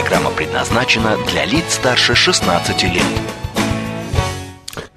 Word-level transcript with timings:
Программа 0.00 0.30
предназначена 0.30 1.16
для 1.28 1.44
лиц 1.44 1.64
старше 1.70 2.14
16 2.14 2.84
лет. 2.84 3.02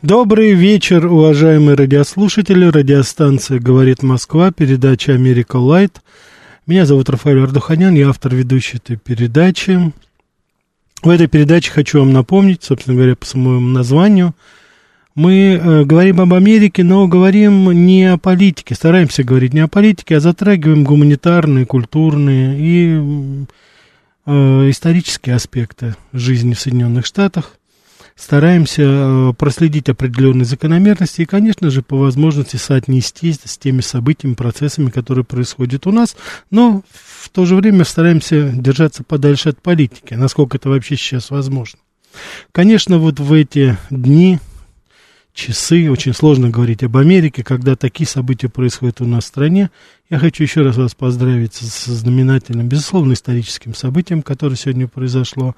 Добрый 0.03 0.53
вечер, 0.53 1.07
уважаемые 1.07 1.75
радиослушатели. 1.75 2.65
Радиостанция 2.65 3.59
«Говорит 3.59 4.03
Москва», 4.03 4.51
передача 4.51 5.13
«Америка 5.13 5.55
Light». 5.55 6.03
Меня 6.67 6.85
зовут 6.85 7.09
Рафаэль 7.09 7.41
Ардуханян, 7.41 7.95
я 7.95 8.09
автор 8.09 8.35
ведущей 8.35 8.77
этой 8.77 8.95
передачи. 8.95 9.91
В 11.01 11.09
этой 11.09 11.25
передаче 11.25 11.71
хочу 11.71 11.97
вам 11.97 12.13
напомнить, 12.13 12.63
собственно 12.63 12.95
говоря, 12.95 13.15
по 13.15 13.25
самому 13.25 13.59
названию, 13.69 14.35
мы 15.15 15.59
э, 15.59 15.83
говорим 15.83 16.21
об 16.21 16.31
Америке, 16.35 16.83
но 16.83 17.07
говорим 17.07 17.71
не 17.71 18.05
о 18.05 18.17
политике, 18.17 18.75
стараемся 18.75 19.23
говорить 19.23 19.55
не 19.55 19.61
о 19.61 19.67
политике, 19.67 20.17
а 20.17 20.19
затрагиваем 20.19 20.83
гуманитарные, 20.83 21.65
культурные 21.65 22.55
и 22.59 23.45
исторические 24.25 25.35
аспекты 25.35 25.95
жизни 26.13 26.53
в 26.53 26.59
Соединенных 26.59 27.05
Штатах, 27.05 27.57
стараемся 28.15 28.83
э, 28.83 29.33
проследить 29.37 29.89
определенные 29.89 30.45
закономерности 30.45 31.21
и, 31.21 31.25
конечно 31.25 31.69
же, 31.69 31.81
по 31.81 31.97
возможности 31.97 32.57
соотнести 32.57 33.33
с 33.33 33.57
теми 33.57 33.81
событиями, 33.81 34.35
процессами, 34.35 34.89
которые 34.89 35.25
происходят 35.25 35.87
у 35.87 35.91
нас, 35.91 36.15
но 36.49 36.83
в 36.91 37.29
то 37.29 37.45
же 37.45 37.55
время 37.55 37.83
стараемся 37.83 38.51
держаться 38.53 39.03
подальше 39.03 39.49
от 39.49 39.61
политики, 39.61 40.13
насколько 40.13 40.57
это 40.57 40.69
вообще 40.69 40.95
сейчас 40.95 41.31
возможно. 41.31 41.79
Конечно, 42.51 42.97
вот 42.97 43.19
в 43.19 43.33
эти 43.33 43.77
дни 43.89 44.39
часы. 45.33 45.89
Очень 45.89 46.13
сложно 46.13 46.49
говорить 46.49 46.83
об 46.83 46.97
Америке, 46.97 47.43
когда 47.43 47.75
такие 47.75 48.07
события 48.07 48.49
происходят 48.49 49.01
у 49.01 49.05
нас 49.05 49.25
в 49.25 49.27
стране. 49.27 49.71
Я 50.09 50.19
хочу 50.19 50.43
еще 50.43 50.61
раз 50.61 50.77
вас 50.77 50.93
поздравить 50.95 51.53
с 51.55 51.85
знаменательным, 51.85 52.67
безусловно, 52.67 53.13
историческим 53.13 53.73
событием, 53.73 54.21
которое 54.21 54.55
сегодня 54.55 54.87
произошло. 54.87 55.55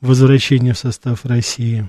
Возвращение 0.00 0.74
в 0.74 0.78
состав 0.78 1.24
России 1.24 1.88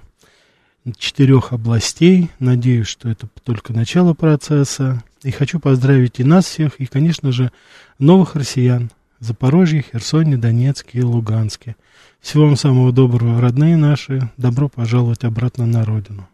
четырех 0.98 1.52
областей. 1.54 2.30
Надеюсь, 2.40 2.88
что 2.88 3.10
это 3.10 3.28
только 3.44 3.74
начало 3.74 4.14
процесса. 4.14 5.04
И 5.24 5.32
хочу 5.32 5.60
поздравить 5.60 6.20
и 6.20 6.24
нас 6.24 6.46
всех, 6.46 6.80
и, 6.80 6.86
конечно 6.86 7.32
же, 7.32 7.52
новых 8.00 8.36
россиян. 8.36 8.92
Запорожье, 9.20 9.84
Херсоне, 9.92 10.38
Донецке 10.38 11.00
и 11.00 11.04
Луганске. 11.04 11.76
Всего 12.22 12.46
вам 12.46 12.56
самого 12.56 12.92
доброго, 12.92 13.42
родные 13.42 13.76
наши. 13.76 14.30
Добро 14.38 14.70
пожаловать 14.70 15.24
обратно 15.24 15.66
на 15.66 15.84
родину. 15.84 16.28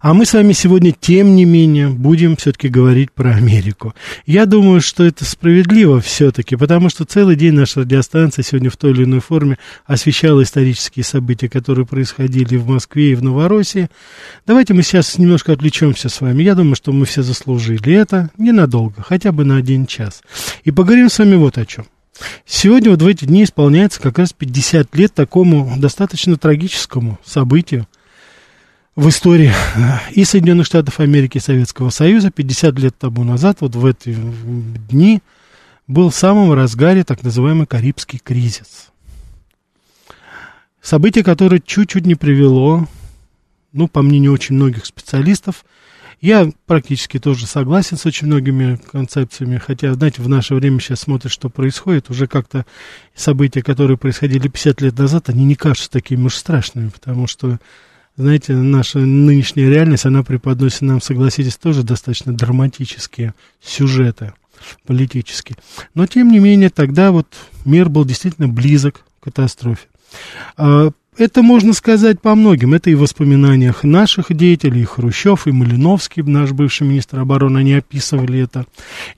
А 0.00 0.14
мы 0.14 0.24
с 0.24 0.32
вами 0.32 0.52
сегодня, 0.52 0.92
тем 0.92 1.34
не 1.36 1.44
менее, 1.44 1.88
будем 1.88 2.36
все-таки 2.36 2.68
говорить 2.68 3.12
про 3.12 3.34
Америку. 3.34 3.94
Я 4.26 4.46
думаю, 4.46 4.80
что 4.80 5.04
это 5.04 5.24
справедливо 5.24 6.00
все-таки, 6.00 6.56
потому 6.56 6.88
что 6.88 7.04
целый 7.04 7.36
день 7.36 7.54
наша 7.54 7.80
радиостанция 7.80 8.42
сегодня 8.42 8.70
в 8.70 8.76
той 8.76 8.92
или 8.92 9.04
иной 9.04 9.20
форме 9.20 9.58
освещала 9.86 10.42
исторические 10.42 11.04
события, 11.04 11.48
которые 11.48 11.86
происходили 11.86 12.56
в 12.56 12.68
Москве 12.68 13.12
и 13.12 13.14
в 13.14 13.22
Новороссии. 13.22 13.88
Давайте 14.46 14.74
мы 14.74 14.82
сейчас 14.82 15.18
немножко 15.18 15.52
отвлечемся 15.52 16.08
с 16.08 16.20
вами. 16.20 16.42
Я 16.42 16.54
думаю, 16.54 16.76
что 16.76 16.92
мы 16.92 17.06
все 17.06 17.22
заслужили 17.22 17.94
это 17.94 18.30
ненадолго, 18.38 19.02
хотя 19.02 19.32
бы 19.32 19.44
на 19.44 19.56
один 19.56 19.86
час. 19.86 20.22
И 20.64 20.70
поговорим 20.70 21.08
с 21.08 21.18
вами 21.18 21.36
вот 21.36 21.58
о 21.58 21.66
чем. 21.66 21.86
Сегодня 22.44 22.90
вот 22.90 23.00
в 23.00 23.06
эти 23.06 23.24
дни 23.24 23.44
исполняется 23.44 24.00
как 24.00 24.18
раз 24.18 24.32
50 24.32 24.94
лет 24.94 25.14
такому 25.14 25.72
достаточно 25.78 26.36
трагическому 26.36 27.18
событию– 27.24 27.86
в 28.96 29.08
истории 29.08 29.52
и 30.12 30.24
Соединенных 30.24 30.66
Штатов 30.66 31.00
Америки, 31.00 31.38
и 31.38 31.40
Советского 31.40 31.90
Союза 31.90 32.30
50 32.30 32.78
лет 32.78 32.98
тому 32.98 33.24
назад, 33.24 33.58
вот 33.60 33.74
в 33.74 33.86
эти 33.86 34.16
дни, 34.90 35.22
был 35.86 36.10
в 36.10 36.14
самом 36.14 36.52
разгаре 36.52 37.04
так 37.04 37.22
называемый 37.22 37.66
Карибский 37.66 38.18
кризис. 38.18 38.88
Событие, 40.80 41.24
которое 41.24 41.60
чуть-чуть 41.60 42.06
не 42.06 42.14
привело, 42.14 42.88
ну, 43.72 43.86
по 43.86 44.02
мнению 44.02 44.32
очень 44.32 44.54
многих 44.54 44.86
специалистов, 44.86 45.64
я 46.20 46.50
практически 46.66 47.18
тоже 47.18 47.46
согласен 47.46 47.96
с 47.96 48.04
очень 48.04 48.26
многими 48.26 48.76
концепциями, 48.90 49.58
хотя, 49.58 49.94
знаете, 49.94 50.20
в 50.20 50.28
наше 50.28 50.54
время 50.54 50.78
сейчас 50.80 51.00
смотришь, 51.00 51.32
что 51.32 51.48
происходит, 51.48 52.10
уже 52.10 52.26
как-то 52.26 52.66
события, 53.14 53.62
которые 53.62 53.96
происходили 53.96 54.48
50 54.48 54.80
лет 54.82 54.98
назад, 54.98 55.28
они 55.28 55.44
не 55.44 55.54
кажутся 55.54 55.90
такими 55.90 56.24
уж 56.24 56.34
страшными, 56.34 56.90
потому 56.90 57.26
что 57.26 57.58
знаете, 58.20 58.54
наша 58.54 59.00
нынешняя 59.00 59.70
реальность, 59.70 60.06
она 60.06 60.22
преподносит 60.22 60.82
нам, 60.82 61.00
согласитесь, 61.00 61.56
тоже 61.56 61.82
достаточно 61.82 62.32
драматические 62.32 63.34
сюжеты 63.62 64.32
политические. 64.86 65.56
Но, 65.94 66.06
тем 66.06 66.30
не 66.30 66.38
менее, 66.38 66.70
тогда 66.70 67.12
вот 67.12 67.26
мир 67.64 67.88
был 67.88 68.04
действительно 68.04 68.48
близок 68.48 69.04
к 69.20 69.24
катастрофе. 69.24 69.88
А, 70.56 70.90
это 71.16 71.42
можно 71.42 71.72
сказать 71.72 72.20
по 72.20 72.34
многим. 72.34 72.74
Это 72.74 72.90
и 72.90 72.94
в 72.94 73.00
воспоминаниях 73.00 73.84
наших 73.84 74.34
деятелей, 74.34 74.82
и 74.82 74.84
Хрущев, 74.84 75.46
и 75.46 75.52
Малиновский, 75.52 76.22
наш 76.22 76.52
бывший 76.52 76.86
министр 76.86 77.20
обороны, 77.20 77.58
они 77.58 77.74
описывали 77.74 78.40
это. 78.40 78.64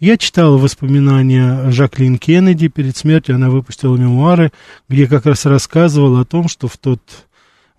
Я 0.01 0.17
читал 0.17 0.59
воспоминания 0.59 1.71
Жаклин 1.71 2.19
Кеннеди 2.19 2.69
перед 2.69 2.97
смертью, 2.97 3.37
она 3.37 3.51
выпустила 3.51 3.97
мемуары, 3.97 4.53
где 4.89 5.07
как 5.07 5.27
раз 5.27 5.45
рассказывала 5.45 6.23
о 6.23 6.25
том, 6.25 6.49
что 6.49 6.67
в 6.67 6.77
тот 6.77 7.01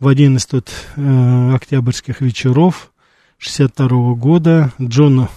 в 0.04 0.08
один 0.10 0.36
из 0.36 0.46
тот 0.46 0.70
э, 0.98 1.56
октябрьских 1.56 2.20
вечеров 2.20 2.92
62 3.38 4.16
года. 4.16 4.74
Джон 4.82 5.30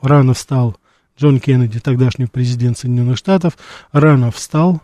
рано 0.00 0.32
встал, 0.32 0.78
Джон 1.18 1.38
Кеннеди, 1.38 1.80
тогдашний 1.80 2.24
президент 2.24 2.78
Соединенных 2.78 3.18
Штатов, 3.18 3.58
рано 3.92 4.30
встал 4.30 4.80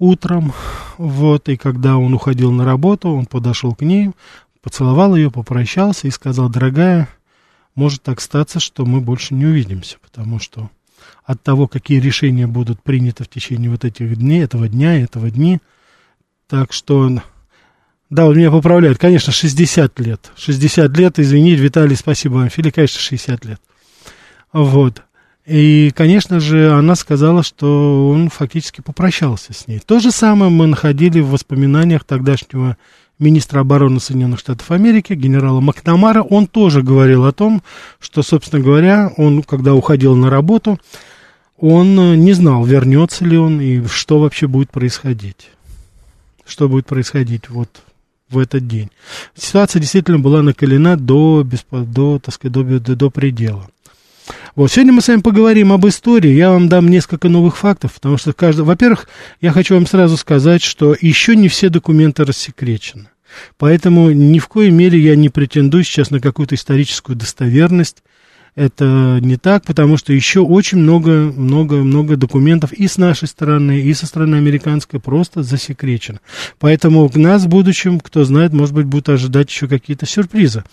утром, 0.00 0.52
вот, 0.96 1.48
и 1.48 1.56
когда 1.56 1.98
он 1.98 2.12
уходил 2.14 2.50
на 2.50 2.64
работу, 2.64 3.10
он 3.10 3.26
подошел 3.26 3.76
к 3.76 3.82
ней, 3.82 4.10
поцеловал 4.60 5.14
ее, 5.14 5.30
попрощался 5.30 6.08
и 6.08 6.10
сказал, 6.10 6.48
дорогая, 6.48 7.08
может 7.76 8.02
так 8.02 8.20
статься, 8.20 8.58
что 8.58 8.84
мы 8.84 9.00
больше 9.00 9.34
не 9.34 9.46
увидимся, 9.46 9.98
потому 10.02 10.40
что 10.40 10.68
от 11.24 11.40
того, 11.44 11.68
какие 11.68 12.00
решения 12.00 12.48
будут 12.48 12.82
приняты 12.82 13.22
в 13.22 13.28
течение 13.28 13.70
вот 13.70 13.84
этих 13.84 14.16
дней, 14.16 14.42
этого 14.42 14.68
дня, 14.68 15.00
этого 15.00 15.30
дни, 15.30 15.60
так 16.48 16.72
что 16.72 17.20
да, 18.10 18.26
он 18.26 18.36
меня 18.36 18.50
поправляет. 18.50 18.98
Конечно, 18.98 19.32
60 19.32 20.00
лет. 20.00 20.32
60 20.36 20.96
лет, 20.96 21.18
извините, 21.18 21.62
Виталий, 21.62 21.96
спасибо 21.96 22.34
вам. 22.34 22.48
Фили, 22.48 22.70
конечно, 22.70 23.00
60 23.00 23.44
лет. 23.44 23.60
Вот. 24.52 25.02
И, 25.44 25.92
конечно 25.94 26.40
же, 26.40 26.72
она 26.72 26.94
сказала, 26.94 27.42
что 27.42 28.08
он 28.10 28.30
фактически 28.30 28.80
попрощался 28.80 29.52
с 29.52 29.66
ней. 29.66 29.80
То 29.80 29.98
же 29.98 30.10
самое 30.10 30.50
мы 30.50 30.66
находили 30.66 31.20
в 31.20 31.30
воспоминаниях 31.30 32.04
тогдашнего 32.04 32.76
министра 33.18 33.60
обороны 33.60 34.00
Соединенных 34.00 34.40
Штатов 34.40 34.70
Америки, 34.70 35.12
генерала 35.12 35.60
Макнамара. 35.60 36.22
Он 36.22 36.46
тоже 36.46 36.82
говорил 36.82 37.24
о 37.24 37.32
том, 37.32 37.62
что, 37.98 38.22
собственно 38.22 38.62
говоря, 38.62 39.12
он, 39.16 39.42
когда 39.42 39.74
уходил 39.74 40.16
на 40.16 40.30
работу, 40.30 40.78
он 41.58 42.20
не 42.22 42.32
знал, 42.32 42.64
вернется 42.64 43.24
ли 43.24 43.36
он 43.36 43.60
и 43.60 43.86
что 43.86 44.20
вообще 44.20 44.46
будет 44.46 44.70
происходить. 44.70 45.50
Что 46.46 46.68
будет 46.68 46.86
происходить 46.86 47.50
вот 47.50 47.82
в 48.28 48.38
этот 48.38 48.66
день. 48.66 48.90
Ситуация 49.34 49.80
действительно 49.80 50.18
была 50.18 50.42
накалена 50.42 50.96
до, 50.96 51.46
до, 51.70 52.18
так 52.18 52.34
сказать, 52.34 52.52
до, 52.52 52.62
до, 52.62 52.96
до 52.96 53.10
предела. 53.10 53.68
Вот, 54.54 54.70
сегодня 54.70 54.92
мы 54.92 55.00
с 55.00 55.08
вами 55.08 55.20
поговорим 55.20 55.72
об 55.72 55.86
истории. 55.86 56.32
Я 56.32 56.50
вам 56.50 56.68
дам 56.68 56.88
несколько 56.88 57.28
новых 57.28 57.56
фактов, 57.56 57.94
потому 57.94 58.18
что 58.18 58.32
каждый... 58.32 58.62
Во-первых, 58.62 59.08
я 59.40 59.52
хочу 59.52 59.74
вам 59.74 59.86
сразу 59.86 60.16
сказать, 60.16 60.62
что 60.62 60.94
еще 61.00 61.36
не 61.36 61.48
все 61.48 61.68
документы 61.68 62.24
рассекречены. 62.24 63.08
Поэтому 63.56 64.10
ни 64.10 64.38
в 64.38 64.48
коей 64.48 64.70
мере 64.70 64.98
я 64.98 65.16
не 65.16 65.28
претендую 65.28 65.84
сейчас 65.84 66.10
на 66.10 66.20
какую-то 66.20 66.54
историческую 66.54 67.16
достоверность 67.16 68.02
это 68.58 69.20
не 69.22 69.36
так, 69.36 69.64
потому 69.64 69.96
что 69.96 70.12
еще 70.12 70.40
очень 70.40 70.78
много, 70.78 71.32
много, 71.36 71.76
много 71.76 72.16
документов 72.16 72.72
и 72.72 72.88
с 72.88 72.98
нашей 72.98 73.28
стороны, 73.28 73.80
и 73.80 73.94
со 73.94 74.06
стороны 74.06 74.34
американской 74.34 74.98
просто 74.98 75.44
засекречено. 75.44 76.18
Поэтому 76.58 77.08
нас 77.14 77.44
в 77.44 77.48
будущем, 77.48 78.00
кто 78.00 78.24
знает, 78.24 78.52
может 78.52 78.74
быть, 78.74 78.86
будут 78.86 79.10
ожидать 79.10 79.48
еще 79.48 79.68
какие-то 79.68 80.06
сюрпризы. 80.06 80.64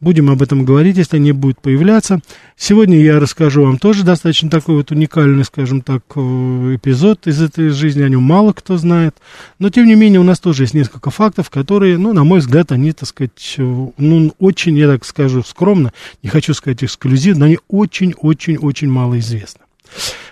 Будем 0.00 0.30
об 0.30 0.40
этом 0.40 0.64
говорить, 0.64 0.96
если 0.96 1.16
они 1.16 1.32
будут 1.32 1.60
появляться. 1.60 2.20
Сегодня 2.56 2.98
я 2.98 3.20
расскажу 3.20 3.64
вам 3.64 3.78
тоже 3.78 4.04
достаточно 4.04 4.48
такой 4.48 4.76
вот 4.76 4.90
уникальный, 4.90 5.44
скажем 5.44 5.82
так, 5.82 6.02
э, 6.14 6.20
эпизод 6.76 7.26
из 7.26 7.42
этой 7.42 7.68
жизни. 7.70 8.02
О 8.02 8.08
нем 8.08 8.22
мало 8.22 8.52
кто 8.52 8.78
знает. 8.78 9.16
Но, 9.58 9.68
тем 9.68 9.86
не 9.86 9.96
менее, 9.96 10.20
у 10.20 10.24
нас 10.24 10.40
тоже 10.40 10.62
есть 10.62 10.74
несколько 10.74 11.10
фактов, 11.10 11.50
которые, 11.50 11.98
ну, 11.98 12.14
на 12.14 12.24
мой 12.24 12.38
взгляд, 12.38 12.72
они, 12.72 12.92
так 12.92 13.08
сказать, 13.08 13.56
э, 13.58 13.86
ну, 13.98 14.32
очень, 14.38 14.78
я 14.78 14.86
так 14.86 15.04
скажу, 15.04 15.42
скромно, 15.42 15.92
не 16.22 16.30
хочу 16.30 16.54
сказать 16.54 16.82
эксклюзивно, 16.82 17.33
но 17.34 17.46
они 17.46 17.58
очень-очень-очень 17.68 18.88
мало 18.88 19.18
известны. 19.18 19.62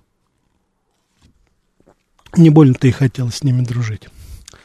Не 2.36 2.50
больно-то 2.50 2.88
и 2.88 2.90
хотелось 2.90 3.36
с 3.36 3.42
ними 3.44 3.62
дружить. 3.62 4.08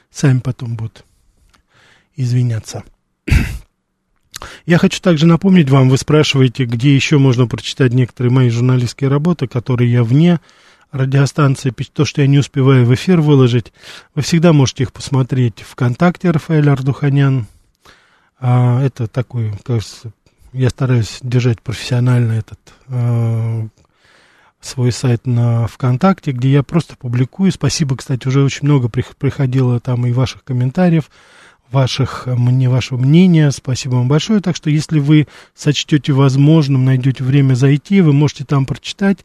Сами 0.09 0.39
потом 0.39 0.75
будут 0.75 1.05
извиняться. 2.15 2.83
Я 4.65 4.77
хочу 4.77 5.01
также 5.01 5.25
напомнить 5.25 5.69
вам, 5.69 5.89
вы 5.89 5.97
спрашиваете, 5.97 6.65
где 6.65 6.95
еще 6.95 7.17
можно 7.17 7.47
прочитать 7.47 7.93
некоторые 7.93 8.31
мои 8.31 8.49
журналистские 8.49 9.09
работы, 9.09 9.47
которые 9.47 9.91
я 9.91 10.03
вне 10.03 10.39
радиостанции, 10.91 11.73
то, 11.93 12.05
что 12.05 12.21
я 12.21 12.27
не 12.27 12.39
успеваю 12.39 12.85
в 12.85 12.93
эфир 12.93 13.21
выложить, 13.21 13.71
вы 14.15 14.21
всегда 14.21 14.53
можете 14.53 14.83
их 14.83 14.93
посмотреть 14.93 15.61
ВКонтакте, 15.61 16.31
Рафаэль 16.31 16.69
Ардуханян. 16.69 17.47
А, 18.39 18.81
это 18.81 19.07
такой, 19.07 19.53
кажется, 19.63 20.11
я 20.53 20.69
стараюсь 20.69 21.19
держать 21.21 21.61
профессионально 21.61 22.33
этот 22.33 22.59
а, 22.87 23.67
свой 24.61 24.91
сайт 24.91 25.25
на 25.25 25.67
ВКонтакте, 25.67 26.31
где 26.31 26.51
я 26.51 26.63
просто 26.63 26.95
публикую. 26.97 27.51
Спасибо, 27.51 27.95
кстати, 27.95 28.27
уже 28.27 28.43
очень 28.43 28.65
много 28.65 28.89
приходило 28.89 29.79
там 29.79 30.05
и 30.05 30.11
ваших 30.11 30.43
комментариев, 30.43 31.09
ваших, 31.71 32.25
мне 32.25 32.67
вашего 32.67 32.97
мнения. 32.97 33.51
Спасибо 33.51 33.95
вам 33.95 34.07
большое. 34.07 34.41
Так 34.41 34.55
что, 34.55 34.69
если 34.69 34.99
вы 34.99 35.27
сочтете 35.53 36.13
возможным, 36.13 36.85
найдете 36.85 37.23
время 37.23 37.53
зайти, 37.53 38.01
вы 38.01 38.11
можете 38.13 38.43
там 38.43 38.65
прочитать 38.65 39.19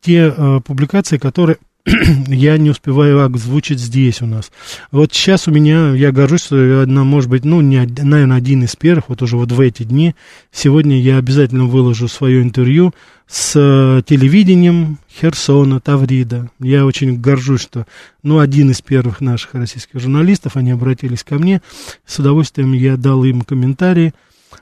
те 0.00 0.32
э, 0.36 0.60
публикации, 0.64 1.18
которые 1.18 1.58
я 2.26 2.58
не 2.58 2.70
успеваю 2.70 3.24
озвучить 3.24 3.80
здесь 3.80 4.20
у 4.20 4.26
нас. 4.26 4.50
Вот 4.90 5.12
сейчас 5.12 5.48
у 5.48 5.50
меня, 5.50 5.94
я 5.94 6.12
горжусь, 6.12 6.44
что 6.44 6.82
одна, 6.82 7.04
может 7.04 7.30
быть, 7.30 7.44
ну, 7.44 7.60
не, 7.60 7.86
наверное, 8.02 8.36
один 8.36 8.64
из 8.64 8.76
первых, 8.76 9.08
вот 9.08 9.22
уже 9.22 9.36
вот 9.36 9.50
в 9.52 9.60
эти 9.60 9.84
дни, 9.84 10.14
сегодня 10.52 11.00
я 11.00 11.18
обязательно 11.18 11.64
выложу 11.64 12.08
свое 12.08 12.42
интервью 12.42 12.92
с 13.26 13.52
э, 13.56 14.02
телевидением 14.06 14.98
Херсона, 15.10 15.80
Таврида. 15.80 16.50
Я 16.58 16.84
очень 16.84 17.20
горжусь, 17.20 17.62
что, 17.62 17.86
ну, 18.22 18.40
один 18.40 18.70
из 18.70 18.82
первых 18.82 19.20
наших 19.20 19.54
российских 19.54 20.00
журналистов, 20.00 20.56
они 20.56 20.72
обратились 20.72 21.24
ко 21.24 21.36
мне, 21.36 21.62
с 22.04 22.18
удовольствием 22.18 22.72
я 22.72 22.96
дал 22.96 23.24
им 23.24 23.42
комментарии, 23.42 24.12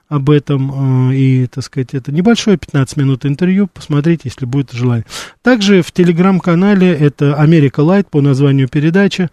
об 0.09 0.31
этом. 0.31 1.11
Э, 1.11 1.15
и, 1.15 1.47
так 1.47 1.65
сказать, 1.65 1.95
это 1.95 2.13
небольшое 2.13 2.57
15 2.57 2.97
минут 2.97 3.27
интервью. 3.27 3.69
Посмотрите, 3.73 4.23
если 4.25 4.47
будет 4.47 4.73
желание. 4.73 5.05
Также 5.43 5.83
в 5.83 5.93
телеграм-канале, 5.93 6.93
это 6.93 7.35
Америка 7.35 7.81
Лайт 7.81 8.11
по 8.11 8.21
названию 8.21 8.69
передачи. 8.69 9.29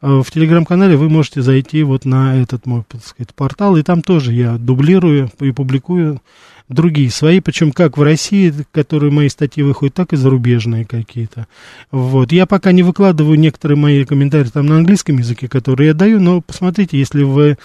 Э, 0.00 0.22
в 0.24 0.30
телеграм-канале 0.30 0.96
вы 0.96 1.08
можете 1.08 1.42
зайти 1.42 1.82
вот 1.82 2.04
на 2.04 2.40
этот 2.40 2.66
мой, 2.66 2.84
так 2.88 3.04
сказать, 3.04 3.34
портал. 3.34 3.76
И 3.76 3.82
там 3.82 4.02
тоже 4.02 4.32
я 4.32 4.58
дублирую 4.58 5.30
и 5.40 5.50
публикую 5.50 6.20
другие 6.68 7.10
свои, 7.10 7.40
причем 7.40 7.72
как 7.72 7.98
в 7.98 8.02
России, 8.02 8.52
которые 8.70 9.12
мои 9.12 9.28
статьи 9.28 9.62
выходят, 9.62 9.94
так 9.94 10.12
и 10.12 10.16
зарубежные 10.16 10.84
какие-то. 10.84 11.46
Вот. 11.90 12.32
Я 12.32 12.46
пока 12.46 12.72
не 12.72 12.82
выкладываю 12.82 13.38
некоторые 13.38 13.76
мои 13.76 14.04
комментарии 14.04 14.48
там 14.48 14.66
на 14.66 14.76
английском 14.76 15.18
языке, 15.18 15.48
которые 15.48 15.88
я 15.88 15.94
даю, 15.94 16.20
но 16.20 16.40
посмотрите, 16.40 16.98
если 16.98 17.22
вы 17.22 17.58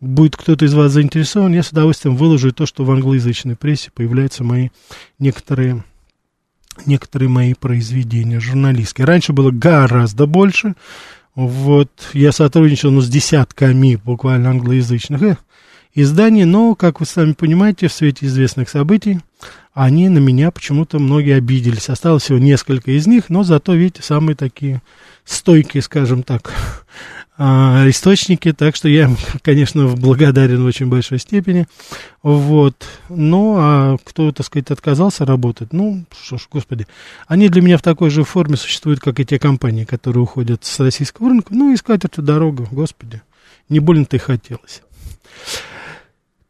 будет 0.00 0.36
кто-то 0.36 0.64
из 0.64 0.74
вас 0.74 0.92
заинтересован, 0.92 1.52
я 1.52 1.62
с 1.62 1.70
удовольствием 1.70 2.16
выложу 2.16 2.52
то, 2.52 2.66
что 2.66 2.84
в 2.84 2.90
англоязычной 2.90 3.56
прессе 3.56 3.90
появляются 3.92 4.44
мои 4.44 4.68
некоторые, 5.18 5.84
некоторые 6.86 7.28
мои 7.28 7.54
произведения 7.54 8.40
журналистские. 8.40 9.06
Раньше 9.06 9.32
было 9.32 9.50
гораздо 9.50 10.26
больше. 10.26 10.74
Вот, 11.34 11.90
я 12.14 12.32
сотрудничал 12.32 12.90
ну, 12.90 13.00
с 13.00 13.08
десятками 13.08 14.00
буквально 14.02 14.50
англоязычных 14.50 15.22
э, 15.22 15.36
изданий, 15.94 16.44
но, 16.44 16.74
как 16.74 16.98
вы 16.98 17.06
сами 17.06 17.32
понимаете, 17.32 17.86
в 17.86 17.92
свете 17.92 18.26
известных 18.26 18.68
событий, 18.68 19.20
они 19.72 20.08
на 20.08 20.18
меня 20.18 20.50
почему-то 20.50 20.98
многие 20.98 21.36
обиделись. 21.36 21.88
Осталось 21.88 22.24
всего 22.24 22.38
несколько 22.38 22.90
из 22.90 23.06
них, 23.06 23.28
но 23.28 23.44
зато, 23.44 23.74
видите, 23.74 24.02
самые 24.02 24.34
такие 24.34 24.82
стойкие, 25.24 25.82
скажем 25.82 26.24
так, 26.24 26.52
а, 27.40 27.88
источники, 27.88 28.52
так 28.52 28.74
что 28.74 28.88
я, 28.88 29.08
конечно, 29.42 29.86
благодарен 29.86 30.62
в 30.62 30.66
очень 30.66 30.88
большой 30.88 31.20
степени. 31.20 31.66
Вот. 32.24 32.84
Ну, 33.08 33.54
а 33.56 33.96
кто, 34.02 34.32
так 34.32 34.44
сказать, 34.44 34.72
отказался 34.72 35.24
работать, 35.24 35.72
ну, 35.72 36.04
что 36.20 36.36
ж, 36.36 36.48
господи, 36.50 36.88
они 37.28 37.48
для 37.48 37.62
меня 37.62 37.78
в 37.78 37.82
такой 37.82 38.10
же 38.10 38.24
форме 38.24 38.56
существуют, 38.56 38.98
как 38.98 39.20
и 39.20 39.24
те 39.24 39.38
компании, 39.38 39.84
которые 39.84 40.24
уходят 40.24 40.64
с 40.64 40.80
российского 40.80 41.28
рынка. 41.28 41.54
Ну, 41.54 41.72
искать 41.72 42.04
эту 42.04 42.22
дорогу, 42.22 42.66
господи, 42.72 43.22
не 43.68 43.78
больно-то 43.78 44.16
и 44.16 44.18
хотелось. 44.18 44.82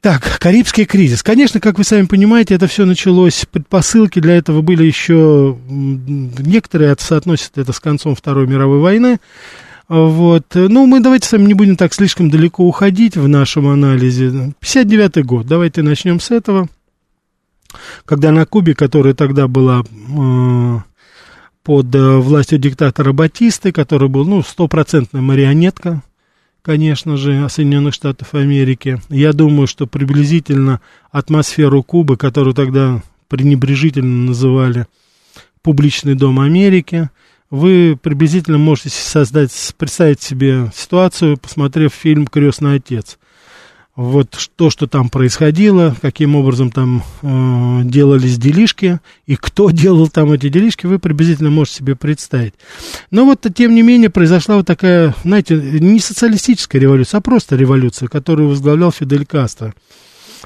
Так, 0.00 0.38
Карибский 0.38 0.86
кризис. 0.86 1.22
Конечно, 1.22 1.60
как 1.60 1.76
вы 1.76 1.84
сами 1.84 2.06
понимаете, 2.06 2.54
это 2.54 2.66
все 2.66 2.86
началось, 2.86 3.44
предпосылки 3.50 4.20
для 4.20 4.36
этого 4.36 4.62
были 4.62 4.84
еще, 4.84 5.58
некоторые 5.68 6.96
соотносят 6.98 7.58
это 7.58 7.72
с 7.72 7.80
концом 7.80 8.14
Второй 8.14 8.46
мировой 8.46 8.78
войны, 8.78 9.18
вот. 9.88 10.44
Ну, 10.54 10.86
мы 10.86 11.00
давайте 11.00 11.28
с 11.28 11.32
вами 11.32 11.46
не 11.46 11.54
будем 11.54 11.76
так 11.76 11.94
слишком 11.94 12.30
далеко 12.30 12.64
уходить 12.66 13.16
в 13.16 13.26
нашем 13.26 13.68
анализе. 13.68 14.52
59-й 14.60 15.22
год, 15.22 15.46
давайте 15.46 15.82
начнем 15.82 16.20
с 16.20 16.30
этого. 16.30 16.68
Когда 18.04 18.30
на 18.30 18.44
Кубе, 18.46 18.74
которая 18.74 19.14
тогда 19.14 19.48
была 19.48 19.82
э, 19.82 20.78
под 21.62 21.94
э, 21.94 22.16
властью 22.16 22.58
диктатора 22.58 23.12
Батисты, 23.12 23.72
который 23.72 24.08
был, 24.08 24.26
ну, 24.26 24.42
стопроцентная 24.42 25.22
марионетка, 25.22 26.02
конечно 26.62 27.16
же, 27.16 27.48
Соединенных 27.48 27.94
Штатов 27.94 28.34
Америки. 28.34 29.00
Я 29.08 29.32
думаю, 29.32 29.66
что 29.66 29.86
приблизительно 29.86 30.80
атмосферу 31.10 31.82
Кубы, 31.82 32.16
которую 32.16 32.54
тогда 32.54 33.02
пренебрежительно 33.28 34.26
называли 34.26 34.86
публичный 35.62 36.14
дом 36.14 36.40
Америки, 36.40 37.10
вы 37.50 37.98
приблизительно 38.00 38.58
можете 38.58 38.90
создать, 38.90 39.52
представить 39.78 40.22
себе 40.22 40.70
ситуацию, 40.74 41.38
посмотрев 41.38 41.92
фильм 41.92 42.26
«Крестный 42.26 42.76
отец». 42.76 43.18
Вот 43.96 44.28
то, 44.54 44.70
что 44.70 44.86
там 44.86 45.08
происходило, 45.08 45.96
каким 46.00 46.36
образом 46.36 46.70
там 46.70 47.02
э, 47.22 47.80
делались 47.82 48.38
делишки, 48.38 49.00
и 49.26 49.34
кто 49.34 49.70
делал 49.72 50.08
там 50.08 50.30
эти 50.30 50.48
делишки, 50.48 50.86
вы 50.86 51.00
приблизительно 51.00 51.50
можете 51.50 51.78
себе 51.78 51.96
представить. 51.96 52.54
Но 53.10 53.24
вот, 53.24 53.44
тем 53.56 53.74
не 53.74 53.82
менее, 53.82 54.08
произошла 54.08 54.54
вот 54.54 54.68
такая, 54.68 55.16
знаете, 55.24 55.56
не 55.56 55.98
социалистическая 55.98 56.78
революция, 56.78 57.18
а 57.18 57.22
просто 57.22 57.56
революция, 57.56 58.06
которую 58.06 58.50
возглавлял 58.50 58.92
Фидель 58.92 59.26
Кастро. 59.26 59.74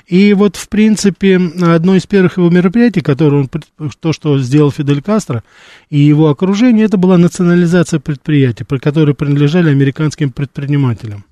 И 0.07 0.35
вот, 0.35 0.57
в 0.57 0.69
принципе, 0.69 1.37
одно 1.61 1.97
из 1.97 2.07
первых 2.07 2.39
его 2.39 2.51
мероприятий, 2.51 3.01
которое 3.01 3.43
он, 3.43 3.91
то, 4.01 4.13
что 4.13 4.39
сделал 4.39 4.71
Фидель 4.71 5.03
Кастро 5.03 5.43
и 5.91 5.99
его 5.99 6.29
окружение, 6.29 6.87
это 6.87 6.97
была 6.97 7.19
национализация 7.19 8.01
предприятий, 8.01 8.65
которые 8.65 9.15
принадлежали 9.15 9.71
американским 9.71 10.31
предпринимателям. 10.31 11.25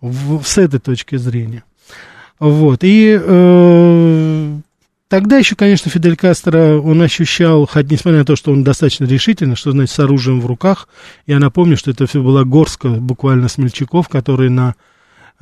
В, 0.00 0.42
с 0.42 0.58
этой 0.58 0.80
точки 0.80 1.16
зрения. 1.16 1.62
Вот. 2.40 2.80
И 2.82 3.16
э, 3.22 4.58
Тогда 5.12 5.36
еще, 5.36 5.56
конечно, 5.56 5.90
Фидель 5.90 6.16
Кастро, 6.16 6.78
он 6.78 7.02
ощущал, 7.02 7.66
хоть 7.66 7.90
несмотря 7.90 8.20
на 8.20 8.24
то, 8.24 8.34
что 8.34 8.50
он 8.50 8.64
достаточно 8.64 9.04
решительно, 9.04 9.56
что 9.56 9.70
значит 9.72 9.94
с 9.94 9.98
оружием 9.98 10.40
в 10.40 10.46
руках, 10.46 10.88
я 11.26 11.38
напомню, 11.38 11.76
что 11.76 11.90
это 11.90 12.06
все 12.06 12.22
была 12.22 12.44
горстка 12.44 12.88
буквально 12.88 13.48
смельчаков, 13.48 14.08
которые 14.08 14.48
на 14.48 14.74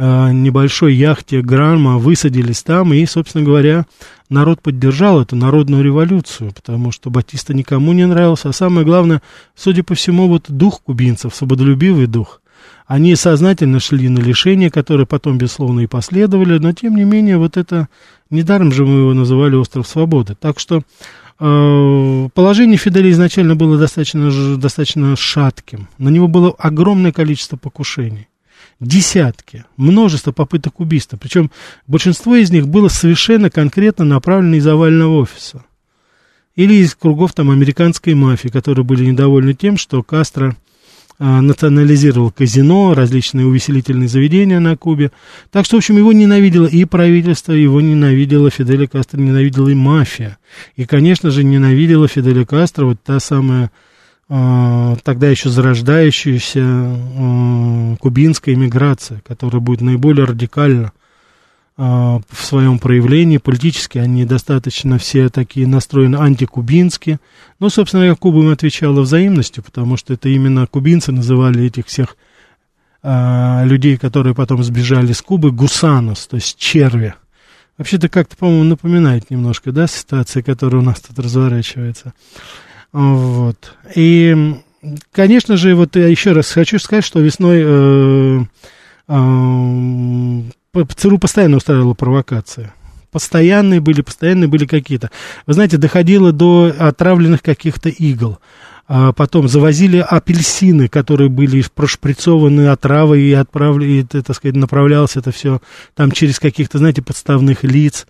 небольшой 0.00 0.94
яхте 0.94 1.42
Гранма 1.42 1.98
высадились 1.98 2.62
там, 2.62 2.94
и, 2.94 3.04
собственно 3.04 3.44
говоря, 3.44 3.84
народ 4.30 4.62
поддержал 4.62 5.20
эту 5.20 5.36
народную 5.36 5.84
революцию, 5.84 6.52
потому 6.54 6.90
что 6.90 7.10
Батиста 7.10 7.52
никому 7.52 7.92
не 7.92 8.06
нравился, 8.06 8.48
а 8.48 8.52
самое 8.54 8.86
главное, 8.86 9.20
судя 9.54 9.82
по 9.82 9.94
всему, 9.94 10.28
вот 10.28 10.46
дух 10.48 10.80
кубинцев, 10.82 11.34
свободолюбивый 11.34 12.06
дух, 12.06 12.40
они 12.86 13.14
сознательно 13.14 13.78
шли 13.78 14.08
на 14.08 14.20
лишения, 14.20 14.70
которые 14.70 15.06
потом, 15.06 15.36
безусловно, 15.36 15.80
и 15.80 15.86
последовали, 15.86 16.58
но, 16.58 16.72
тем 16.72 16.96
не 16.96 17.04
менее, 17.04 17.36
вот 17.36 17.58
это, 17.58 17.88
недаром 18.30 18.72
же 18.72 18.86
мы 18.86 19.00
его 19.00 19.12
называли 19.12 19.54
«Остров 19.54 19.86
Свободы». 19.86 20.34
Так 20.34 20.58
что 20.58 20.80
э, 21.38 22.28
положение 22.34 22.78
Фиделя 22.78 23.10
изначально 23.10 23.54
было 23.54 23.76
достаточно, 23.76 24.56
достаточно 24.56 25.14
шатким. 25.14 25.88
На 25.98 26.08
него 26.08 26.26
было 26.26 26.54
огромное 26.58 27.12
количество 27.12 27.56
покушений. 27.56 28.29
Десятки, 28.80 29.66
множество 29.76 30.32
попыток 30.32 30.80
убийства. 30.80 31.18
Причем 31.18 31.50
большинство 31.86 32.34
из 32.36 32.50
них 32.50 32.66
было 32.66 32.88
совершенно 32.88 33.50
конкретно 33.50 34.06
направлено 34.06 34.56
из 34.56 34.66
овального 34.66 35.18
офиса. 35.18 35.64
Или 36.56 36.74
из 36.74 36.94
кругов 36.94 37.34
там 37.34 37.50
американской 37.50 38.14
мафии, 38.14 38.48
которые 38.48 38.84
были 38.84 39.04
недовольны 39.04 39.52
тем, 39.52 39.76
что 39.76 40.02
Кастро 40.02 40.56
а, 41.18 41.42
национализировал 41.42 42.30
казино, 42.30 42.94
различные 42.94 43.44
увеселительные 43.44 44.08
заведения 44.08 44.58
на 44.60 44.74
Кубе. 44.78 45.12
Так 45.50 45.66
что, 45.66 45.76
в 45.76 45.80
общем, 45.80 45.98
его 45.98 46.14
ненавидело 46.14 46.66
и 46.66 46.86
правительство, 46.86 47.52
его 47.52 47.82
ненавидела 47.82 48.48
Фиделя 48.48 48.86
Кастро, 48.86 49.18
ненавидела 49.18 49.68
и 49.68 49.74
мафия. 49.74 50.38
И, 50.76 50.86
конечно 50.86 51.30
же, 51.30 51.44
ненавидела 51.44 52.08
Фиделя 52.08 52.46
Кастро 52.46 52.86
вот 52.86 53.02
та 53.04 53.20
самая 53.20 53.70
тогда 54.30 55.28
еще 55.28 55.48
зарождающаяся 55.48 56.60
э, 56.60 57.96
кубинская 57.98 58.54
иммиграция, 58.54 59.22
которая 59.26 59.60
будет 59.60 59.80
наиболее 59.80 60.24
радикально 60.24 60.92
а, 61.76 62.20
в 62.28 62.44
своем 62.44 62.78
проявлении. 62.78 63.38
Политически 63.38 63.98
они 63.98 64.24
достаточно 64.26 64.98
все 64.98 65.30
такие 65.30 65.66
настроены 65.66 66.16
антикубински. 66.16 67.18
Но, 67.58 67.70
собственно 67.70 68.02
говоря, 68.02 68.16
Куба 68.16 68.40
им 68.40 68.50
отвечала 68.50 69.00
взаимностью, 69.00 69.64
потому 69.64 69.96
что 69.96 70.12
это 70.12 70.28
именно 70.28 70.66
кубинцы 70.66 71.10
называли 71.10 71.64
этих 71.64 71.86
всех 71.86 72.16
а, 73.02 73.64
людей, 73.64 73.96
которые 73.96 74.34
потом 74.34 74.62
сбежали 74.62 75.12
с 75.12 75.22
Кубы, 75.22 75.50
гусанос, 75.50 76.26
то 76.26 76.36
есть 76.36 76.56
черви. 76.56 77.14
Вообще-то 77.78 78.10
как-то, 78.10 78.36
по-моему, 78.36 78.64
напоминает 78.64 79.30
немножко, 79.30 79.72
да, 79.72 79.86
ситуация, 79.86 80.42
которая 80.42 80.82
у 80.82 80.84
нас 80.84 81.00
тут 81.00 81.18
разворачивается. 81.18 82.12
Вот. 82.92 83.74
И, 83.94 84.54
конечно 85.12 85.56
же, 85.56 85.74
вот 85.74 85.96
я 85.96 86.08
еще 86.08 86.32
раз 86.32 86.50
хочу 86.50 86.78
сказать, 86.78 87.04
что 87.04 87.20
весной 87.20 87.62
э, 87.64 88.40
э, 89.08 90.84
ЦРУ 90.96 91.18
постоянно 91.18 91.56
устраивала 91.58 91.94
провокации. 91.94 92.72
Постоянные 93.12 93.80
были, 93.80 94.02
постоянные 94.02 94.48
были 94.48 94.66
какие-то. 94.66 95.10
Вы 95.46 95.54
знаете, 95.54 95.76
доходило 95.76 96.32
до 96.32 96.72
отравленных 96.78 97.42
каких-то 97.42 97.88
игл. 97.88 98.38
А 98.92 99.12
потом 99.12 99.46
завозили 99.46 99.98
апельсины, 99.98 100.88
которые 100.88 101.28
были 101.28 101.64
прошприцованы 101.72 102.68
отравой 102.68 103.22
и 103.22 103.32
отправили, 103.32 103.86
и, 103.86 104.02
так 104.02 104.34
сказать, 104.34 104.56
направлялось 104.56 105.16
это 105.16 105.30
все 105.30 105.60
там 105.94 106.10
через 106.10 106.40
каких-то, 106.40 106.78
знаете, 106.78 107.00
подставных 107.00 107.62
лиц. 107.62 108.06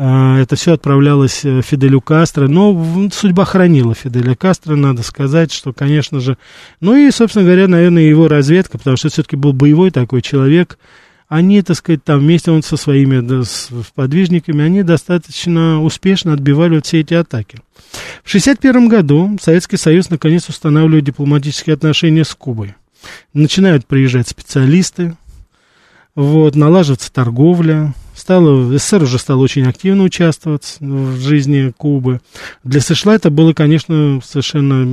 А, 0.00 0.38
это 0.40 0.54
все 0.54 0.74
отправлялось 0.74 1.44
э, 1.44 1.60
Фиделю 1.60 2.00
Кастро, 2.00 2.46
но 2.46 3.10
судьба 3.12 3.44
хранила 3.44 3.96
Фиделя 3.96 4.36
Кастро, 4.36 4.76
надо 4.76 5.02
сказать, 5.02 5.52
что, 5.52 5.72
конечно 5.72 6.20
же, 6.20 6.38
ну 6.80 6.94
и, 6.94 7.10
собственно 7.10 7.44
говоря, 7.44 7.66
наверное, 7.66 8.04
его 8.04 8.28
разведка, 8.28 8.78
потому 8.78 8.96
что 8.96 9.08
все-таки 9.08 9.34
был 9.34 9.52
боевой 9.52 9.90
такой 9.90 10.22
человек, 10.22 10.78
они, 11.26 11.60
так 11.62 11.76
сказать, 11.76 12.04
там 12.04 12.20
вместе 12.20 12.52
он 12.52 12.62
со 12.62 12.76
своими 12.76 13.18
да, 13.18 13.42
с 13.42 13.70
подвижниками, 13.96 14.64
они 14.64 14.84
достаточно 14.84 15.82
успешно 15.82 16.32
отбивали 16.32 16.76
вот 16.76 16.86
все 16.86 17.00
эти 17.00 17.14
атаки. 17.14 17.58
В 18.22 18.28
1961 18.28 18.88
году 18.88 19.36
Советский 19.42 19.78
Союз 19.78 20.10
наконец 20.10 20.48
устанавливает 20.48 21.04
дипломатические 21.04 21.74
отношения 21.74 22.24
с 22.24 22.34
Кубой. 22.36 22.76
Начинают 23.34 23.84
приезжать 23.84 24.28
специалисты, 24.28 25.16
вот, 26.14 26.56
налаживается 26.56 27.12
торговля, 27.12 27.94
стало, 28.14 28.76
СССР 28.76 29.04
уже 29.04 29.18
стал 29.18 29.40
очень 29.40 29.66
активно 29.66 30.02
участвовать 30.02 30.76
в 30.80 31.18
жизни 31.20 31.72
Кубы. 31.76 32.20
Для 32.64 32.80
США 32.80 33.14
это 33.14 33.30
было, 33.30 33.52
конечно, 33.52 34.20
совершенно, 34.24 34.84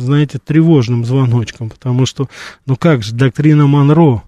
знаете, 0.00 0.38
тревожным 0.38 1.04
звоночком, 1.04 1.70
потому 1.70 2.06
что, 2.06 2.28
ну 2.66 2.76
как 2.76 3.02
же, 3.02 3.14
доктрина 3.14 3.66
Монро, 3.66 4.22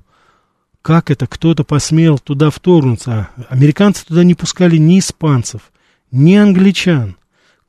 как 0.83 1.11
это 1.11 1.27
кто-то 1.27 1.65
посмел 1.65 2.19
туда 2.19 2.51
вторгнуться? 2.51 3.29
Американцы 3.49 4.05
туда 4.05 4.25
не 4.25 4.35
пускали 4.35 4.77
ни 4.77 4.99
испанцев, 4.99 5.63
ни 6.11 6.35
англичан. 6.35 7.17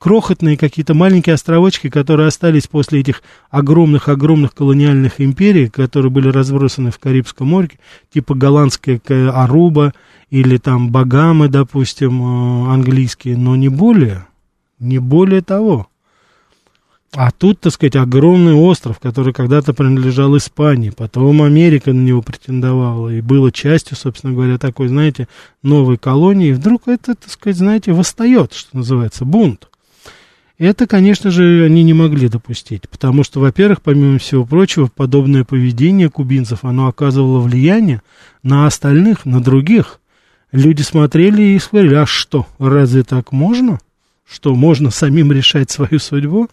Крохотные 0.04 0.58
какие-то 0.58 0.94
маленькие 0.94 1.36
островочки, 1.36 1.90
которые 1.90 2.28
остались 2.28 2.68
после 2.68 3.00
этих 3.00 3.24
огромных-огромных 3.52 4.54
колониальных 4.54 5.22
империй, 5.22 5.70
которые 5.70 6.12
были 6.12 6.28
разбросаны 6.28 6.92
в 6.92 7.00
Карибском 7.00 7.48
море, 7.48 7.70
типа 8.14 8.36
голландская 8.36 9.00
Аруба 9.32 9.94
или 10.30 10.58
там 10.58 10.92
Багамы, 10.92 11.48
допустим, 11.48 12.22
э, 12.22 12.74
английские, 12.74 13.38
но 13.38 13.56
не 13.56 13.70
более, 13.70 14.28
не 14.78 14.98
более 14.98 15.42
того. 15.42 15.88
А 17.14 17.32
тут, 17.32 17.62
так 17.62 17.72
сказать, 17.72 17.96
огромный 17.96 18.56
остров, 18.56 19.00
который 19.00 19.32
когда-то 19.32 19.74
принадлежал 19.74 20.36
Испании, 20.36 20.90
потом 20.90 21.42
Америка 21.44 21.94
на 21.94 22.02
него 22.02 22.22
претендовала, 22.22 23.08
и 23.08 23.22
было 23.22 23.54
частью, 23.54 23.96
собственно 23.96 24.34
говоря, 24.34 24.58
такой, 24.58 24.90
знаете, 24.90 25.30
новой 25.62 25.98
колонии, 25.98 26.50
и 26.50 26.54
вдруг 26.54 26.90
это, 26.90 27.16
так 27.16 27.32
сказать, 27.32 27.56
знаете, 27.56 27.94
восстает, 27.94 28.52
что 28.52 28.76
называется, 28.76 29.24
бунт. 29.24 29.70
Это, 30.64 30.88
конечно 30.88 31.30
же, 31.30 31.66
они 31.66 31.84
не 31.84 31.94
могли 31.94 32.30
допустить, 32.30 32.88
потому 32.88 33.26
что, 33.26 33.42
во-первых, 33.42 33.82
помимо 33.82 34.18
всего 34.18 34.46
прочего, 34.46 34.88
подобное 34.88 35.44
поведение 35.44 36.10
кубинцев, 36.10 36.60
оно 36.64 36.88
оказывало 36.88 37.42
влияние 37.42 38.02
на 38.44 38.66
остальных, 38.66 39.26
на 39.26 39.44
других. 39.44 40.00
Люди 40.54 40.82
смотрели 40.82 41.42
и 41.42 41.60
говорили, 41.70 41.96
а 41.96 42.06
что, 42.06 42.48
разве 42.60 43.04
так 43.04 43.34
можно? 43.34 43.80
Что, 44.26 44.56
можно 44.56 44.90
самим 44.90 45.34
решать 45.34 45.70
свою 45.70 46.00
судьбу? 46.00 46.48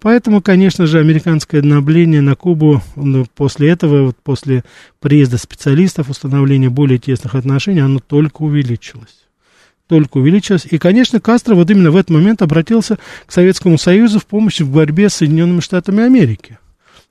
Поэтому, 0.00 0.40
конечно 0.40 0.86
же, 0.86 1.00
американское 1.00 1.60
обновление 1.60 2.20
на 2.20 2.36
Кубу 2.36 2.80
ну, 2.94 3.26
после 3.34 3.70
этого, 3.70 4.04
вот 4.04 4.16
после 4.22 4.62
приезда 5.00 5.36
специалистов, 5.36 6.10
установления 6.10 6.70
более 6.70 6.98
тесных 6.98 7.34
отношений, 7.34 7.80
оно 7.80 7.98
только 7.98 8.42
увеличилось. 8.42 9.27
Только 9.88 10.18
увеличилось. 10.18 10.66
И, 10.70 10.78
конечно, 10.78 11.20
Кастро 11.20 11.54
вот 11.54 11.70
именно 11.70 11.90
в 11.90 11.96
этот 11.96 12.10
момент 12.10 12.42
обратился 12.42 12.98
к 13.26 13.32
Советскому 13.32 13.78
Союзу 13.78 14.20
в 14.20 14.26
помощь 14.26 14.60
в 14.60 14.70
борьбе 14.70 15.08
с 15.08 15.14
Соединенными 15.14 15.60
Штатами 15.60 16.04
Америки. 16.04 16.58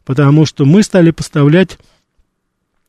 Потому 0.06 0.46
что 0.46 0.64
мы 0.64 0.84
стали 0.84 1.12
поставлять 1.12 1.78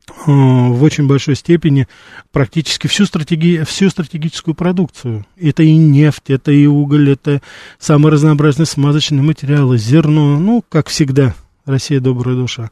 Э, 0.09 0.31
в 0.31 0.83
очень 0.83 1.07
большой 1.07 1.35
степени 1.35 1.87
практически 2.31 2.87
всю, 2.87 3.05
стратеги, 3.05 3.63
всю 3.63 3.89
стратегическую 3.89 4.55
продукцию. 4.55 5.25
Это 5.39 5.63
и 5.63 5.75
нефть, 5.75 6.29
это 6.29 6.51
и 6.51 6.65
уголь, 6.65 7.11
это 7.11 7.41
самые 7.77 8.13
разнообразные 8.13 8.65
смазочные 8.65 9.21
материалы, 9.21 9.77
зерно, 9.77 10.39
ну, 10.39 10.63
как 10.67 10.87
всегда, 10.87 11.35
Россия 11.69 11.99
добрая 11.99 12.35
душа. 12.35 12.71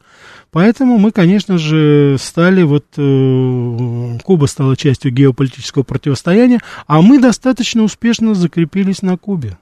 Поэтому 0.50 0.98
мы, 0.98 1.12
конечно 1.12 1.56
же, 1.56 2.16
стали, 2.18 2.62
вот, 2.62 2.84
э, 2.96 4.18
Куба 4.24 4.46
стала 4.46 4.76
частью 4.76 5.12
геополитического 5.12 5.84
противостояния, 5.84 6.60
а 6.86 7.00
мы 7.00 7.20
достаточно 7.20 7.82
успешно 7.84 8.34
закрепились 8.34 9.02
на 9.02 9.16
Кубе. 9.16 9.56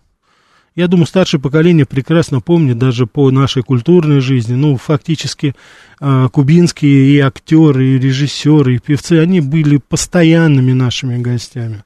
Я 0.74 0.88
думаю, 0.88 1.06
старшее 1.06 1.40
поколение 1.40 1.86
прекрасно 1.86 2.40
помнит 2.40 2.78
даже 2.78 3.06
по 3.06 3.30
нашей 3.30 3.62
культурной 3.62 4.20
жизни, 4.20 4.54
ну, 4.54 4.76
фактически 4.76 5.54
э, 6.00 6.28
кубинские 6.30 7.14
и 7.14 7.18
актеры, 7.18 7.88
и 7.88 7.98
режиссеры, 7.98 8.76
и 8.76 8.78
певцы, 8.78 9.14
они 9.14 9.40
были 9.40 9.78
постоянными 9.78 10.72
нашими 10.72 11.16
гостями. 11.16 11.82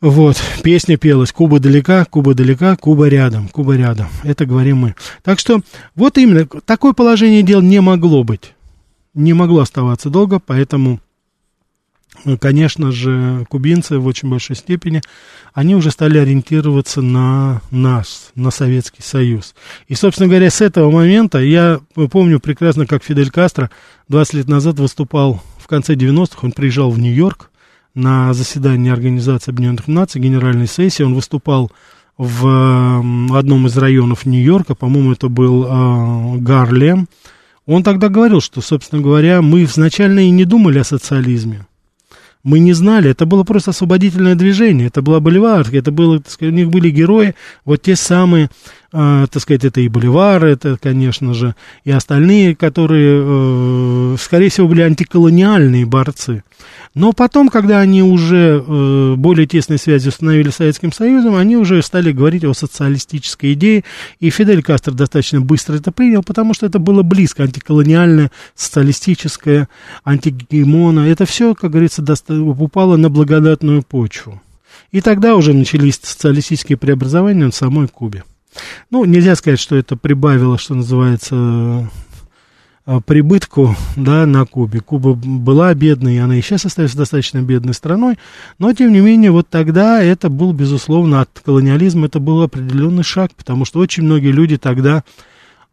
Вот, 0.00 0.36
песня 0.62 0.96
пелась 0.98 1.32
«Куба 1.32 1.60
далека, 1.60 2.04
Куба 2.04 2.34
далека, 2.34 2.76
Куба 2.76 3.08
рядом, 3.08 3.48
Куба 3.48 3.76
рядом». 3.76 4.08
Это 4.22 4.44
говорим 4.44 4.78
мы. 4.78 4.94
Так 5.22 5.38
что 5.38 5.60
вот 5.94 6.18
именно 6.18 6.46
такое 6.46 6.92
положение 6.92 7.42
дел 7.42 7.62
не 7.62 7.80
могло 7.80 8.22
быть. 8.22 8.52
Не 9.14 9.32
могло 9.32 9.60
оставаться 9.60 10.10
долго, 10.10 10.40
поэтому 10.40 11.00
конечно 12.40 12.92
же, 12.92 13.44
кубинцы 13.48 13.98
в 13.98 14.06
очень 14.06 14.30
большой 14.30 14.56
степени, 14.56 15.02
они 15.52 15.74
уже 15.74 15.90
стали 15.90 16.18
ориентироваться 16.18 17.02
на 17.02 17.60
нас, 17.70 18.30
на 18.34 18.50
Советский 18.50 19.02
Союз. 19.02 19.54
И, 19.88 19.94
собственно 19.94 20.28
говоря, 20.28 20.50
с 20.50 20.60
этого 20.60 20.90
момента 20.90 21.38
я 21.38 21.80
помню 22.10 22.40
прекрасно, 22.40 22.86
как 22.86 23.02
Фидель 23.04 23.30
Кастро 23.30 23.70
20 24.08 24.34
лет 24.34 24.48
назад 24.48 24.78
выступал 24.78 25.42
в 25.58 25.66
конце 25.66 25.94
90-х, 25.94 26.38
он 26.42 26.52
приезжал 26.52 26.90
в 26.90 26.98
Нью-Йорк 26.98 27.50
на 27.94 28.32
заседании 28.34 28.90
Организации 28.90 29.50
Объединенных 29.50 29.88
Наций, 29.88 30.20
генеральной 30.20 30.66
сессии. 30.66 31.02
Он 31.02 31.14
выступал 31.14 31.70
в 32.16 33.36
одном 33.36 33.66
из 33.66 33.76
районов 33.76 34.24
Нью-Йорка, 34.24 34.74
по-моему, 34.74 35.12
это 35.12 35.28
был 35.28 35.64
э, 35.64 36.38
Гарлем. 36.38 37.08
Он 37.66 37.82
тогда 37.82 38.08
говорил, 38.08 38.40
что, 38.40 38.60
собственно 38.60 39.02
говоря, 39.02 39.42
мы 39.42 39.64
изначально 39.64 40.20
и 40.20 40.30
не 40.30 40.44
думали 40.44 40.78
о 40.78 40.84
социализме. 40.84 41.66
Мы 42.44 42.58
не 42.58 42.74
знали, 42.74 43.10
это 43.10 43.24
было 43.24 43.42
просто 43.42 43.70
освободительное 43.70 44.34
движение, 44.34 44.88
это 44.88 45.00
была 45.00 45.18
Боливар, 45.18 45.66
это 45.72 45.90
было, 45.90 46.22
сказать, 46.28 46.52
у 46.52 46.56
них 46.56 46.68
были 46.68 46.90
герои, 46.90 47.34
вот 47.64 47.80
те 47.80 47.96
самые 47.96 48.50
э, 48.94 49.26
так 49.30 49.42
сказать, 49.42 49.64
это 49.64 49.80
и 49.80 49.88
Боливар, 49.88 50.44
это, 50.44 50.78
конечно 50.80 51.34
же, 51.34 51.54
и 51.84 51.90
остальные, 51.90 52.54
которые, 52.54 53.22
э, 53.22 54.16
скорее 54.18 54.48
всего, 54.48 54.68
были 54.68 54.82
антиколониальные 54.82 55.84
борцы. 55.84 56.44
Но 56.94 57.12
потом, 57.12 57.48
когда 57.48 57.80
они 57.80 58.02
уже 58.02 58.64
э, 58.64 59.14
более 59.16 59.46
тесные 59.46 59.78
связи 59.78 60.08
установили 60.08 60.50
с 60.50 60.56
Советским 60.56 60.92
Союзом, 60.92 61.34
они 61.34 61.56
уже 61.56 61.82
стали 61.82 62.12
говорить 62.12 62.44
о 62.44 62.54
социалистической 62.54 63.54
идее, 63.54 63.84
и 64.20 64.30
Фидель 64.30 64.62
Кастро 64.62 64.92
достаточно 64.92 65.40
быстро 65.40 65.74
это 65.74 65.90
принял, 65.90 66.22
потому 66.22 66.54
что 66.54 66.66
это 66.66 66.78
было 66.78 67.02
близко, 67.02 67.42
антиколониальное, 67.42 68.30
социалистическое, 68.54 69.68
антигемона. 70.04 71.00
Это 71.00 71.26
все, 71.26 71.54
как 71.54 71.72
говорится, 71.72 72.04
упало 72.28 72.96
на 72.96 73.10
благодатную 73.10 73.82
почву. 73.82 74.40
И 74.92 75.00
тогда 75.00 75.34
уже 75.34 75.52
начались 75.52 75.98
социалистические 76.00 76.78
преобразования 76.78 77.46
на 77.46 77.52
самой 77.52 77.88
Кубе. 77.88 78.22
Ну, 78.90 79.04
нельзя 79.04 79.36
сказать, 79.36 79.60
что 79.60 79.76
это 79.76 79.96
прибавило, 79.96 80.58
что 80.58 80.74
называется, 80.74 81.90
э, 82.86 83.00
прибытку 83.06 83.76
да, 83.96 84.26
на 84.26 84.44
Кубе. 84.46 84.80
Куба 84.80 85.14
была 85.14 85.72
бедной, 85.74 86.16
и 86.16 86.18
она 86.18 86.36
и 86.36 86.42
сейчас 86.42 86.64
остается 86.64 86.96
достаточно 86.96 87.42
бедной 87.42 87.74
страной, 87.74 88.18
но, 88.58 88.72
тем 88.72 88.92
не 88.92 89.00
менее, 89.00 89.30
вот 89.30 89.48
тогда 89.48 90.02
это 90.02 90.28
был, 90.28 90.52
безусловно, 90.52 91.22
от 91.22 91.30
колониализма 91.44 92.06
это 92.06 92.20
был 92.20 92.42
определенный 92.42 93.04
шаг, 93.04 93.32
потому 93.34 93.64
что 93.64 93.80
очень 93.80 94.04
многие 94.04 94.32
люди 94.32 94.56
тогда 94.56 95.02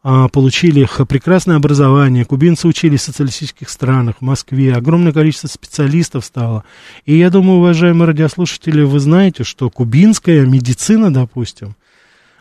а, 0.04 0.26
получили 0.26 0.88
прекрасное 1.08 1.56
образование, 1.56 2.24
кубинцы 2.24 2.66
учились 2.66 3.02
в 3.02 3.04
социалистических 3.04 3.68
странах, 3.70 4.16
в 4.18 4.22
Москве, 4.22 4.74
огромное 4.74 5.12
количество 5.12 5.46
специалистов 5.46 6.24
стало. 6.24 6.64
И 7.06 7.16
я 7.16 7.30
думаю, 7.30 7.58
уважаемые 7.58 8.08
радиослушатели, 8.08 8.82
вы 8.82 8.98
знаете, 8.98 9.44
что 9.44 9.70
кубинская 9.70 10.44
медицина, 10.44 11.12
допустим, 11.12 11.76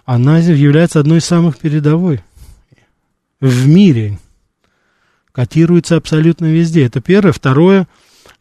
она 0.05 0.39
является 0.39 0.99
одной 0.99 1.19
из 1.19 1.25
самых 1.25 1.57
передовой 1.57 2.21
в 3.39 3.67
мире. 3.67 4.19
Котируется 5.31 5.95
абсолютно 5.95 6.45
везде. 6.45 6.85
Это 6.85 7.01
первое. 7.01 7.31
Второе, 7.31 7.87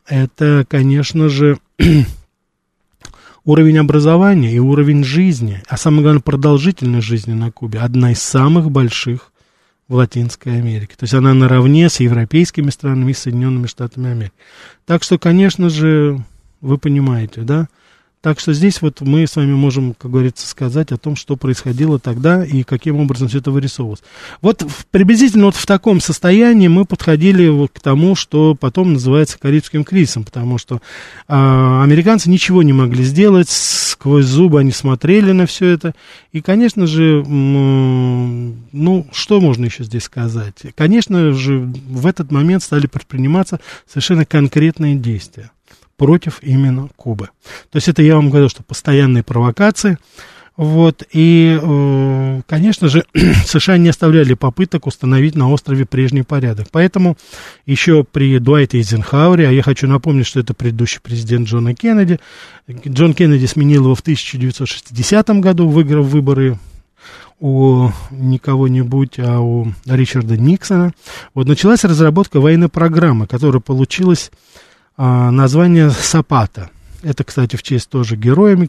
это, 0.06 0.64
конечно 0.68 1.28
же, 1.28 1.58
уровень 3.44 3.78
образования 3.78 4.52
и 4.52 4.58
уровень 4.58 5.04
жизни, 5.04 5.62
а 5.68 5.76
самое 5.76 6.02
главное, 6.02 6.22
продолжительность 6.22 7.06
жизни 7.06 7.32
на 7.32 7.50
Кубе, 7.50 7.80
одна 7.80 8.12
из 8.12 8.20
самых 8.20 8.70
больших 8.70 9.32
в 9.88 9.94
Латинской 9.94 10.58
Америке. 10.58 10.94
То 10.96 11.04
есть 11.04 11.14
она 11.14 11.34
наравне 11.34 11.88
с 11.88 12.00
европейскими 12.00 12.70
странами 12.70 13.10
и 13.10 13.14
Соединенными 13.14 13.66
Штатами 13.66 14.10
Америки. 14.10 14.32
Так 14.86 15.02
что, 15.02 15.18
конечно 15.18 15.68
же, 15.68 16.24
вы 16.60 16.78
понимаете, 16.78 17.42
да, 17.42 17.68
так 18.22 18.38
что 18.38 18.52
здесь 18.52 18.82
вот 18.82 19.00
мы 19.00 19.26
с 19.26 19.36
вами 19.36 19.54
можем, 19.54 19.94
как 19.94 20.10
говорится, 20.10 20.46
сказать 20.46 20.92
о 20.92 20.98
том, 20.98 21.16
что 21.16 21.36
происходило 21.36 21.98
тогда 21.98 22.44
и 22.44 22.64
каким 22.64 22.96
образом 22.96 23.28
все 23.28 23.38
это 23.38 23.50
вырисовывалось. 23.50 24.02
Вот 24.42 24.66
приблизительно 24.90 25.46
вот 25.46 25.56
в 25.56 25.64
таком 25.64 26.00
состоянии 26.00 26.68
мы 26.68 26.84
подходили 26.84 27.48
вот 27.48 27.70
к 27.72 27.80
тому, 27.80 28.14
что 28.14 28.54
потом 28.54 28.92
называется 28.92 29.38
Карибским 29.38 29.84
кризисом, 29.84 30.24
потому 30.24 30.58
что 30.58 30.82
а, 31.28 31.82
американцы 31.82 32.28
ничего 32.28 32.62
не 32.62 32.74
могли 32.74 33.04
сделать, 33.04 33.48
сквозь 33.48 34.26
зубы 34.26 34.60
они 34.60 34.72
смотрели 34.72 35.32
на 35.32 35.46
все 35.46 35.68
это. 35.68 35.94
И, 36.32 36.42
конечно 36.42 36.86
же, 36.86 37.24
ну, 37.24 39.06
что 39.12 39.40
можно 39.40 39.64
еще 39.64 39.84
здесь 39.84 40.04
сказать? 40.04 40.56
Конечно 40.74 41.32
же, 41.32 41.60
в 41.60 42.06
этот 42.06 42.30
момент 42.30 42.62
стали 42.62 42.86
предприниматься 42.86 43.60
совершенно 43.86 44.26
конкретные 44.26 44.94
действия 44.96 45.50
против 46.00 46.38
именно 46.42 46.88
Кубы. 46.96 47.28
То 47.70 47.76
есть 47.76 47.88
это 47.88 48.00
я 48.00 48.16
вам 48.16 48.30
говорю, 48.30 48.48
что 48.48 48.62
постоянные 48.62 49.22
провокации. 49.22 49.98
Вот, 50.56 51.02
и, 51.12 51.58
э, 51.60 52.40
конечно 52.46 52.88
же, 52.88 53.04
США 53.44 53.76
не 53.76 53.90
оставляли 53.90 54.32
попыток 54.32 54.86
установить 54.86 55.34
на 55.34 55.50
острове 55.50 55.84
прежний 55.84 56.22
порядок. 56.22 56.68
Поэтому 56.72 57.18
еще 57.66 58.02
при 58.02 58.38
Дуайте 58.38 58.78
Эйзенхауэре, 58.78 59.46
а 59.46 59.52
я 59.52 59.62
хочу 59.62 59.86
напомнить, 59.86 60.26
что 60.26 60.40
это 60.40 60.54
предыдущий 60.54 61.00
президент 61.02 61.48
Джона 61.48 61.74
Кеннеди, 61.74 62.18
Джон 62.66 63.12
Кеннеди 63.12 63.44
сменил 63.44 63.84
его 63.84 63.94
в 63.94 64.00
1960 64.00 65.28
году, 65.40 65.68
выиграв 65.68 66.06
выборы 66.06 66.58
у 67.40 67.90
не 68.10 68.38
кого-нибудь, 68.38 69.18
а 69.18 69.40
у 69.40 69.66
Ричарда 69.84 70.38
Никсона. 70.38 70.94
Вот 71.34 71.46
началась 71.46 71.84
разработка 71.84 72.40
военной 72.40 72.70
программы, 72.70 73.26
которая 73.26 73.60
получилась 73.60 74.30
а, 75.02 75.30
название 75.30 75.88
Сапата. 75.88 76.68
Это, 77.02 77.24
кстати, 77.24 77.56
в 77.56 77.62
честь 77.62 77.88
тоже 77.88 78.16
героя 78.16 78.68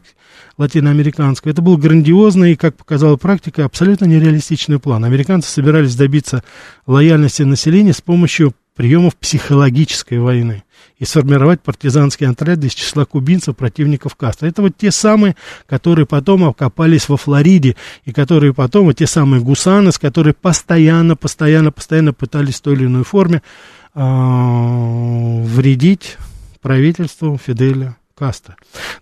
латиноамериканского. 0.56 1.50
Это 1.50 1.60
был 1.60 1.76
грандиозный 1.76 2.52
и, 2.52 2.56
как 2.56 2.74
показала 2.74 3.16
практика, 3.16 3.66
абсолютно 3.66 4.06
нереалистичный 4.06 4.78
план. 4.78 5.04
Американцы 5.04 5.50
собирались 5.50 5.94
добиться 5.94 6.42
лояльности 6.86 7.42
населения 7.42 7.92
с 7.92 8.00
помощью 8.00 8.54
приемов 8.74 9.14
психологической 9.16 10.20
войны 10.20 10.62
и 10.98 11.04
сформировать 11.04 11.60
партизанские 11.60 12.30
отряды 12.30 12.68
из 12.68 12.72
числа 12.72 13.04
кубинцев, 13.04 13.54
противников 13.54 14.16
Кастро. 14.16 14.46
Это 14.46 14.62
вот 14.62 14.74
те 14.74 14.90
самые, 14.90 15.36
которые 15.66 16.06
потом 16.06 16.44
окопались 16.44 17.10
во 17.10 17.18
Флориде, 17.18 17.76
и 18.06 18.12
которые 18.12 18.54
потом, 18.54 18.86
вот 18.86 18.96
те 18.96 19.06
самые 19.06 19.42
гусаны, 19.42 19.92
с 19.92 19.98
которыми 19.98 20.34
постоянно, 20.40 21.14
постоянно, 21.14 21.72
постоянно 21.72 22.14
пытались 22.14 22.54
в 22.54 22.62
той 22.62 22.72
или 22.72 22.86
иной 22.86 23.04
форме 23.04 23.42
вредить 25.52 26.16
правительству 26.62 27.38
Фиделя 27.38 27.96
Кастро. 28.18 28.54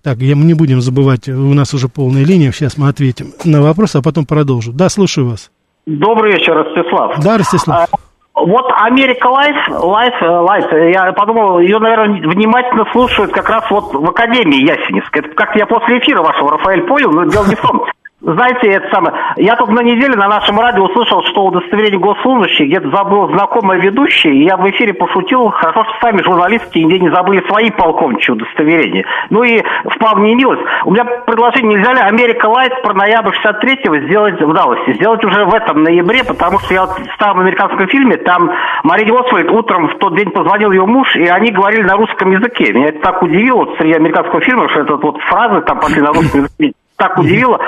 Так, 0.03 0.19
я, 0.19 0.35
мы 0.35 0.45
не 0.45 0.55
будем 0.55 0.81
забывать, 0.81 1.29
у 1.29 1.55
нас 1.55 1.75
уже 1.75 1.89
полная 1.89 2.25
линия, 2.25 2.53
сейчас 2.53 2.79
мы 2.79 2.89
ответим 2.89 3.33
на 3.45 3.61
вопрос, 3.63 3.95
а 3.97 4.03
потом 4.03 4.25
продолжим. 4.27 4.77
Да, 4.77 4.89
слушаю 4.89 5.29
вас. 5.29 5.51
Добрый 5.87 6.33
вечер, 6.33 6.55
Ростислав. 6.55 7.23
Да, 7.23 7.39
Ростислав. 7.39 7.89
А, 7.93 7.97
вот 8.35 8.67
Америка 8.77 9.27
Light, 9.27 9.57
Light, 9.69 10.15
Light, 10.23 10.73
я 10.73 11.13
подумал, 11.13 11.61
ее, 11.61 11.79
наверное, 11.79 12.29
внимательно 12.29 12.85
слушают 12.93 13.33
как 13.33 13.49
раз 13.49 13.71
вот 13.71 13.93
в 13.93 14.09
Академии 14.09 14.63
Ясеневской. 14.63 15.23
Это 15.23 15.35
как 15.35 15.55
я 15.57 15.67
после 15.67 15.99
эфира 15.99 16.23
вашего, 16.23 16.53
Рафаэль, 16.53 16.83
понял, 16.83 17.11
но 17.11 17.25
дело 17.25 17.47
не 17.47 17.55
в 17.55 17.61
том. 17.61 17.85
Знаете, 18.21 18.69
это 18.69 18.87
самое. 18.93 19.15
Я 19.37 19.57
тут 19.57 19.71
на 19.71 19.81
неделе 19.81 20.15
на 20.15 20.29
нашем 20.29 20.61
радио 20.61 20.85
услышал, 20.85 21.23
что 21.23 21.47
удостоверение 21.47 21.99
госслужащих 21.99 22.67
где-то 22.67 22.91
забыл 22.91 23.29
знакомый 23.29 23.81
ведущий, 23.81 24.29
и 24.29 24.45
я 24.45 24.59
в 24.59 24.71
эфире 24.71 24.93
пошутил, 24.93 25.49
хорошо, 25.49 25.85
что 25.85 26.07
сами 26.07 26.23
журналисты 26.23 26.81
нигде 26.81 26.99
не 27.01 27.11
забыли 27.11 27.43
свои 27.49 27.71
полковничьи 27.71 28.35
удостоверения. 28.35 29.07
Ну 29.31 29.43
и 29.43 29.63
вполне 29.97 30.35
милость. 30.35 30.61
У 30.85 30.93
меня 30.93 31.05
предложение, 31.05 31.77
нельзя 31.77 31.95
ли 31.95 32.01
Америка 32.01 32.47
Light 32.47 32.83
про 32.83 32.93
ноябрь 32.93 33.35
63-го 33.43 33.97
сделать 34.07 34.41
в 34.41 34.53
Далласе, 34.53 34.95
сделать 34.95 35.25
уже 35.25 35.47
в 35.47 35.55
этом 35.55 35.83
ноябре, 35.83 36.23
потому 36.23 36.59
что 36.59 36.75
я 36.75 36.85
вот 36.85 36.99
в 36.99 37.15
старом 37.15 37.41
американском 37.41 37.89
фильме, 37.89 38.19
там 38.19 38.51
Мария 38.85 39.15
Освальд 39.15 39.51
утром 39.51 39.89
в 39.89 39.97
тот 39.97 40.15
день 40.17 40.31
позвонил 40.31 40.73
ее 40.73 40.85
муж, 40.85 41.17
и 41.17 41.27
они 41.27 41.53
говорили 41.53 41.83
на 41.83 41.97
русском 41.97 42.31
языке. 42.31 42.73
Меня 42.75 42.89
это 42.89 43.01
так 43.01 43.23
удивило, 43.23 43.65
вот 43.65 43.79
среди 43.79 43.95
американского 43.95 44.43
фильма, 44.43 44.69
что 44.69 44.81
это 44.81 44.97
вот 44.97 45.17
фразы 45.23 45.63
там 45.63 45.81
пошли 45.81 46.03
на 46.03 46.09
русском 46.09 46.41
языке 46.41 46.75
так 47.01 47.19
удивило. 47.19 47.59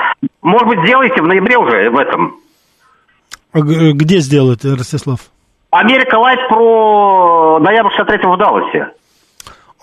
Может 0.43 0.67
быть, 0.67 0.79
сделайте 0.83 1.21
в 1.21 1.25
ноябре 1.25 1.57
уже 1.57 1.89
в 1.89 1.97
этом. 1.97 2.35
А 3.51 3.59
где 3.59 4.19
сделают, 4.19 4.63
Ростислав? 4.63 5.19
Америка 5.71 6.15
Лайт 6.15 6.39
про 6.49 7.59
ноябрь 7.59 7.91
63-го 7.99 8.35
в 8.35 8.37
Далласе. 8.37 8.91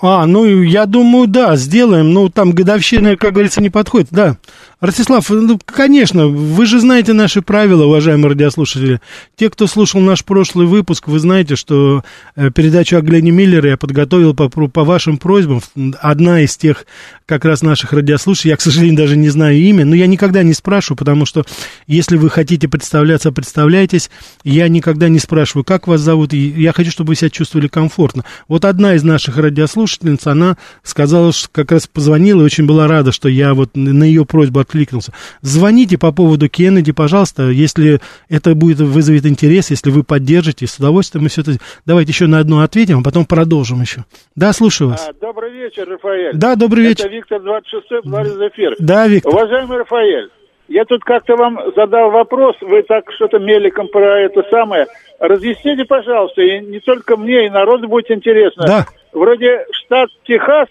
А, 0.00 0.24
ну, 0.24 0.44
я 0.44 0.86
думаю, 0.86 1.26
да, 1.26 1.56
сделаем. 1.56 2.12
Ну, 2.14 2.28
там 2.28 2.52
годовщина, 2.52 3.16
как 3.16 3.32
говорится, 3.32 3.60
не 3.60 3.70
подходит. 3.70 4.08
Да, 4.10 4.36
Ростислав, 4.80 5.28
ну, 5.28 5.60
конечно, 5.62 6.26
вы 6.26 6.64
же 6.64 6.80
знаете 6.80 7.12
наши 7.12 7.42
правила, 7.42 7.84
уважаемые 7.84 8.30
радиослушатели. 8.30 9.00
Те, 9.36 9.50
кто 9.50 9.66
слушал 9.66 10.00
наш 10.00 10.24
прошлый 10.24 10.66
выпуск, 10.66 11.06
вы 11.06 11.18
знаете, 11.18 11.54
что 11.54 12.02
э, 12.34 12.50
передачу 12.50 12.96
о 12.96 13.02
Глене 13.02 13.30
Миллере 13.30 13.70
я 13.70 13.76
подготовил 13.76 14.34
по, 14.34 14.48
по 14.48 14.84
вашим 14.84 15.18
просьбам. 15.18 15.60
Одна 16.00 16.40
из 16.40 16.56
тех 16.56 16.86
как 17.26 17.44
раз 17.44 17.60
наших 17.60 17.92
радиослушателей, 17.92 18.52
я, 18.52 18.56
к 18.56 18.62
сожалению, 18.62 18.96
даже 18.96 19.16
не 19.16 19.28
знаю 19.28 19.56
имя, 19.56 19.84
но 19.84 19.94
я 19.94 20.06
никогда 20.06 20.42
не 20.42 20.54
спрашиваю, 20.54 20.96
потому 20.96 21.26
что 21.26 21.44
если 21.86 22.16
вы 22.16 22.30
хотите 22.30 22.66
представляться, 22.66 23.32
представляйтесь. 23.32 24.10
Я 24.44 24.66
никогда 24.68 25.10
не 25.10 25.18
спрашиваю, 25.18 25.62
как 25.62 25.88
вас 25.88 26.00
зовут, 26.00 26.32
и 26.32 26.38
я 26.38 26.72
хочу, 26.72 26.90
чтобы 26.90 27.08
вы 27.08 27.16
себя 27.16 27.28
чувствовали 27.28 27.68
комфортно. 27.68 28.24
Вот 28.48 28.64
одна 28.64 28.94
из 28.94 29.02
наших 29.02 29.36
радиослушательниц, 29.36 30.26
она 30.26 30.56
сказала, 30.82 31.32
что 31.32 31.50
как 31.52 31.70
раз 31.70 31.86
позвонила 31.86 32.40
и 32.40 32.44
очень 32.44 32.64
была 32.64 32.88
рада, 32.88 33.12
что 33.12 33.28
я 33.28 33.52
вот 33.52 33.76
на 33.76 34.04
ее 34.04 34.24
просьбу 34.24 34.60
откликнулся. 34.70 35.12
Звоните 35.42 35.98
по 35.98 36.12
поводу 36.12 36.48
Кеннеди, 36.48 36.92
пожалуйста, 36.92 37.44
если 37.44 38.00
это 38.28 38.54
будет 38.54 38.78
вызовет 38.78 39.26
интерес, 39.26 39.70
если 39.70 39.90
вы 39.90 40.04
поддержите, 40.04 40.66
с 40.66 40.78
удовольствием 40.78 41.24
мы 41.24 41.28
все 41.28 41.42
это... 41.42 41.52
Давайте 41.84 42.12
еще 42.12 42.26
на 42.26 42.38
одно 42.38 42.60
ответим, 42.60 43.00
а 43.00 43.02
потом 43.02 43.26
продолжим 43.26 43.80
еще. 43.80 44.04
Да, 44.36 44.52
слушаю 44.52 44.90
вас. 44.90 45.08
А, 45.08 45.12
добрый 45.12 45.52
вечер, 45.52 45.88
Рафаэль. 45.88 46.34
Да, 46.34 46.54
добрый 46.54 46.84
вечер. 46.84 47.06
Это 47.06 47.14
Виктор 47.14 47.42
26 47.42 48.06
Ларис 48.06 48.36
Эфир. 48.52 48.76
Да, 48.78 49.06
Виктор. 49.08 49.34
Уважаемый 49.34 49.78
Рафаэль, 49.78 50.30
я 50.68 50.84
тут 50.84 51.02
как-то 51.02 51.36
вам 51.36 51.58
задал 51.74 52.10
вопрос, 52.10 52.56
вы 52.60 52.82
так 52.82 53.10
что-то 53.16 53.38
меликом 53.38 53.88
про 53.88 54.20
это 54.20 54.42
самое. 54.50 54.86
Разъясните, 55.18 55.84
пожалуйста, 55.84 56.42
и 56.42 56.60
не 56.60 56.78
только 56.78 57.16
мне, 57.16 57.46
и 57.46 57.50
народу 57.50 57.88
будет 57.88 58.10
интересно. 58.10 58.64
Да. 58.66 58.86
Вроде 59.12 59.66
штат 59.72 60.08
Техас 60.24 60.68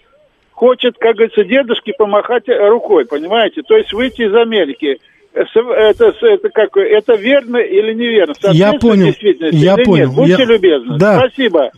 хочет, 0.60 0.98
как 0.98 1.16
говорится, 1.16 1.42
дедушке 1.42 1.94
помахать 1.96 2.44
рукой, 2.48 3.06
понимаете? 3.06 3.62
То 3.62 3.78
есть 3.78 3.94
выйти 3.94 4.28
из 4.28 4.34
Америки. 4.34 4.98
Это, 5.32 6.12
это, 6.20 6.48
как, 6.50 6.76
это 6.76 7.14
верно 7.14 7.56
или 7.56 7.94
неверно? 7.94 8.34
Я 8.52 8.74
понял. 8.74 9.14
Я 9.52 9.76
понял. 9.78 10.08
Нет? 10.08 10.14
Будьте 10.14 10.42
я... 10.42 10.44
любезны. 10.44 10.98
Да. 10.98 11.18
Спасибо. 11.18 11.70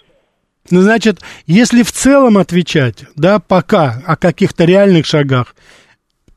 Ну, 0.70 0.80
значит, 0.80 1.20
если 1.46 1.84
в 1.84 1.92
целом 1.92 2.38
отвечать, 2.38 3.04
да, 3.14 3.38
пока 3.38 4.02
о 4.04 4.16
каких-то 4.16 4.64
реальных 4.64 5.06
шагах, 5.06 5.54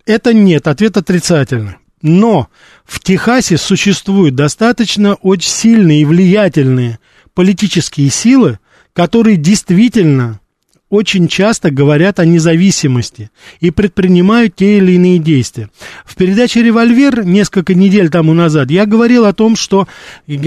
это 0.05 0.31
нет, 0.31 0.67
ответ 0.67 0.97
отрицательный. 0.97 1.77
Но 2.03 2.49
в 2.84 2.99
Техасе 2.99 3.58
существуют 3.58 4.36
достаточно 4.36 5.15
очень 5.15 5.49
сильные 5.49 6.01
и 6.01 6.05
влиятельные 6.05 6.99
политические 7.34 8.10
силы, 8.10 8.60
которые 8.93 9.38
действительно 9.38 10.39
очень 10.89 11.28
часто 11.28 11.71
говорят 11.71 12.19
о 12.19 12.26
независимости 12.26 13.32
и 13.60 13.71
предпринимают 13.71 14.56
те 14.56 14.78
или 14.78 14.93
иные 14.93 15.19
действия. 15.19 15.69
В 16.06 16.15
передаче 16.15 16.62
«Револьвер» 16.62 17.26
несколько 17.26 17.74
недель 17.74 18.10
тому 18.10 18.34
назад 18.34 18.69
я 18.69 18.86
говорил 18.86 19.26
о 19.26 19.34
том, 19.34 19.56
что 19.56 19.88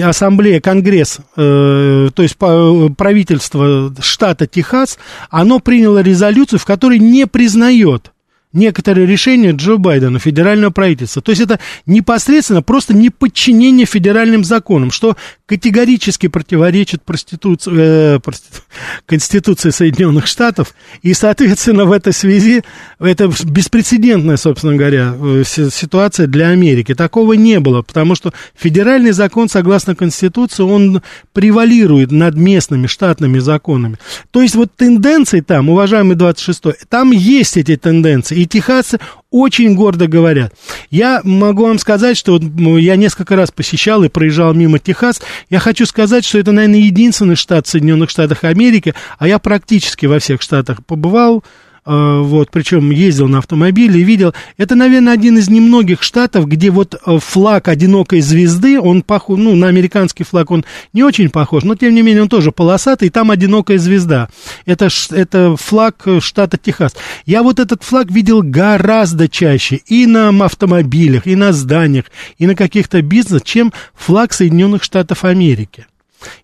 Ассамблея, 0.03 0.61
Конгресс, 0.61 1.19
э, 1.37 2.11
то 2.15 2.23
есть 2.23 2.37
правительство 2.37 3.93
штата 4.01 4.47
Техас, 4.47 4.99
оно 5.31 5.59
приняло 5.59 6.01
резолюцию, 6.01 6.59
в 6.59 6.65
которой 6.65 6.99
не 6.99 7.27
признает 7.27 8.13
некоторые 8.53 9.07
решения 9.07 9.53
Джо 9.53 9.77
Байдена, 9.77 10.19
федерального 10.19 10.71
правительства. 10.71 11.21
То 11.21 11.31
есть 11.31 11.43
это 11.43 11.61
непосредственно 11.87 12.63
просто 12.63 12.95
неподчинение 12.95 13.87
федеральным 13.87 14.45
законам, 14.45 14.91
что 14.91 15.17
категорически 15.47 16.29
противоречит 16.29 17.03
проституции, 17.03 17.73
э, 17.75 18.21
проститу, 18.21 18.63
Конституции 19.07 19.71
Соединенных 19.71 20.27
Штатов. 20.27 20.75
И, 21.03 21.15
соответственно, 21.15 21.85
в 21.85 21.93
этой 21.93 22.13
связи 22.13 22.63
это 22.99 23.31
беспрецедентная, 23.45 24.37
собственно 24.37 24.77
говоря, 24.77 25.15
э, 25.19 25.43
ситуация 25.45 26.27
для 26.27 26.49
Америки. 26.49 26.95
Такого 26.95 27.35
не 27.35 27.61
было, 27.61 27.83
потому 27.83 28.15
что 28.15 28.33
федеральный 28.57 29.13
закон, 29.13 29.49
согласно 29.49 29.95
Конституции, 29.95 30.63
он 30.63 31.03
превалирует 31.33 32.11
над 32.11 32.35
местными 32.35 32.87
штатными 32.87 33.39
законами. 33.39 33.99
То 34.31 34.43
есть 34.43 34.55
вот 34.55 34.75
тенденции 34.75 35.41
там, 35.41 35.69
уважаемый 35.69 36.17
26-й, 36.17 36.75
там 36.89 37.13
есть 37.13 37.57
эти 37.57 37.77
тенденции. 37.77 38.39
И 38.39 38.47
техасцы 38.49 38.99
очень 39.31 39.75
гордо 39.75 40.09
говорят. 40.09 40.55
Я 40.91 41.21
могу 41.23 41.65
вам 41.65 41.79
сказать, 41.79 42.17
что 42.17 42.33
вот 42.33 42.43
я 42.79 42.97
несколько 42.97 43.37
раз 43.37 43.51
посещал 43.51 44.03
и 44.05 44.09
проезжал 44.09 44.55
мимо 44.55 44.79
Техас. 44.79 45.21
Я 45.51 45.59
хочу 45.59 45.87
сказать, 45.87 46.25
что 46.25 46.39
это, 46.39 46.53
наверное, 46.53 46.81
единственный 46.81 47.37
штат 47.37 47.67
в 47.67 47.71
Соединенных 47.71 48.11
Штатах 48.11 48.45
Америки, 48.45 48.95
а 49.19 49.29
я 49.29 49.39
практически 49.39 50.07
во 50.07 50.19
всех 50.19 50.43
штатах 50.43 50.85
побывал. 50.85 51.45
Э, 51.89 52.21
вот, 52.21 52.51
причем 52.51 52.91
ездил 52.91 53.29
на 53.29 53.39
автомобиле 53.39 54.01
и 54.01 54.05
видел. 54.05 54.35
Это, 54.59 54.75
наверное, 54.75 55.15
один 55.15 55.39
из 55.39 55.49
немногих 55.49 56.03
штатов, 56.03 56.47
где 56.47 56.71
вот 56.71 56.95
э, 56.95 57.19
флаг 57.19 57.69
одинокой 57.69 58.21
звезды, 58.21 58.79
он 58.79 59.01
похож, 59.01 59.39
ну, 59.39 59.57
на 59.57 59.69
американский 59.69 60.23
флаг 60.23 60.51
он 60.51 60.67
не 60.93 61.03
очень 61.03 61.31
похож, 61.31 61.65
но, 61.65 61.77
тем 61.77 61.95
не 61.95 62.03
менее, 62.03 62.23
он 62.25 62.29
тоже 62.29 62.53
полосатый, 62.53 63.09
и 63.09 63.11
там 63.11 63.31
одинокая 63.31 63.79
звезда. 63.79 64.29
Это, 64.67 64.89
это 65.13 65.57
флаг 65.57 66.03
э, 66.05 66.21
штата 66.21 66.59
Техас. 66.59 66.95
Я 67.25 67.43
вот 67.43 67.59
этот 67.59 67.83
флаг 67.83 68.11
видел 68.11 68.43
гораздо 68.43 69.27
чаще 69.27 69.77
и 69.87 70.05
на 70.05 70.29
автомобилях, 70.45 71.27
и 71.27 71.37
на 71.37 71.55
зданиях, 71.55 72.05
и 72.37 72.47
на 72.47 72.55
каких-то 72.55 73.01
бизнес, 73.01 73.41
чем 73.43 73.73
флаг 73.95 74.35
Соединенных 74.35 74.83
Штатов 74.83 75.25
Америки. 75.25 75.87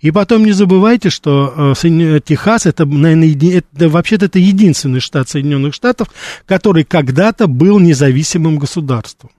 И 0.00 0.10
потом 0.10 0.44
не 0.44 0.52
забывайте, 0.52 1.10
что 1.10 1.74
э, 1.82 2.20
Техас 2.24 2.66
это, 2.66 2.86
наверное, 2.86 3.28
еди... 3.28 3.50
это, 3.50 3.88
вообще-то 3.88 4.26
это 4.26 4.38
единственный 4.38 5.00
штат 5.00 5.28
Соединенных 5.28 5.74
Штатов, 5.74 6.08
который 6.46 6.84
когда-то 6.84 7.46
был 7.46 7.78
независимым 7.78 8.58
государством. 8.58 9.30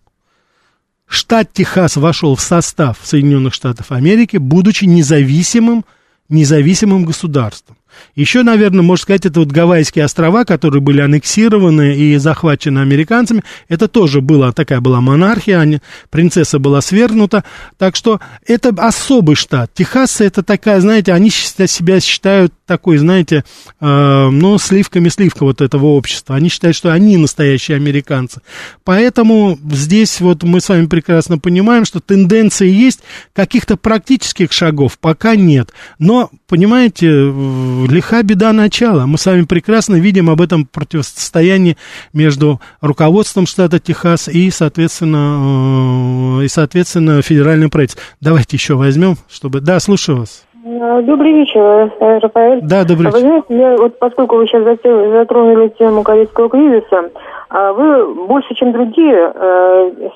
Штат 1.08 1.54
Техас 1.54 1.96
вошел 1.98 2.36
в 2.36 2.42
состав 2.42 2.98
Соединенных 3.04 3.54
Штатов 3.54 3.92
Америки, 3.92 4.38
будучи 4.38 4.86
независимым, 4.86 5.86
независимым 6.30 7.06
государством. 7.06 7.78
Еще, 8.16 8.44
наверное, 8.44 8.82
можно 8.82 9.02
сказать, 9.02 9.26
это 9.26 9.40
вот 9.40 9.50
Гавайские 9.50 10.06
острова, 10.06 10.46
которые 10.46 10.82
были 10.82 11.02
аннексированы 11.02 11.96
и 11.96 12.18
захвачены 12.18 12.80
американцами. 12.80 13.44
Это 13.68 13.88
тоже 13.88 14.22
была 14.22 14.52
такая 14.52 14.82
была 14.82 15.02
монархия, 15.02 15.60
они, 15.60 15.80
принцесса 16.10 16.60
была 16.60 16.82
свергнута. 16.82 17.44
Так 17.78 17.96
что 17.96 18.20
это 18.46 18.70
особый 18.78 19.36
штат. 19.36 19.74
Техасцы 19.74 20.26
это 20.26 20.44
такая, 20.44 20.80
знаете, 20.82 21.14
они 21.14 21.30
себя 21.30 22.00
считают 22.00 22.54
такой, 22.66 22.98
знаете, 22.98 23.44
э, 23.80 24.30
ну, 24.30 24.58
сливками 24.58 25.10
сливка 25.10 25.44
вот 25.44 25.62
этого 25.62 25.88
общества. 25.88 26.36
Они 26.36 26.50
считают, 26.50 26.76
что 26.76 26.92
они 26.92 27.18
настоящие 27.18 27.78
американцы. 27.78 28.42
Поэтому 28.84 29.58
здесь 29.72 30.20
вот 30.20 30.44
мы 30.44 30.62
с 30.62 30.70
вами 30.70 30.88
прекрасно 30.88 31.38
понимаем, 31.38 31.86
что 31.86 32.00
тенденции 32.00 32.70
есть, 32.70 33.02
каких-то 33.34 33.78
практических 33.78 34.52
шагов 34.52 34.98
пока 35.00 35.36
нет. 35.36 35.72
Но, 36.00 36.32
понимаете, 36.48 37.08
лиха 37.92 38.24
беда 38.24 38.54
начала. 38.54 39.06
Мы 39.06 39.18
с 39.18 39.26
вами 39.26 39.44
прекрасно 39.44 39.96
видим 39.96 40.30
об 40.30 40.42
этом 40.42 40.66
противостоянии 40.66 41.78
между 42.14 42.60
руководством 42.82 43.46
штата 43.46 43.80
Техас 43.80 44.28
и, 44.28 44.50
соответственно, 44.50 46.40
э, 46.42 46.46
и, 46.46 46.48
соответственно, 46.48 47.22
федеральным 47.22 47.70
правительством. 47.70 48.06
Давайте 48.22 48.58
еще 48.58 48.76
возьмем, 48.76 49.16
чтобы... 49.30 49.62
Да, 49.62 49.80
слушаю 49.80 50.20
вас. 50.20 50.46
Э, 50.66 51.02
добрый 51.04 51.34
вечер, 51.34 51.92
э, 52.00 52.20
Рафаэль. 52.20 52.62
Да, 52.62 52.84
добрый 52.84 53.08
вечер. 53.08 53.20
Вы 53.20 53.22
знаете, 53.22 53.46
я, 53.50 53.76
вот 53.78 54.00
поскольку 54.00 54.38
вы 54.38 54.48
сейчас 54.48 54.64
затронули 54.64 55.70
тему 55.78 56.04
корейского 56.04 56.50
кризиса, 56.50 57.12
а 57.50 57.74
вы 57.74 58.28
больше, 58.28 58.54
чем 58.56 58.72
другие, 58.72 59.32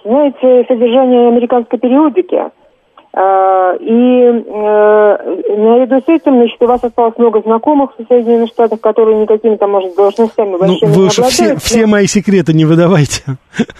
знаете 0.03 0.65
содержание 0.67 1.29
американской 1.29 1.79
периодики. 1.79 2.43
А, 3.21 3.75
и 3.75 4.21
э, 4.23 5.17
наряду 5.58 5.99
с 5.99 6.08
этим, 6.08 6.36
значит, 6.36 6.55
у 6.62 6.67
вас 6.67 6.82
осталось 6.82 7.17
много 7.17 7.41
знакомых 7.41 7.91
в 7.97 8.08
Соединенных 8.08 8.47
Штатах, 8.47 8.79
которые 8.79 9.17
никакими 9.17 9.58
там, 9.58 9.71
может, 9.71 9.93
должностями 9.93 10.55
большими 10.55 10.89
ну, 10.89 10.93
вы 10.93 11.05
уж 11.08 11.19
все, 11.19 11.58
все 11.58 11.86
мои 11.86 12.08
секреты 12.08 12.53
не 12.53 12.63
выдавайте. 12.63 13.23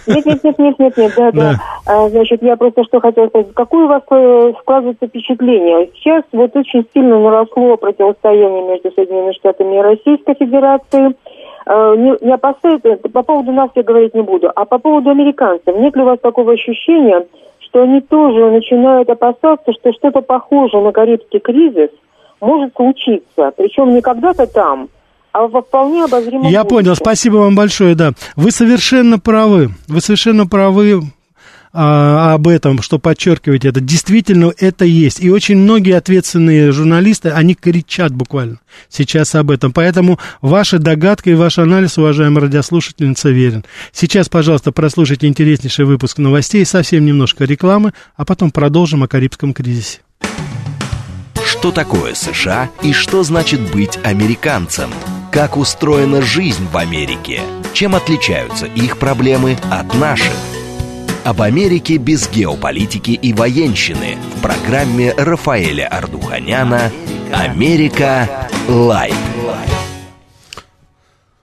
Нет, 0.06 0.26
нет, 0.26 0.44
нет, 0.44 0.58
нет, 0.58 0.78
нет, 0.78 0.96
нет, 0.98 1.12
да, 1.16 1.30
да. 1.30 1.40
да. 1.40 1.60
А, 1.86 2.08
значит, 2.10 2.42
я 2.42 2.56
просто 2.56 2.84
что 2.84 3.00
хотела 3.00 3.28
сказать. 3.28 3.54
Какое 3.54 3.84
у 3.86 3.88
вас 3.88 4.02
э, 4.10 4.52
складывается 4.60 5.06
впечатление? 5.06 5.88
Сейчас 5.94 6.22
вот 6.32 6.54
очень 6.54 6.84
сильно 6.92 7.18
наросло 7.18 7.78
противостояние 7.78 8.68
между 8.68 8.92
Соединенными 8.92 9.32
Штатами 9.32 9.76
и 9.76 9.80
Российской 9.80 10.34
Федерацией. 10.34 11.16
А, 11.64 11.96
не, 11.96 12.14
не 12.20 12.36
по 12.36 13.22
поводу 13.22 13.52
нас 13.52 13.70
я 13.74 13.82
говорить 13.84 14.14
не 14.14 14.22
буду, 14.22 14.52
а 14.54 14.66
по 14.66 14.76
поводу 14.76 15.08
американцев. 15.08 15.74
Нет 15.78 15.96
ли 15.96 16.02
у 16.02 16.04
вас 16.04 16.18
такого 16.20 16.52
ощущения, 16.52 17.24
что 17.70 17.82
они 17.82 18.00
тоже 18.00 18.50
начинают 18.50 19.08
опасаться, 19.08 19.72
что 19.72 19.92
что-то 19.92 20.20
похожее 20.20 20.82
на 20.82 20.92
Карибский 20.92 21.38
кризис 21.38 21.90
может 22.40 22.74
случиться. 22.74 23.52
Причем 23.56 23.94
не 23.94 24.00
когда-то 24.00 24.46
там, 24.46 24.88
а 25.32 25.46
во 25.46 25.62
вполне 25.62 26.04
обозримом 26.04 26.48
Я 26.48 26.64
будущем. 26.64 26.68
понял, 26.68 26.96
спасибо 26.96 27.36
вам 27.36 27.54
большое, 27.54 27.94
да. 27.94 28.10
Вы 28.36 28.50
совершенно 28.50 29.18
правы, 29.18 29.68
вы 29.88 30.00
совершенно 30.00 30.46
правы 30.46 31.00
а, 31.72 32.34
об 32.34 32.48
этом, 32.48 32.82
что 32.82 32.98
подчеркивать 32.98 33.64
это. 33.64 33.80
Действительно, 33.80 34.52
это 34.58 34.84
есть. 34.84 35.20
И 35.20 35.30
очень 35.30 35.58
многие 35.58 35.96
ответственные 35.96 36.72
журналисты, 36.72 37.30
они 37.30 37.54
кричат 37.54 38.12
буквально 38.12 38.58
сейчас 38.88 39.34
об 39.34 39.50
этом. 39.50 39.72
Поэтому 39.72 40.18
ваша 40.42 40.78
догадка 40.78 41.30
и 41.30 41.34
ваш 41.34 41.58
анализ, 41.58 41.98
уважаемая 41.98 42.42
радиослушательница, 42.42 43.30
верен. 43.30 43.64
Сейчас, 43.92 44.28
пожалуйста, 44.28 44.72
прослушайте 44.72 45.26
интереснейший 45.26 45.84
выпуск 45.84 46.18
новостей, 46.18 46.64
совсем 46.64 47.04
немножко 47.04 47.44
рекламы, 47.44 47.92
а 48.16 48.24
потом 48.24 48.50
продолжим 48.50 49.02
о 49.02 49.08
Карибском 49.08 49.52
кризисе. 49.52 50.00
Что 51.44 51.70
такое 51.72 52.14
США 52.14 52.70
и 52.82 52.92
что 52.92 53.22
значит 53.22 53.60
быть 53.72 53.98
американцем? 54.04 54.90
Как 55.30 55.56
устроена 55.56 56.22
жизнь 56.22 56.66
в 56.72 56.76
Америке? 56.76 57.40
Чем 57.72 57.94
отличаются 57.94 58.66
их 58.66 58.98
проблемы 58.98 59.56
от 59.70 59.94
наших? 59.94 60.32
Об 61.24 61.42
Америке 61.42 61.96
без 61.96 62.30
геополитики 62.30 63.10
и 63.10 63.32
военщины 63.32 64.16
в 64.36 64.42
программе 64.42 65.12
Рафаэля 65.12 65.86
Ардуханяна 65.88 66.90
«Америка. 67.32 68.48
Light». 68.68 69.14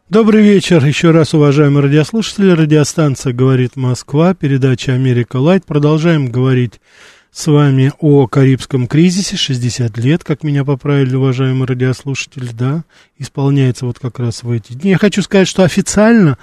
Добрый 0.10 0.42
вечер 0.42 0.84
еще 0.86 1.12
раз, 1.12 1.34
уважаемые 1.34 1.84
радиослушатели. 1.84 2.52
Радиостанция 2.52 3.34
«Говорит 3.34 3.76
Москва», 3.76 4.34
передача 4.34 4.94
«Америка 4.94 5.38
Light». 5.38 5.66
Продолжаем 5.66 6.32
говорить 6.32 6.80
с 7.32 7.46
вами 7.48 7.92
о 8.00 8.26
Карибском 8.26 8.88
кризисе. 8.88 9.36
60 9.36 9.98
лет, 9.98 10.24
как 10.24 10.44
меня 10.44 10.64
поправили, 10.64 11.16
уважаемые 11.16 11.68
радиослушатели, 11.68 12.50
да, 12.52 12.84
исполняется 13.18 13.86
вот 13.86 14.00
как 14.00 14.18
раз 14.20 14.44
в 14.44 14.50
эти 14.50 14.74
дни. 14.74 14.92
Я 14.92 14.98
хочу 14.98 15.22
сказать, 15.22 15.48
что 15.48 15.64
официально 15.64 16.38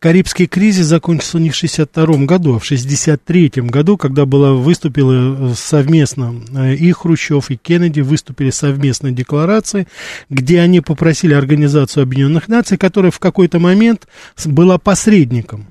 Карибский 0.00 0.46
кризис 0.46 0.86
закончился 0.86 1.38
не 1.38 1.50
в 1.50 1.54
62 1.54 2.24
году, 2.24 2.54
а 2.54 2.58
в 2.58 2.64
63 2.64 3.52
году, 3.56 3.98
когда 3.98 4.24
была, 4.24 4.54
выступила 4.54 5.50
э, 5.50 5.54
совместно 5.54 6.34
э, 6.56 6.74
и 6.74 6.90
Хрущев, 6.90 7.50
и 7.50 7.56
Кеннеди 7.58 8.00
выступили 8.00 8.48
совместной 8.48 9.12
декларацией, 9.12 9.88
где 10.30 10.60
они 10.60 10.80
попросили 10.80 11.34
Организацию 11.34 12.04
Объединенных 12.04 12.48
Наций, 12.48 12.78
которая 12.78 13.10
в 13.10 13.18
какой-то 13.18 13.58
момент 13.58 14.08
была 14.44 14.78
посредником 14.78 15.66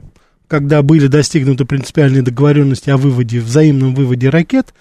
когда 0.48 0.82
были 0.82 1.06
достигнуты 1.06 1.64
принципиальные 1.64 2.24
договоренности 2.24 2.90
о 2.90 2.98
выводе, 2.98 3.40
взаимном 3.40 3.94
выводе 3.94 4.30
ракет, 4.30 4.74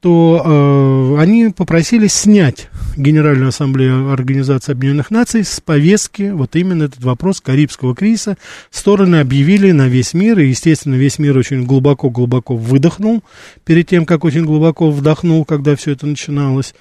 то 0.00 1.14
э, 1.16 1.20
они 1.20 1.50
попросили 1.50 2.06
снять 2.06 2.68
Генеральную 2.96 3.48
Ассамблею 3.48 4.10
Организации 4.10 4.72
Объединенных 4.72 5.10
Наций 5.10 5.44
с 5.44 5.60
повестки 5.60 6.30
вот 6.30 6.56
именно 6.56 6.84
этот 6.84 7.04
вопрос 7.04 7.42
Карибского 7.42 7.94
кризиса. 7.94 8.38
Стороны 8.70 9.16
объявили 9.16 9.72
на 9.72 9.88
весь 9.88 10.14
мир, 10.14 10.38
и, 10.38 10.48
естественно, 10.48 10.94
весь 10.94 11.18
мир 11.18 11.36
очень 11.36 11.64
глубоко-глубоко 11.64 12.56
выдохнул 12.56 13.22
перед 13.66 13.88
тем, 13.88 14.06
как 14.06 14.24
очень 14.24 14.44
глубоко 14.44 14.90
вдохнул, 14.90 15.44
когда 15.44 15.76
все 15.76 15.92
это 15.92 16.06
начиналось. 16.06 16.74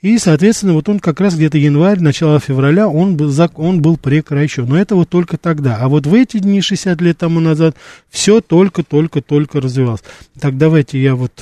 И, 0.00 0.18
соответственно, 0.18 0.72
вот 0.72 0.88
он 0.88 0.98
как 0.98 1.20
раз 1.20 1.36
где-то 1.36 1.58
январь, 1.58 2.00
начало 2.00 2.40
февраля, 2.40 2.88
он 2.88 3.16
был, 3.16 3.32
он 3.54 3.82
был 3.82 3.96
прекращен. 3.96 4.66
Но 4.66 4.76
это 4.76 4.96
вот 4.96 5.08
только 5.08 5.36
тогда. 5.36 5.76
А 5.76 5.88
вот 5.88 6.06
в 6.06 6.14
эти 6.14 6.38
дни, 6.38 6.60
60 6.60 7.00
лет 7.02 7.18
тому 7.18 7.38
назад, 7.38 7.76
все 8.10 8.40
только-только-только 8.40 9.60
развивалось. 9.60 10.02
Так 10.40 10.58
давайте 10.58 11.00
я 11.00 11.14
вот 11.14 11.32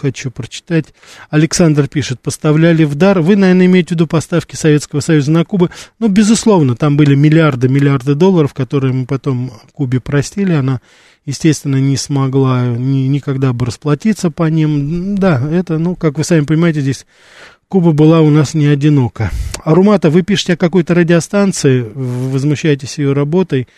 хочу 0.00 0.30
прочитать. 0.30 0.86
Александр 1.28 1.86
пишет, 1.88 2.20
поставляли 2.20 2.84
в 2.84 2.94
дар. 2.94 3.20
Вы, 3.20 3.36
наверное, 3.36 3.66
имеете 3.66 3.88
в 3.88 3.90
виду 3.92 4.06
поставки 4.06 4.56
Советского 4.56 5.00
Союза 5.00 5.30
на 5.30 5.44
Кубу. 5.44 5.68
Ну, 5.98 6.08
безусловно, 6.08 6.74
там 6.74 6.96
были 6.96 7.14
миллиарды, 7.14 7.68
миллиарды 7.68 8.14
долларов, 8.14 8.54
которые 8.54 8.92
мы 8.92 9.06
потом 9.06 9.52
Кубе 9.72 10.00
простили. 10.00 10.52
Она, 10.52 10.80
естественно, 11.26 11.76
не 11.76 11.96
смогла 11.96 12.66
ни, 12.66 13.08
никогда 13.08 13.52
бы 13.52 13.66
расплатиться 13.66 14.30
по 14.30 14.48
ним. 14.48 15.16
Да, 15.16 15.46
это, 15.50 15.78
ну, 15.78 15.96
как 15.96 16.18
вы 16.18 16.24
сами 16.24 16.44
понимаете, 16.44 16.80
здесь 16.80 17.06
Куба 17.68 17.92
была 17.92 18.20
у 18.20 18.30
нас 18.30 18.54
не 18.54 18.66
одинока. 18.66 19.30
Арумата, 19.62 20.10
вы 20.10 20.22
пишете 20.22 20.54
о 20.54 20.56
какой-то 20.56 20.94
радиостанции, 20.94 21.86
возмущаетесь 21.94 22.98
ее 22.98 23.12
работой 23.12 23.68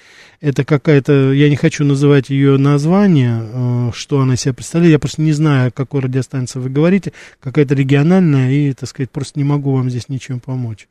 это 0.42 0.64
какая-то, 0.64 1.33
я 1.33 1.48
не 1.48 1.55
хочу 1.55 1.85
называть 1.85 2.28
ее 2.28 2.59
название, 2.59 3.40
э, 3.42 3.90
что 3.94 4.20
она 4.20 4.35
себя 4.35 4.52
представляет, 4.52 4.92
я 4.92 4.98
просто 4.98 5.22
не 5.22 5.33
знаю, 5.33 5.68
о 5.68 5.70
какой 5.70 6.00
радиостанции 6.00 6.59
вы 6.59 6.68
говорите, 6.68 7.12
какая-то 7.40 7.74
региональная, 7.76 8.50
и, 8.50 8.72
так 8.72 8.88
сказать, 8.88 9.11
просто 9.11 9.38
не 9.38 9.44
могу 9.44 9.72
вам 9.72 9.88
здесь 9.88 10.09
ничем 10.09 10.40
помочь. 10.40 10.88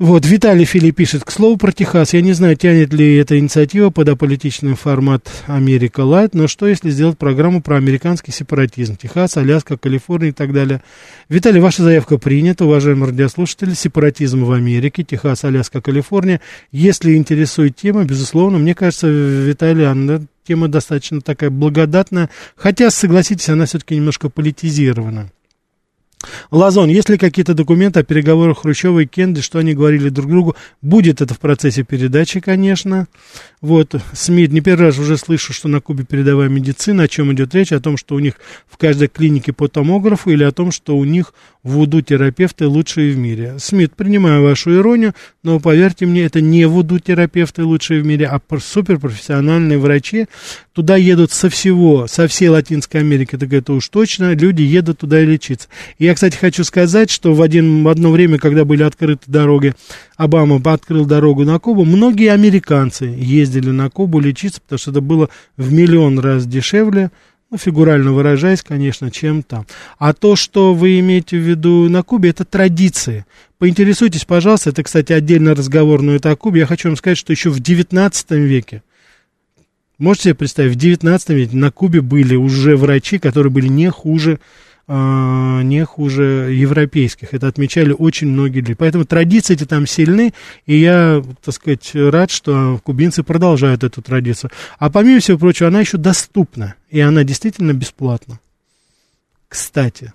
Вот, 0.00 0.24
Виталий 0.24 0.64
Фили 0.64 0.92
пишет, 0.92 1.24
к 1.24 1.30
слову 1.30 1.58
про 1.58 1.72
Техас, 1.72 2.14
я 2.14 2.22
не 2.22 2.32
знаю, 2.32 2.56
тянет 2.56 2.90
ли 2.94 3.16
эта 3.16 3.38
инициатива 3.38 3.90
под 3.90 4.08
аполитичный 4.08 4.74
формат 4.74 5.30
Америка 5.46 6.00
Лайт, 6.00 6.32
но 6.34 6.48
что 6.48 6.66
если 6.66 6.88
сделать 6.88 7.18
программу 7.18 7.60
про 7.60 7.76
американский 7.76 8.32
сепаратизм, 8.32 8.96
Техас, 8.96 9.36
Аляска, 9.36 9.76
Калифорния 9.76 10.30
и 10.30 10.32
так 10.32 10.54
далее. 10.54 10.80
Виталий, 11.28 11.60
ваша 11.60 11.82
заявка 11.82 12.16
принята, 12.16 12.64
уважаемые 12.64 13.10
радиослушатели, 13.10 13.74
сепаратизм 13.74 14.42
в 14.44 14.52
Америке, 14.52 15.04
Техас, 15.04 15.44
Аляска, 15.44 15.82
Калифорния. 15.82 16.40
Если 16.72 17.14
интересует 17.14 17.76
тема, 17.76 18.04
безусловно, 18.04 18.56
мне 18.56 18.74
кажется, 18.74 19.06
Виталий, 19.06 19.86
она, 19.86 20.22
тема 20.48 20.68
достаточно 20.68 21.20
такая 21.20 21.50
благодатная, 21.50 22.30
хотя, 22.56 22.90
согласитесь, 22.90 23.50
она 23.50 23.66
все-таки 23.66 23.96
немножко 23.96 24.30
политизирована. 24.30 25.30
Лазон, 26.50 26.90
есть 26.90 27.08
ли 27.08 27.16
какие-то 27.16 27.54
документы 27.54 28.00
о 28.00 28.02
переговорах 28.02 28.60
Хрущева 28.60 29.00
и 29.00 29.06
Кенды, 29.06 29.40
что 29.40 29.58
они 29.58 29.74
говорили 29.74 30.08
друг 30.08 30.28
другу? 30.28 30.56
Будет 30.82 31.20
это 31.20 31.34
в 31.34 31.38
процессе 31.38 31.82
передачи, 31.82 32.40
конечно. 32.40 33.06
Вот, 33.60 33.94
СМИ, 34.12 34.48
не 34.48 34.60
первый 34.60 34.86
раз 34.86 34.98
уже 34.98 35.16
слышу, 35.16 35.52
что 35.52 35.68
на 35.68 35.80
Кубе 35.80 36.04
передовая 36.04 36.48
медицина, 36.48 37.04
о 37.04 37.08
чем 37.08 37.32
идет 37.32 37.54
речь, 37.54 37.72
о 37.72 37.80
том, 37.80 37.96
что 37.96 38.14
у 38.14 38.18
них 38.18 38.34
в 38.68 38.76
каждой 38.76 39.08
клинике 39.08 39.52
по 39.52 39.68
томографу 39.68 40.30
или 40.30 40.44
о 40.44 40.52
том, 40.52 40.72
что 40.72 40.96
у 40.96 41.04
них 41.04 41.32
вуду-терапевты 41.62 42.66
лучшие 42.66 43.12
в 43.12 43.18
мире. 43.18 43.56
Смит, 43.58 43.94
принимаю 43.94 44.42
вашу 44.42 44.74
иронию, 44.74 45.14
но 45.42 45.60
поверьте 45.60 46.06
мне, 46.06 46.22
это 46.24 46.40
не 46.40 46.64
вуду-терапевты 46.64 47.64
лучшие 47.64 48.00
в 48.00 48.06
мире, 48.06 48.26
а 48.26 48.40
суперпрофессиональные 48.58 49.78
врачи. 49.78 50.26
Туда 50.72 50.96
едут 50.96 51.32
со 51.32 51.50
всего, 51.50 52.06
со 52.06 52.28
всей 52.28 52.48
Латинской 52.48 53.00
Америки, 53.00 53.36
так 53.36 53.52
это 53.52 53.72
уж 53.72 53.88
точно, 53.88 54.34
люди 54.34 54.62
едут 54.62 55.00
туда 55.00 55.20
и 55.20 55.26
лечиться. 55.26 55.68
И 55.98 56.04
я, 56.04 56.14
кстати, 56.14 56.36
хочу 56.36 56.64
сказать, 56.64 57.10
что 57.10 57.34
в, 57.34 57.42
один, 57.42 57.84
в 57.84 57.88
одно 57.88 58.10
время, 58.10 58.38
когда 58.38 58.64
были 58.64 58.82
открыты 58.82 59.24
дороги, 59.26 59.74
Обама 60.16 60.60
открыл 60.62 61.06
дорогу 61.06 61.44
на 61.44 61.58
Кубу, 61.58 61.84
многие 61.84 62.32
американцы 62.32 63.04
ездили 63.04 63.70
на 63.70 63.90
Кубу 63.90 64.20
лечиться, 64.20 64.60
потому 64.60 64.78
что 64.78 64.90
это 64.90 65.00
было 65.00 65.28
в 65.56 65.72
миллион 65.72 66.18
раз 66.18 66.46
дешевле, 66.46 67.10
ну, 67.50 67.58
фигурально 67.58 68.12
выражаясь, 68.12 68.62
конечно, 68.62 69.10
чем 69.10 69.42
там. 69.42 69.66
А 69.98 70.12
то, 70.12 70.36
что 70.36 70.72
вы 70.72 71.00
имеете 71.00 71.36
в 71.36 71.40
виду 71.40 71.88
на 71.88 72.02
Кубе, 72.02 72.30
это 72.30 72.44
традиции. 72.44 73.26
Поинтересуйтесь, 73.58 74.24
пожалуйста, 74.24 74.70
это, 74.70 74.82
кстати, 74.84 75.12
отдельный 75.12 75.52
разговор, 75.52 76.00
но 76.00 76.12
это 76.12 76.30
о 76.30 76.36
Кубе. 76.36 76.60
Я 76.60 76.66
хочу 76.66 76.88
вам 76.88 76.96
сказать, 76.96 77.18
что 77.18 77.32
еще 77.32 77.50
в 77.50 77.58
19 77.58 78.30
веке, 78.30 78.82
можете 79.98 80.24
себе 80.24 80.34
представить, 80.34 80.72
в 80.72 80.76
19 80.76 81.28
веке 81.30 81.56
на 81.56 81.72
Кубе 81.72 82.00
были 82.00 82.36
уже 82.36 82.76
врачи, 82.76 83.18
которые 83.18 83.50
были 83.50 83.66
не 83.66 83.90
хуже 83.90 84.38
не 84.90 85.84
хуже 85.84 86.52
европейских. 86.52 87.32
Это 87.32 87.46
отмечали 87.46 87.92
очень 87.92 88.26
многие 88.28 88.58
люди. 88.58 88.74
Поэтому 88.74 89.04
традиции 89.04 89.54
эти 89.54 89.64
там 89.64 89.86
сильны, 89.86 90.34
и 90.66 90.76
я, 90.76 91.22
так 91.44 91.54
сказать, 91.54 91.92
рад, 91.94 92.30
что 92.32 92.80
кубинцы 92.82 93.22
продолжают 93.22 93.84
эту 93.84 94.02
традицию. 94.02 94.50
А 94.78 94.90
помимо 94.90 95.20
всего 95.20 95.38
прочего, 95.38 95.68
она 95.68 95.80
еще 95.80 95.96
доступна, 95.96 96.74
и 96.88 96.98
она 96.98 97.22
действительно 97.22 97.72
бесплатна. 97.72 98.40
Кстати, 99.46 100.12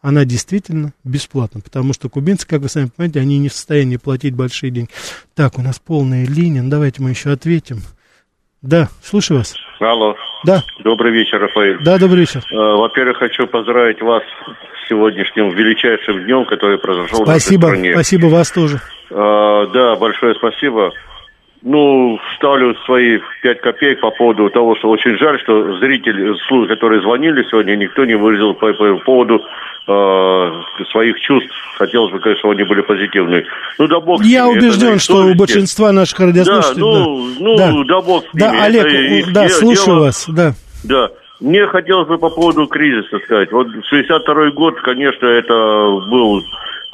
она 0.00 0.24
действительно 0.24 0.92
бесплатна, 1.04 1.60
потому 1.60 1.92
что 1.92 2.08
кубинцы, 2.08 2.46
как 2.46 2.62
вы 2.62 2.68
сами 2.68 2.86
понимаете, 2.86 3.20
они 3.20 3.38
не 3.38 3.48
в 3.48 3.52
состоянии 3.52 3.96
платить 3.96 4.34
большие 4.34 4.72
деньги. 4.72 4.90
Так, 5.34 5.58
у 5.58 5.62
нас 5.62 5.78
полная 5.78 6.26
линия, 6.26 6.62
ну, 6.62 6.70
давайте 6.70 7.00
мы 7.00 7.10
еще 7.10 7.30
ответим. 7.30 7.80
Да, 8.60 8.88
слушаю 9.04 9.38
вас. 9.38 9.54
Алло. 9.78 10.14
Да. 10.44 10.62
Добрый 10.78 11.12
вечер, 11.12 11.38
Рафаэль. 11.40 11.78
Да, 11.82 11.98
добрый 11.98 12.20
вечер. 12.20 12.42
Э, 12.50 12.54
во-первых, 12.54 13.18
хочу 13.18 13.46
поздравить 13.46 14.00
вас 14.00 14.22
с 14.22 14.88
сегодняшним 14.88 15.50
величайшим 15.50 16.24
днем, 16.24 16.44
который 16.46 16.78
произошел 16.78 17.24
спасибо, 17.24 17.66
в 17.66 17.68
нашей 17.68 17.76
стране. 17.76 17.92
Спасибо, 17.92 18.26
вас 18.26 18.50
тоже. 18.50 18.80
А, 19.10 19.66
да, 19.66 19.96
большое 19.96 20.34
спасибо. 20.34 20.92
Ну, 21.68 22.16
ставлю 22.36 22.76
свои 22.84 23.18
пять 23.42 23.60
копеек 23.60 23.98
по 23.98 24.12
поводу 24.12 24.48
того, 24.50 24.76
что 24.76 24.88
очень 24.88 25.18
жаль, 25.18 25.40
что 25.40 25.76
зрители, 25.78 26.32
которые 26.68 27.02
звонили 27.02 27.42
сегодня, 27.50 27.74
никто 27.74 28.04
не 28.04 28.14
выразил 28.14 28.54
по, 28.54 28.72
по 28.72 28.94
поводу 28.98 29.42
э, 29.88 30.82
своих 30.92 31.18
чувств. 31.18 31.50
Хотелось 31.76 32.12
бы, 32.12 32.20
конечно, 32.20 32.52
они 32.52 32.62
были 32.62 32.82
позитивные. 32.82 33.46
Ну, 33.80 33.88
да 33.88 33.98
бог 33.98 34.22
Я 34.22 34.46
ними, 34.46 34.58
убежден, 34.58 35.00
что 35.00 35.26
у 35.26 35.34
большинства 35.34 35.90
наших 35.90 36.20
радиослушателей... 36.20 36.82
Да, 36.82 37.44
ну, 37.44 37.56
да. 37.56 37.72
ну, 37.72 37.84
да. 37.84 37.94
да 37.94 38.00
бог 38.00 38.24
Да, 38.32 38.50
ними. 38.52 38.62
Олег, 38.62 38.86
это 38.86 39.32
да, 39.32 39.48
слушаю 39.48 39.96
дело. 39.96 40.04
вас, 40.04 40.24
да. 40.28 40.52
Да. 40.84 41.10
Мне 41.40 41.66
хотелось 41.66 42.06
бы 42.06 42.16
по 42.16 42.30
поводу 42.30 42.68
кризиса 42.68 43.18
сказать. 43.24 43.50
Вот 43.50 43.66
62 43.82 44.50
год, 44.52 44.80
конечно, 44.82 45.26
это 45.26 45.52
был 46.08 46.44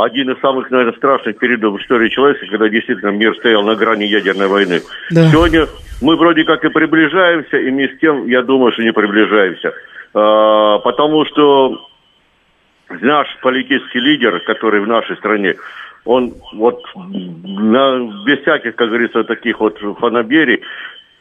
один 0.04 0.30
из 0.30 0.40
самых, 0.40 0.70
наверное, 0.70 0.96
страшных 0.96 1.38
периодов 1.38 1.74
в 1.74 1.82
истории 1.82 2.08
человечества, 2.08 2.50
когда 2.50 2.68
действительно 2.68 3.10
мир 3.10 3.34
стоял 3.36 3.62
на 3.62 3.74
грани 3.74 4.04
ядерной 4.04 4.48
войны. 4.48 4.80
Да. 5.10 5.28
Сегодня 5.30 5.66
мы 6.00 6.16
вроде 6.16 6.44
как 6.44 6.64
и 6.64 6.68
приближаемся, 6.68 7.56
и 7.58 7.70
вместе 7.70 7.96
с 7.96 8.00
тем, 8.00 8.26
я 8.26 8.42
думаю, 8.42 8.72
что 8.72 8.82
не 8.82 8.92
приближаемся. 8.92 9.72
А, 10.14 10.78
потому 10.78 11.24
что 11.26 11.86
наш 12.88 13.28
политический 13.40 14.00
лидер, 14.00 14.40
который 14.40 14.80
в 14.80 14.86
нашей 14.86 15.16
стране, 15.16 15.56
он 16.04 16.34
вот 16.54 16.82
на, 16.94 18.24
без 18.26 18.40
всяких, 18.40 18.74
как 18.74 18.88
говорится, 18.88 19.24
таких 19.24 19.60
вот 19.60 19.78
фанаберий, 20.00 20.62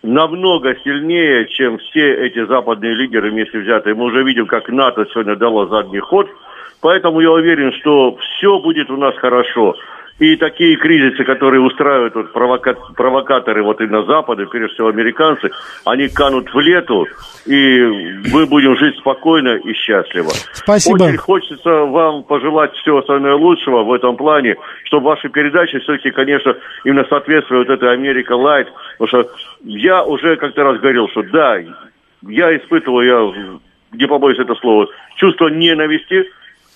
намного 0.02 0.76
сильнее, 0.84 1.48
чем 1.50 1.78
все 1.78 2.14
эти 2.26 2.44
западные 2.46 2.96
лидеры 2.96 3.30
вместе 3.30 3.60
взятые. 3.60 3.94
Мы 3.94 4.06
уже 4.06 4.24
видим, 4.24 4.48
как 4.48 4.70
НАТО 4.70 5.06
сегодня 5.12 5.36
дало 5.36 5.68
задний 5.68 6.00
ход– 6.00 6.28
Поэтому 6.82 7.22
я 7.22 7.32
уверен, 7.32 7.72
что 7.74 8.18
все 8.18 8.60
будет 8.60 8.90
у 8.90 8.98
нас 8.98 9.16
хорошо. 9.18 9.76
И 10.20 10.36
такие 10.36 10.76
кризисы, 10.76 11.24
которые 11.24 11.62
устраивают 11.62 12.14
вот 12.14 12.32
провока... 12.32 12.76
провокаторы 12.96 13.64
вот 13.64 13.82
именно 13.82 14.04
Запада, 14.04 14.46
прежде 14.46 14.76
всего 14.76 14.90
американцы, 14.90 15.50
они 15.84 16.10
канут 16.10 16.54
в 16.54 16.60
лету, 16.60 17.08
и 17.48 17.82
мы 18.32 18.46
будем 18.46 18.78
жить 18.78 18.98
спокойно 18.98 19.56
и 19.56 19.74
счастливо. 19.74 20.30
Спасибо. 20.54 21.06
Очень 21.06 21.18
хочется 21.18 21.70
вам 21.70 22.24
пожелать 22.24 22.72
всего 22.76 23.02
самого 23.02 23.36
лучшего 23.36 23.84
в 23.84 23.92
этом 23.94 24.16
плане, 24.16 24.58
чтобы 24.84 25.08
ваши 25.08 25.28
передачи 25.30 25.80
все-таки, 25.80 26.12
конечно, 26.12 26.56
именно 26.86 27.06
соответствуют 27.10 27.68
вот 27.68 27.74
этой 27.74 27.92
Америка 27.92 28.34
Лайт, 28.34 28.68
потому 29.00 29.08
что 29.24 29.34
я 29.64 30.04
уже 30.04 30.36
как-то 30.36 30.64
раз 30.64 30.80
говорил, 30.80 31.10
что 31.10 31.24
да, 31.24 31.58
я 32.28 32.56
испытывал, 32.58 33.02
я 33.02 33.58
не 33.94 34.06
побоюсь 34.06 34.38
это 34.38 34.54
слова, 34.54 34.88
чувство 35.16 35.48
ненависти, 35.48 36.28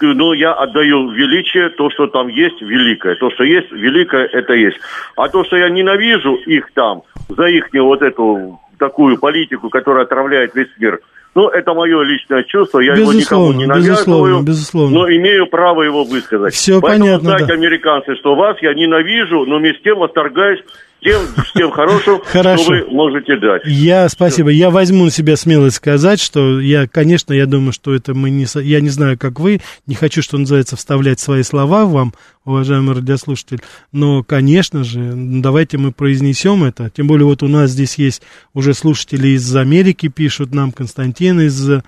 но 0.02 0.34
я 0.34 0.54
отдаю 0.54 1.10
величие, 1.12 1.70
то, 1.70 1.90
что 1.90 2.08
там 2.08 2.28
есть, 2.28 2.62
великое. 2.62 3.16
То, 3.16 3.32
что 3.32 3.44
есть, 3.44 3.72
великое, 3.72 4.26
это 4.26 4.54
есть. 4.54 4.78
А 5.16 5.30
то, 5.30 5.44
что 5.44 5.58
я 5.58 5.70
ненавижу 5.70 6.36
их 6.46 6.72
там, 6.74 7.04
за 7.30 7.46
их 7.46 7.70
вот 7.74 8.02
эту 8.02 8.60
такую 8.78 9.18
политику, 9.18 9.70
которая 9.70 10.04
отравляет 10.06 10.54
весь 10.56 10.70
мир, 10.78 11.00
ну, 11.36 11.50
это 11.50 11.74
мое 11.74 12.02
личное 12.04 12.44
чувство, 12.44 12.80
я 12.80 12.94
безусловно, 12.94 13.18
его 13.18 13.22
никому 13.22 13.54
не 13.54 13.66
навязываю, 13.66 14.42
безусловно, 14.42 14.46
безусловно. 14.46 15.00
но 15.00 15.10
имею 15.10 15.48
право 15.48 15.82
его 15.84 16.06
высказать. 16.06 16.54
Все 16.54 16.80
Поэтому 16.80 17.06
понятно, 17.06 17.30
знайте, 17.30 17.48
да. 17.48 17.54
американцы, 17.54 18.16
что 18.16 18.36
вас 18.36 18.58
я 18.62 18.74
ненавижу, 18.74 19.46
но 19.46 19.58
вместе 19.58 19.80
с 19.80 19.84
тем 19.84 20.00
восторгаюсь 20.00 20.62
тем, 21.06 21.22
тем 21.54 21.72
хорошим, 21.72 22.20
Хорошо. 22.26 22.64
что 22.64 22.72
вы 22.74 22.86
можете 22.88 23.38
дать. 23.38 23.62
Я, 23.66 24.10
спасибо, 24.10 24.50
я 24.50 24.72
возьму 24.72 25.06
на 25.06 25.12
себя 25.12 25.38
смелость 25.38 25.76
сказать, 25.78 26.20
что 26.20 26.60
я, 26.60 26.88
конечно, 26.88 27.32
я 27.32 27.46
думаю, 27.46 27.74
что 27.74 27.94
это 27.94 28.16
мы 28.16 28.32
не, 28.32 28.48
я 28.62 28.82
не 28.82 28.90
знаю, 28.90 29.18
как 29.18 29.40
вы, 29.40 29.62
не 29.86 29.94
хочу, 29.94 30.24
что 30.24 30.38
называется, 30.38 30.76
вставлять 30.76 31.20
свои 31.20 31.44
слова 31.44 31.86
вам, 31.86 32.14
уважаемый 32.44 32.96
радиослушатель, 32.96 33.62
но, 33.92 34.24
конечно 34.24 34.84
же, 34.84 35.14
давайте 35.16 35.78
мы 35.78 35.92
произнесем 35.92 36.64
это, 36.64 36.90
тем 36.90 37.08
более 37.08 37.26
вот 37.26 37.44
у 37.44 37.48
нас 37.48 37.70
здесь 37.72 37.96
есть 37.96 38.24
уже 38.54 38.74
слушатели 38.74 39.30
из 39.30 39.56
Америки 39.56 40.08
пишут 40.08 40.56
нам, 40.56 40.72
Константин 40.72 41.40
из 41.42 41.70
э, 41.70 41.82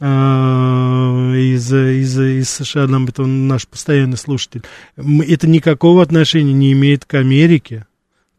из, 0.00 1.72
из, 1.72 2.18
из 2.18 2.50
США, 2.50 2.86
нам 2.86 3.06
это 3.06 3.24
он 3.24 3.48
наш 3.48 3.66
постоянный 3.66 4.16
слушатель, 4.16 4.62
это 4.96 5.48
никакого 5.48 6.02
отношения 6.02 6.52
не 6.52 6.72
имеет 6.72 7.04
к 7.04 7.14
Америке, 7.14 7.86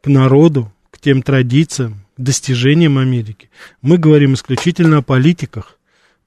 к 0.03 0.07
народу, 0.07 0.71
к 0.91 0.99
тем 0.99 1.21
традициям, 1.21 2.01
к 2.17 2.21
достижениям 2.21 2.97
Америки. 2.97 3.49
Мы 3.81 3.97
говорим 3.97 4.33
исключительно 4.33 4.97
о 4.97 5.01
политиках. 5.01 5.77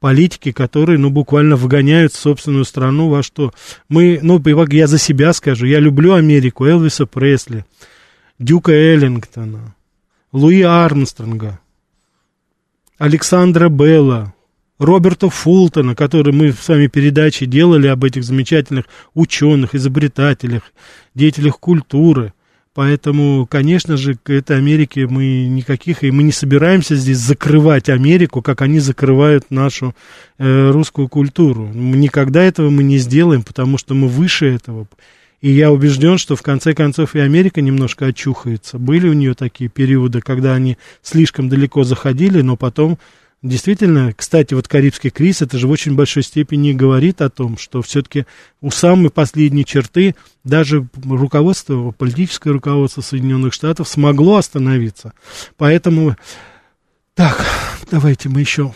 Политики, 0.00 0.52
которые, 0.52 0.98
ну, 0.98 1.10
буквально 1.10 1.56
вгоняют 1.56 2.12
собственную 2.12 2.64
страну 2.64 3.08
во 3.08 3.22
что. 3.22 3.52
Мы, 3.88 4.18
ну, 4.22 4.42
я 4.70 4.86
за 4.86 4.98
себя 4.98 5.32
скажу, 5.32 5.66
я 5.66 5.78
люблю 5.78 6.14
Америку, 6.14 6.64
Элвиса 6.66 7.06
Пресли, 7.06 7.64
Дюка 8.38 8.72
Эллингтона, 8.72 9.74
Луи 10.32 10.62
Армстронга, 10.62 11.60
Александра 12.98 13.68
Белла, 13.68 14.34
Роберта 14.78 15.30
Фултона, 15.30 15.94
который 15.94 16.32
мы 16.32 16.52
с 16.52 16.68
вами 16.68 16.86
передачи 16.86 17.46
делали 17.46 17.86
об 17.86 18.04
этих 18.04 18.24
замечательных 18.24 18.86
ученых, 19.14 19.74
изобретателях, 19.74 20.62
деятелях 21.14 21.58
культуры. 21.58 22.32
Поэтому, 22.76 23.46
конечно 23.46 23.96
же, 23.96 24.16
к 24.22 24.28
этой 24.28 24.58
Америке 24.58 25.06
мы 25.06 25.46
никаких, 25.46 26.04
и 26.04 26.10
мы 26.10 26.22
не 26.22 26.30
собираемся 26.30 26.94
здесь 26.94 27.16
закрывать 27.16 27.88
Америку, 27.88 28.42
как 28.42 28.60
они 28.60 28.80
закрывают 28.80 29.50
нашу 29.50 29.94
э, 30.36 30.70
русскую 30.72 31.08
культуру. 31.08 31.70
Никогда 31.72 32.42
этого 32.42 32.68
мы 32.68 32.82
не 32.82 32.98
сделаем, 32.98 33.44
потому 33.44 33.78
что 33.78 33.94
мы 33.94 34.08
выше 34.08 34.54
этого. 34.54 34.86
И 35.40 35.50
я 35.50 35.72
убежден, 35.72 36.18
что 36.18 36.36
в 36.36 36.42
конце 36.42 36.74
концов 36.74 37.14
и 37.14 37.20
Америка 37.20 37.62
немножко 37.62 38.08
очухается. 38.08 38.76
Были 38.78 39.08
у 39.08 39.14
нее 39.14 39.32
такие 39.32 39.70
периоды, 39.70 40.20
когда 40.20 40.52
они 40.52 40.76
слишком 41.00 41.48
далеко 41.48 41.82
заходили, 41.82 42.42
но 42.42 42.56
потом 42.58 42.98
Действительно, 43.42 44.12
кстати, 44.16 44.54
вот 44.54 44.66
Карибский 44.66 45.10
кризис, 45.10 45.42
это 45.42 45.58
же 45.58 45.66
в 45.68 45.70
очень 45.70 45.94
большой 45.94 46.22
степени 46.22 46.72
говорит 46.72 47.20
о 47.20 47.28
том, 47.28 47.58
что 47.58 47.82
все-таки 47.82 48.24
у 48.62 48.70
самой 48.70 49.10
последней 49.10 49.64
черты 49.64 50.14
даже 50.42 50.86
руководство, 51.08 51.92
политическое 51.96 52.50
руководство 52.50 53.02
Соединенных 53.02 53.52
Штатов 53.52 53.88
смогло 53.88 54.36
остановиться. 54.36 55.12
Поэтому, 55.58 56.16
так, 57.14 57.44
давайте 57.90 58.30
мы 58.30 58.40
еще 58.40 58.72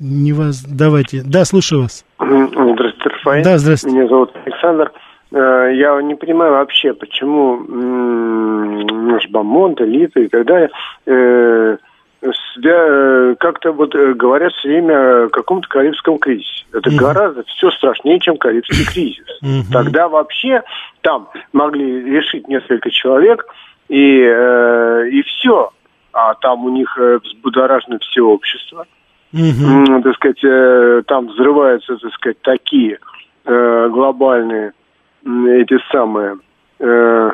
не 0.00 0.32
вас, 0.32 0.64
давайте, 0.64 1.22
да, 1.24 1.44
слушаю 1.44 1.82
вас. 1.82 2.04
Здравствуйте, 2.18 3.08
Рафаэль. 3.08 3.44
Да, 3.44 3.58
здравствуйте. 3.58 3.96
Меня 3.96 4.08
зовут 4.08 4.32
Александр. 4.44 4.92
Э, 5.30 5.70
Я 5.74 6.02
не 6.02 6.16
понимаю 6.16 6.52
вообще, 6.52 6.92
почему 6.92 7.58
наш 9.12 9.28
Бамонт, 9.28 9.80
элита 9.80 10.20
и 10.20 10.28
так 10.28 10.44
далее 10.44 10.70
э, 12.22 13.34
как-то 13.40 13.72
вот 13.72 13.94
э, 13.94 14.14
говорят 14.14 14.52
все 14.54 14.68
время 14.68 15.24
о 15.24 15.28
каком-то 15.28 15.68
карибском 15.68 16.18
кризисе. 16.18 16.64
Это 16.72 16.90
Мгм. 16.90 16.98
гораздо 16.98 17.42
все 17.44 17.70
страшнее, 17.70 18.20
чем 18.20 18.36
карибский 18.36 18.84
кризис. 18.86 19.26
Мгм. 19.40 19.64
Тогда 19.72 20.08
вообще 20.08 20.62
там 21.00 21.28
могли 21.52 22.04
решить 22.04 22.48
несколько 22.48 22.90
человек 22.90 23.46
и, 23.88 24.20
э, 24.22 25.08
и 25.10 25.22
все. 25.22 25.70
А 26.12 26.34
там 26.34 26.64
у 26.64 26.68
них 26.70 26.96
э, 26.98 27.18
взбудоражено 27.22 27.98
все 28.00 28.22
общество. 28.22 28.86
М, 29.34 30.02
так 30.02 30.14
сказать, 30.16 31.06
там 31.06 31.28
взрываются, 31.28 31.96
так 31.96 32.12
сказать, 32.12 32.36
такие 32.42 32.98
э, 33.46 33.88
глобальные 33.90 34.72
эти 35.24 35.78
самые, 35.90 36.36
э, 36.78 37.30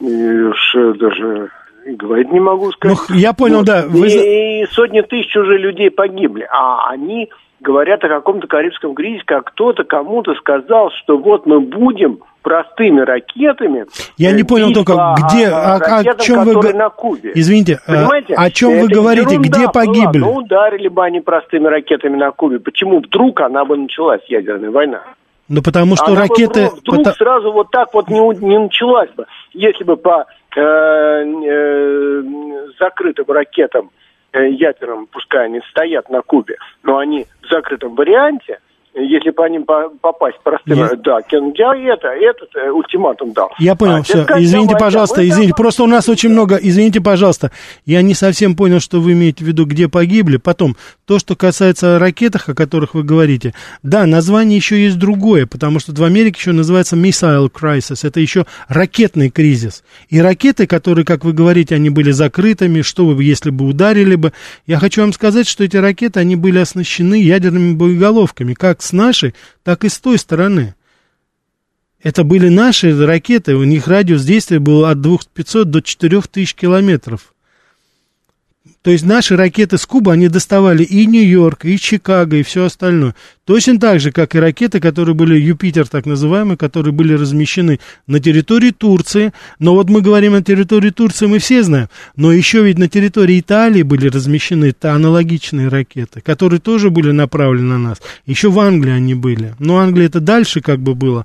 уж 0.00 0.76
даже 0.96 1.50
говорить 1.86 2.30
не 2.32 2.40
могу 2.40 2.66
Ну, 2.66 2.72
сказать. 2.72 2.98
х- 2.98 3.14
я 3.14 3.32
понял, 3.32 3.58
Вот. 3.58 3.66
да. 3.66 3.84
Вы... 3.88 4.08
И, 4.08 4.62
и 4.62 4.66
сотни 4.66 5.00
тысяч 5.02 5.34
уже 5.36 5.58
людей 5.58 5.90
погибли, 5.90 6.46
а 6.50 6.88
они 6.90 7.30
говорят 7.60 8.04
о 8.04 8.08
каком-то 8.08 8.46
карибском 8.46 8.94
кризисе, 8.94 9.24
как 9.26 9.44
кто-то 9.46 9.84
кому-то 9.84 10.34
сказал, 10.34 10.90
что 11.02 11.16
вот 11.18 11.46
мы 11.46 11.60
будем 11.60 12.18
простыми 12.42 13.00
ракетами. 13.00 13.86
Я 14.18 14.32
не 14.32 14.42
э, 14.42 14.44
понял 14.44 14.66
бить 14.66 14.74
только, 14.74 14.92
по, 14.94 15.14
где, 15.30 15.46
а, 15.48 15.74
о- 15.74 15.76
о 15.76 15.78
ракетам, 15.78 16.18
чем 16.20 16.38
вы 16.40 16.52
которые 16.52 16.72
го- 16.72 16.78
на 16.78 16.90
Кубе. 16.90 17.32
Извините, 17.34 17.80
а, 17.86 17.92
Понимаете? 17.92 18.34
о 18.34 18.50
чем 18.50 18.78
вы 18.80 18.88
говорите, 18.88 19.36
где 19.38 19.60
была. 19.60 19.72
погибли? 19.72 20.18
Ну, 20.18 20.34
ударили 20.34 20.88
бы 20.88 21.02
они 21.04 21.20
простыми 21.20 21.66
ракетами 21.68 22.16
на 22.18 22.32
Кубе. 22.32 22.60
Почему 22.60 22.98
вдруг 23.00 23.40
она 23.40 23.64
бы 23.64 23.78
началась, 23.78 24.20
ядерная 24.28 24.70
война? 24.70 25.00
Ну, 25.48 25.62
потому 25.62 25.96
что 25.96 26.06
Она 26.06 26.14
бы 26.14 26.20
ракеты... 26.22 26.66
вдруг, 26.66 26.78
вдруг 26.80 26.96
пота- 26.98 27.12
сразу 27.12 27.52
вот 27.52 27.70
так 27.70 27.92
вот 27.92 28.08
не, 28.08 28.18
не 28.18 28.58
началась 28.58 29.10
бы. 29.10 29.26
Если 29.52 29.84
бы 29.84 29.96
по 29.96 30.26
э, 30.56 30.60
э, 30.60 32.22
закрытым 32.78 33.26
ракетам 33.28 33.90
э, 34.32 34.48
ядерным, 34.50 35.06
пускай 35.06 35.46
они 35.46 35.60
стоят 35.70 36.08
на 36.08 36.22
Кубе, 36.22 36.56
но 36.82 36.98
они 36.98 37.26
в 37.42 37.48
закрытом 37.48 37.94
варианте, 37.94 38.60
если 38.94 39.30
по 39.30 39.48
ним 39.48 39.64
по- 39.64 39.90
попасть 40.00 40.38
простым, 40.42 40.78
Я- 40.78 40.94
да, 40.96 41.18
я 41.28 41.94
это, 41.94 42.08
этот 42.08 42.48
э, 42.56 42.70
ультиматум 42.70 43.32
дал. 43.32 43.50
Я 43.58 43.74
понял, 43.74 43.96
А 43.96 44.02
все. 44.02 44.24
Извините, 44.38 44.76
пожалуйста, 44.78 45.16
вы 45.16 45.22
извините. 45.28 45.52
давайте. 45.52 45.54
Просто 45.54 45.82
у 45.82 45.86
нас 45.86 46.08
очень 46.08 46.30
много... 46.30 46.56
Извините, 46.56 47.00
пожалуйста. 47.00 47.50
Я 47.86 48.02
не 48.02 48.14
совсем 48.14 48.54
понял, 48.56 48.80
что 48.80 49.00
вы 49.00 49.12
имеете 49.12 49.44
в 49.44 49.48
виду, 49.48 49.64
где 49.66 49.88
погибли. 49.88 50.36
Потом, 50.36 50.76
то, 51.06 51.18
что 51.18 51.34
касается 51.36 51.98
ракетах, 51.98 52.48
о 52.48 52.54
которых 52.54 52.94
вы 52.94 53.02
говорите. 53.02 53.54
Да, 53.82 54.06
название 54.06 54.56
еще 54.56 54.80
есть 54.82 54.98
другое, 54.98 55.46
потому 55.46 55.80
что 55.80 55.92
в 55.92 56.02
Америке 56.04 56.38
еще 56.38 56.52
называется 56.52 56.96
missile 56.96 57.50
crisis. 57.50 58.06
Это 58.06 58.20
еще 58.20 58.46
ракетный 58.68 59.30
кризис. 59.30 59.82
И 60.08 60.20
ракеты, 60.20 60.66
которые, 60.66 61.04
как 61.04 61.24
вы 61.24 61.32
говорите, 61.32 61.74
они 61.74 61.90
были 61.90 62.10
закрытыми, 62.10 62.82
что 62.82 63.06
вы, 63.06 63.24
если 63.24 63.50
бы 63.50 63.66
ударили 63.66 64.14
бы. 64.14 64.32
Я 64.66 64.78
хочу 64.78 65.00
вам 65.00 65.12
сказать, 65.12 65.48
что 65.48 65.64
эти 65.64 65.76
ракеты, 65.76 66.20
они 66.20 66.36
были 66.36 66.58
оснащены 66.58 67.14
ядерными 67.20 67.74
боеголовками, 67.74 68.54
как 68.54 68.82
с 68.84 68.92
нашей, 68.92 69.34
так 69.62 69.84
и 69.84 69.88
с 69.88 69.98
той 69.98 70.18
стороны. 70.18 70.74
Это 72.02 72.22
были 72.22 72.48
наши 72.48 72.94
ракеты, 73.04 73.56
у 73.56 73.64
них 73.64 73.88
радиус 73.88 74.22
действия 74.24 74.58
был 74.58 74.84
от 74.84 75.00
2500 75.00 75.70
до 75.70 75.82
4000 75.82 76.54
километров. 76.54 77.33
То 78.84 78.90
есть 78.90 79.02
наши 79.06 79.34
ракеты 79.34 79.78
с 79.78 79.86
Кубы, 79.86 80.12
они 80.12 80.28
доставали 80.28 80.82
и 80.84 81.06
Нью-Йорк, 81.06 81.64
и 81.64 81.78
Чикаго, 81.78 82.36
и 82.36 82.42
все 82.42 82.64
остальное. 82.66 83.14
Точно 83.46 83.80
так 83.80 83.98
же, 83.98 84.12
как 84.12 84.34
и 84.34 84.38
ракеты, 84.38 84.78
которые 84.78 85.14
были 85.14 85.40
Юпитер, 85.40 85.88
так 85.88 86.04
называемые, 86.04 86.58
которые 86.58 86.92
были 86.92 87.14
размещены 87.14 87.80
на 88.06 88.20
территории 88.20 88.72
Турции. 88.72 89.32
Но 89.58 89.72
вот 89.74 89.88
мы 89.88 90.02
говорим 90.02 90.34
о 90.34 90.42
территории 90.42 90.90
Турции, 90.90 91.24
мы 91.24 91.38
все 91.38 91.62
знаем. 91.62 91.88
Но 92.14 92.30
еще 92.30 92.62
ведь 92.62 92.76
на 92.76 92.88
территории 92.88 93.40
Италии 93.40 93.80
были 93.82 94.08
размещены 94.08 94.72
та- 94.72 94.92
аналогичные 94.92 95.68
ракеты, 95.68 96.20
которые 96.20 96.60
тоже 96.60 96.90
были 96.90 97.10
направлены 97.10 97.68
на 97.68 97.78
нас. 97.78 98.02
Еще 98.26 98.50
в 98.50 98.60
Англии 98.60 98.92
они 98.92 99.14
были. 99.14 99.54
Но 99.58 99.78
Англия 99.78 100.08
это 100.08 100.20
дальше 100.20 100.60
как 100.60 100.80
бы 100.80 100.94
было. 100.94 101.24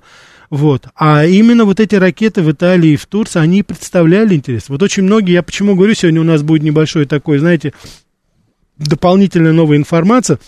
Вот. 0.50 0.88
А 0.96 1.26
именно 1.26 1.66
вот 1.66 1.80
эти 1.80 1.96
ракеты 1.96 2.42
в 2.42 2.52
Италии 2.52 2.92
и 2.92 2.98
в 2.98 3.06
Турции, 3.06 3.40
они 3.40 3.62
представляли 3.64 4.36
интерес. 4.36 4.70
Вот 4.70 4.82
очень 4.82 5.04
многие, 5.04 5.34
я 5.34 5.44
почему 5.44 5.76
говорю, 5.76 5.94
сегодня 5.94 6.22
у 6.22 6.26
нас 6.26 6.42
будет 6.42 6.64
небольшой 6.64 7.06
такой, 7.06 7.38
знаете, 7.38 7.74
дополнительная 8.78 9.54
новая 9.54 9.78
информация. 9.78 10.40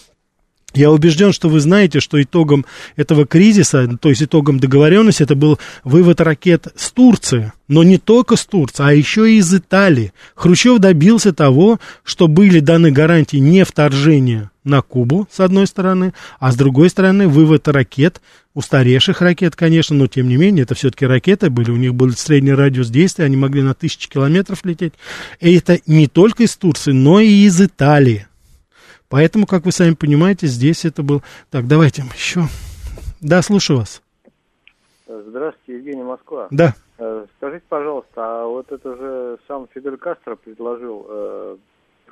Я 0.73 0.89
убежден, 0.89 1.33
что 1.33 1.49
вы 1.49 1.59
знаете, 1.59 1.99
что 1.99 2.21
итогом 2.21 2.65
этого 2.95 3.25
кризиса, 3.27 3.89
то 4.01 4.07
есть 4.07 4.23
итогом 4.23 4.57
договоренности, 4.57 5.23
это 5.23 5.35
был 5.35 5.59
вывод 5.83 6.21
ракет 6.21 6.67
с 6.75 6.91
Турции. 6.91 7.51
Но 7.67 7.83
не 7.83 7.97
только 7.97 8.37
с 8.37 8.45
Турции, 8.45 8.83
а 8.83 8.93
еще 8.93 9.29
и 9.29 9.37
из 9.37 9.53
Италии. 9.53 10.13
Хрущев 10.33 10.79
добился 10.79 11.33
того, 11.33 11.79
что 12.03 12.27
были 12.27 12.61
даны 12.61 12.91
гарантии 12.91 13.37
не 13.37 13.65
вторжения 13.65 14.50
на 14.63 14.81
Кубу, 14.81 15.27
с 15.29 15.39
одной 15.39 15.67
стороны, 15.67 16.13
а 16.39 16.51
с 16.51 16.55
другой 16.55 16.89
стороны, 16.89 17.27
вывод 17.27 17.67
ракет, 17.67 18.21
устаревших 18.53 19.21
ракет, 19.21 19.55
конечно, 19.55 19.95
но 19.95 20.07
тем 20.07 20.27
не 20.27 20.37
менее, 20.37 20.63
это 20.63 20.75
все-таки 20.75 21.05
ракеты 21.05 21.49
были, 21.49 21.71
у 21.71 21.77
них 21.77 21.95
был 21.95 22.11
средний 22.11 22.53
радиус 22.53 22.89
действия, 22.89 23.25
они 23.25 23.37
могли 23.37 23.61
на 23.63 23.73
тысячи 23.73 24.09
километров 24.09 24.63
лететь. 24.65 24.93
И 25.39 25.55
это 25.57 25.79
не 25.87 26.07
только 26.07 26.43
из 26.43 26.55
Турции, 26.57 26.91
но 26.91 27.19
и 27.19 27.45
из 27.45 27.61
Италии. 27.61 28.27
Поэтому, 29.09 29.45
как 29.45 29.65
вы 29.65 29.71
сами 29.71 29.93
понимаете, 29.93 30.47
здесь 30.47 30.85
это 30.85 31.03
был... 31.03 31.21
Так, 31.49 31.67
давайте 31.67 32.03
еще... 32.15 32.47
Да, 33.19 33.41
слушаю 33.41 33.79
вас. 33.79 34.01
Здравствуйте, 35.05 35.73
Евгений 35.73 36.03
Москва. 36.03 36.47
Да. 36.49 36.73
Э, 36.97 37.25
скажите, 37.37 37.63
пожалуйста, 37.67 38.11
а 38.15 38.45
вот 38.45 38.71
это 38.71 38.95
же 38.95 39.37
сам 39.47 39.67
Фидель 39.73 39.97
Кастро 39.97 40.35
предложил, 40.35 41.05
э, 41.09 41.57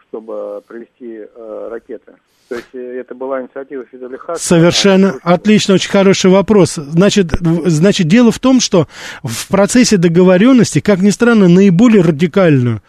чтобы 0.10 0.62
провести 0.68 1.20
э, 1.24 1.68
ракеты? 1.72 2.14
То 2.50 2.56
есть 2.56 2.74
это 2.74 3.14
была 3.14 3.42
инициатива 3.42 3.86
Фиделя 3.92 4.18
Кастро? 4.18 4.36
Совершенно 4.38 5.20
а 5.22 5.36
отлично, 5.36 5.76
очень 5.76 5.92
хороший 5.92 6.32
вопрос. 6.32 6.76
Значит, 6.76 7.28
значит, 7.40 8.08
дело 8.08 8.32
в 8.32 8.40
том, 8.40 8.60
что 8.60 8.88
в 9.24 9.48
процессе 9.50 9.98
договоренности, 9.98 10.80
как 10.80 11.00
ни 11.00 11.12
странно, 11.12 11.48
наиболее 11.48 12.02
радикальную 12.02 12.82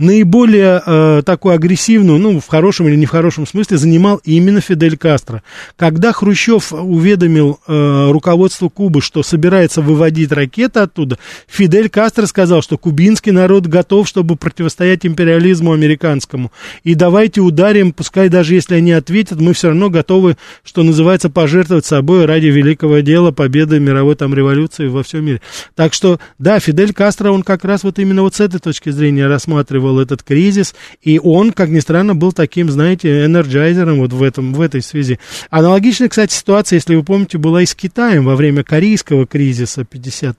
наиболее 0.00 0.82
э, 0.84 1.22
такую 1.24 1.54
агрессивную, 1.54 2.18
ну, 2.18 2.40
в 2.40 2.46
хорошем 2.48 2.88
или 2.88 2.96
не 2.96 3.04
в 3.04 3.10
хорошем 3.10 3.46
смысле, 3.46 3.76
занимал 3.76 4.20
именно 4.24 4.60
Фидель 4.60 4.96
Кастро. 4.96 5.42
Когда 5.76 6.12
Хрущев 6.12 6.72
уведомил 6.72 7.60
э, 7.66 8.10
руководство 8.10 8.70
Кубы, 8.70 9.02
что 9.02 9.22
собирается 9.22 9.82
выводить 9.82 10.32
ракеты 10.32 10.80
оттуда, 10.80 11.18
Фидель 11.46 11.90
Кастро 11.90 12.24
сказал, 12.26 12.62
что 12.62 12.78
кубинский 12.78 13.30
народ 13.30 13.66
готов, 13.66 14.08
чтобы 14.08 14.36
противостоять 14.36 15.04
империализму 15.04 15.72
американскому. 15.72 16.50
И 16.82 16.94
давайте 16.94 17.42
ударим, 17.42 17.92
пускай 17.92 18.30
даже 18.30 18.54
если 18.54 18.76
они 18.76 18.92
ответят, 18.92 19.38
мы 19.38 19.52
все 19.52 19.68
равно 19.68 19.90
готовы, 19.90 20.38
что 20.64 20.82
называется, 20.82 21.28
пожертвовать 21.28 21.84
собой 21.84 22.24
ради 22.24 22.46
великого 22.46 23.00
дела, 23.00 23.32
победы 23.32 23.78
мировой 23.78 24.14
там 24.14 24.34
революции 24.34 24.86
во 24.88 25.02
всем 25.02 25.26
мире. 25.26 25.42
Так 25.74 25.92
что, 25.92 26.18
да, 26.38 26.58
Фидель 26.58 26.94
Кастро, 26.94 27.30
он 27.30 27.42
как 27.42 27.64
раз 27.64 27.84
вот 27.84 27.98
именно 27.98 28.22
вот 28.22 28.34
с 28.34 28.40
этой 28.40 28.60
точки 28.60 28.88
зрения 28.88 29.26
рассматривал 29.26 29.89
испытывал 29.90 30.00
этот 30.00 30.22
кризис, 30.22 30.74
и 31.02 31.18
он, 31.18 31.52
как 31.52 31.68
ни 31.68 31.80
странно, 31.80 32.14
был 32.14 32.32
таким, 32.32 32.70
знаете, 32.70 33.24
энерджайзером 33.24 33.98
вот 33.98 34.12
в, 34.12 34.22
этом, 34.22 34.52
в 34.54 34.60
этой 34.60 34.82
связи. 34.82 35.18
Аналогичная, 35.50 36.08
кстати, 36.08 36.32
ситуация, 36.32 36.76
если 36.76 36.94
вы 36.94 37.02
помните, 37.02 37.38
была 37.38 37.62
и 37.62 37.66
с 37.66 37.74
Китаем 37.74 38.24
во 38.24 38.36
время 38.36 38.62
корейского 38.62 39.26
кризиса 39.26 39.84
50 39.84 40.38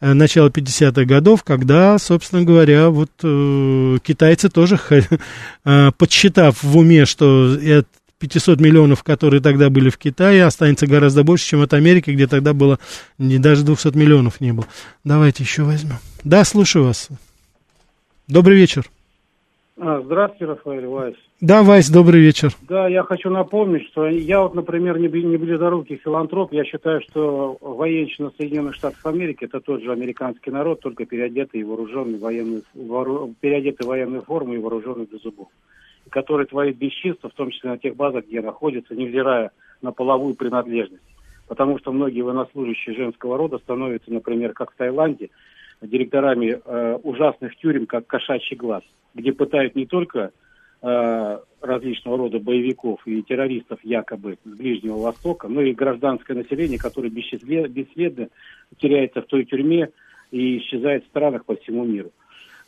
э, 0.00 0.12
начала 0.12 0.48
50-х 0.48 1.04
годов, 1.04 1.44
когда, 1.44 1.98
собственно 1.98 2.42
говоря, 2.42 2.90
вот 2.90 3.10
э, 3.22 3.98
китайцы 4.02 4.48
тоже, 4.48 4.78
э, 5.64 5.90
подсчитав 5.98 6.62
в 6.62 6.76
уме, 6.76 7.06
что 7.06 7.56
500 8.18 8.60
миллионов, 8.60 9.02
которые 9.02 9.42
тогда 9.42 9.68
были 9.68 9.90
в 9.90 9.98
Китае, 9.98 10.44
останется 10.44 10.86
гораздо 10.86 11.22
больше, 11.22 11.46
чем 11.46 11.60
от 11.60 11.74
Америки, 11.74 12.10
где 12.10 12.26
тогда 12.26 12.54
было 12.54 12.78
не, 13.18 13.38
даже 13.38 13.62
200 13.62 13.96
миллионов 13.96 14.40
не 14.40 14.52
было. 14.52 14.66
Давайте 15.04 15.42
еще 15.42 15.64
возьмем. 15.64 15.98
Да, 16.24 16.44
слушаю 16.44 16.86
вас. 16.86 17.10
Добрый 18.28 18.56
вечер. 18.56 18.82
А, 19.78 20.00
здравствуйте, 20.00 20.46
Рафаэль 20.46 20.86
Вайс. 20.86 21.14
Да, 21.40 21.62
Вайс, 21.62 21.88
добрый 21.88 22.20
вечер. 22.20 22.50
Да, 22.62 22.88
я 22.88 23.04
хочу 23.04 23.30
напомнить, 23.30 23.86
что 23.86 24.08
я 24.08 24.40
вот, 24.40 24.54
например, 24.54 24.98
не, 24.98 25.06
не 25.06 25.36
близорукий 25.36 26.00
филантроп. 26.02 26.52
Я 26.52 26.64
считаю, 26.64 27.00
что 27.02 27.56
военщина 27.60 28.32
Соединенных 28.36 28.74
Штатов 28.74 29.04
Америки 29.06 29.44
это 29.44 29.60
тот 29.60 29.80
же 29.82 29.92
американский 29.92 30.50
народ, 30.50 30.80
только 30.80 31.04
переодетый 31.04 31.60
и 31.60 31.64
вооруженный 31.64 32.18
военный, 32.18 32.64
воору, 32.74 33.32
переодетый 33.40 33.86
военную 33.86 34.22
форму 34.22 34.54
и 34.54 34.58
вооруженный 34.58 35.06
до 35.06 35.18
зубов. 35.18 35.48
Который 36.10 36.46
творит 36.46 36.78
бесчинство, 36.78 37.30
в 37.30 37.34
том 37.34 37.52
числе 37.52 37.70
на 37.70 37.78
тех 37.78 37.94
базах, 37.94 38.24
где 38.26 38.40
находится, 38.40 38.96
невзирая 38.96 39.52
на 39.82 39.92
половую 39.92 40.34
принадлежность. 40.34 41.02
Потому 41.46 41.78
что 41.78 41.92
многие 41.92 42.22
военнослужащие 42.22 42.96
женского 42.96 43.38
рода 43.38 43.58
становятся, 43.58 44.12
например, 44.12 44.52
как 44.52 44.72
в 44.72 44.76
Таиланде, 44.76 45.30
директорами 45.82 46.60
э, 46.64 46.98
ужасных 47.02 47.56
тюрем, 47.56 47.86
как 47.86 48.06
«Кошачий 48.06 48.56
глаз», 48.56 48.82
где 49.14 49.32
пытают 49.32 49.74
не 49.74 49.86
только 49.86 50.30
э, 50.82 51.38
различного 51.60 52.18
рода 52.18 52.38
боевиков 52.38 53.00
и 53.06 53.22
террористов 53.22 53.80
якобы 53.82 54.38
с 54.44 54.48
Ближнего 54.48 54.98
Востока, 54.98 55.48
но 55.48 55.60
и 55.60 55.74
гражданское 55.74 56.34
население, 56.34 56.78
которое 56.78 57.10
бесследно, 57.10 57.68
бесследно 57.68 58.28
теряется 58.78 59.22
в 59.22 59.26
той 59.26 59.44
тюрьме 59.44 59.90
и 60.30 60.58
исчезает 60.58 61.04
в 61.04 61.08
странах 61.08 61.44
по 61.44 61.56
всему 61.56 61.84
миру. 61.84 62.10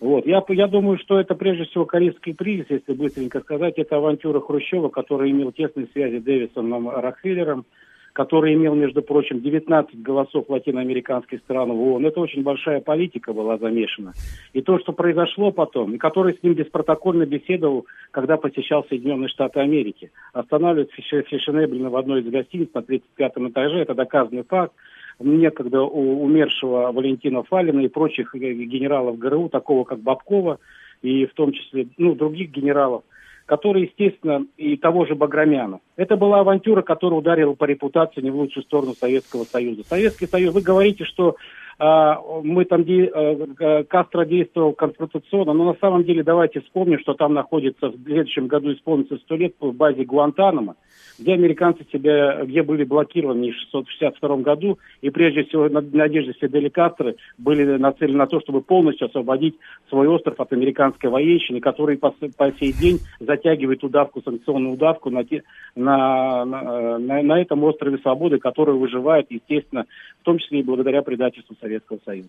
Вот. 0.01 0.27
Я, 0.27 0.45
я 0.49 0.69
думаю, 0.69 0.99
что 0.99 1.19
это 1.19 1.35
прежде 1.35 1.65
всего 1.65 1.85
корейский 1.85 2.33
кризис, 2.33 2.67
если 2.69 2.93
быстренько 2.93 3.41
сказать. 3.41 3.75
Это 3.79 3.97
авантюра 3.97 4.41
Хрущева, 4.41 4.89
который 4.91 5.31
имел 5.31 5.51
тесные 5.51 5.89
связи 5.93 6.21
с 6.21 6.23
Дэвисоном 6.23 6.89
Рокфеллером, 6.89 7.67
который 8.13 8.55
имел, 8.55 8.75
между 8.75 9.03
прочим, 9.03 9.41
19 9.41 10.03
голосов 10.03 10.47
латиноамериканских 10.49 11.41
стран 11.41 11.73
в 11.73 11.81
ООН. 11.81 12.07
Это 12.07 12.21
очень 12.21 12.43
большая 12.43 12.81
политика 12.81 13.33
была 13.33 13.59
замешана. 13.59 14.13
И 14.53 14.63
то, 14.63 14.79
что 14.79 14.93
произошло 14.93 15.53
потом, 15.53 15.95
и 15.95 15.99
который 15.99 16.35
с 16.35 16.43
ним 16.43 16.55
беспротокольно 16.55 17.27
беседовал, 17.27 17.87
когда 18.11 18.37
посещал 18.37 18.85
Соединенные 18.89 19.29
Штаты 19.29 19.61
Америки. 19.61 20.11
Останавливает 20.33 20.91
Фишенеблина 20.93 21.91
в 21.91 21.97
одной 21.97 22.23
из 22.23 22.31
гостиниц 22.31 22.69
на 22.75 22.81
35-м 22.81 23.51
этаже, 23.51 23.79
это 23.79 23.95
доказанный 23.95 24.45
факт 24.45 24.73
некогда 25.21 25.83
у 25.83 26.23
умершего 26.23 26.93
Валентина 26.93 27.43
Фалина 27.43 27.81
и 27.81 27.89
прочих 27.89 28.35
генералов 28.35 29.19
ГРУ, 29.19 29.49
такого 29.49 29.85
как 29.85 29.99
Бабкова, 29.99 30.59
и 31.03 31.27
в 31.27 31.35
том 31.35 31.53
числе 31.53 31.89
ну, 31.97 32.15
других 32.15 32.51
генералов– 32.51 33.03
который, 33.49 33.85
естественно, 33.85 34.45
и 34.59 34.77
того 34.77 35.07
же 35.07 35.15
Баграмяна. 35.15 35.81
Это 35.97 36.17
была 36.17 36.41
авантюра, 36.41 36.83
которая 36.83 37.19
ударила 37.19 37.55
по 37.55 37.65
репутации 37.65 38.21
не 38.21 38.31
в 38.31 38.37
лучшую 38.37 38.63
сторону 38.63 38.93
Советского 38.93 39.45
Союза. 39.45 39.85
Советский 39.85 40.27
Союз, 40.27 40.53
вы 40.53 40.61
говорите, 40.61 41.05
что 41.05 41.37
мы 41.79 42.65
там, 42.65 42.83
де, 42.85 43.05
а, 43.07 43.85
Кастро 43.85 44.25
действовал 44.25 44.73
конфронтационно, 44.73 45.53
но 45.53 45.65
на 45.65 45.75
самом 45.81 46.03
деле 46.03 46.25
давайте 46.25 46.61
вспомним, 46.61 46.99
что 46.99 47.15
там 47.15 47.35
находится 47.35 47.89
в 47.89 48.03
следующем 48.05 48.49
году 48.49 48.73
исполнится 48.73 49.17
сто 49.19 49.37
лет 49.37 49.55
в 49.61 49.73
базе 49.73 50.05
Гуантанамо, 50.05 50.75
где 51.21 51.35
американцы 51.35 51.85
себя, 51.93 52.45
где 52.45 52.65
были 52.65 52.83
блокированы 52.83 53.53
в 53.53 53.55
662 53.55 54.37
году, 54.39 54.79
и 55.03 55.11
прежде 55.11 55.45
всего 55.45 55.69
надежды 55.69 56.33
Фидели 56.41 56.69
Кастро 56.69 57.15
были 57.39 57.65
нацелены 57.77 58.19
на 58.19 58.27
то, 58.27 58.41
чтобы 58.41 58.61
полностью 58.61 59.07
освободить 59.07 59.55
свой 59.89 60.09
остров 60.09 60.41
от 60.41 60.53
американской 60.53 61.11
военщины, 61.11 61.61
который 61.61 61.97
по, 61.97 62.11
по 62.11 62.53
сей 62.59 62.73
день 62.73 62.99
затягивает 63.21 63.85
удавку, 63.85 64.21
санкционную 64.23 64.75
удавку 64.75 65.11
на, 65.11 65.25
те, 65.25 65.45
на, 65.77 66.45
на, 66.45 66.99
на, 66.99 67.23
на 67.23 67.41
этом 67.41 67.63
острове 67.63 67.99
Свободы, 67.99 68.39
который 68.39 68.75
выживает, 68.75 69.27
естественно, 69.31 69.87
в 70.21 70.25
том 70.25 70.39
числе 70.39 70.61
и 70.61 70.65
благодаря 70.65 71.03
предательству 71.03 71.57
Советского 71.69 71.99
Союза. 72.05 72.29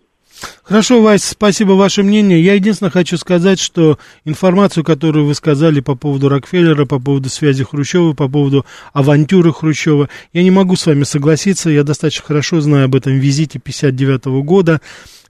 Хорошо, 0.62 1.02
Вась, 1.02 1.24
спасибо 1.24 1.72
ваше 1.72 2.02
мнение. 2.02 2.42
Я 2.42 2.54
единственное 2.54 2.90
хочу 2.90 3.16
сказать, 3.16 3.58
что 3.58 3.98
информацию, 4.24 4.84
которую 4.84 5.26
вы 5.26 5.34
сказали 5.34 5.80
по 5.80 5.96
поводу 5.96 6.28
Рокфеллера, 6.28 6.86
по 6.86 7.00
поводу 7.00 7.28
связи 7.28 7.64
Хрущева, 7.64 8.12
по 8.12 8.28
поводу 8.28 8.64
авантюры 8.92 9.52
Хрущева, 9.52 10.08
я 10.32 10.42
не 10.42 10.50
могу 10.50 10.76
с 10.76 10.86
вами 10.86 11.02
согласиться. 11.02 11.70
Я 11.70 11.82
достаточно 11.82 12.24
хорошо 12.24 12.60
знаю 12.60 12.84
об 12.84 12.94
этом 12.94 13.18
визите 13.18 13.58
59 13.58 14.26
года 14.44 14.80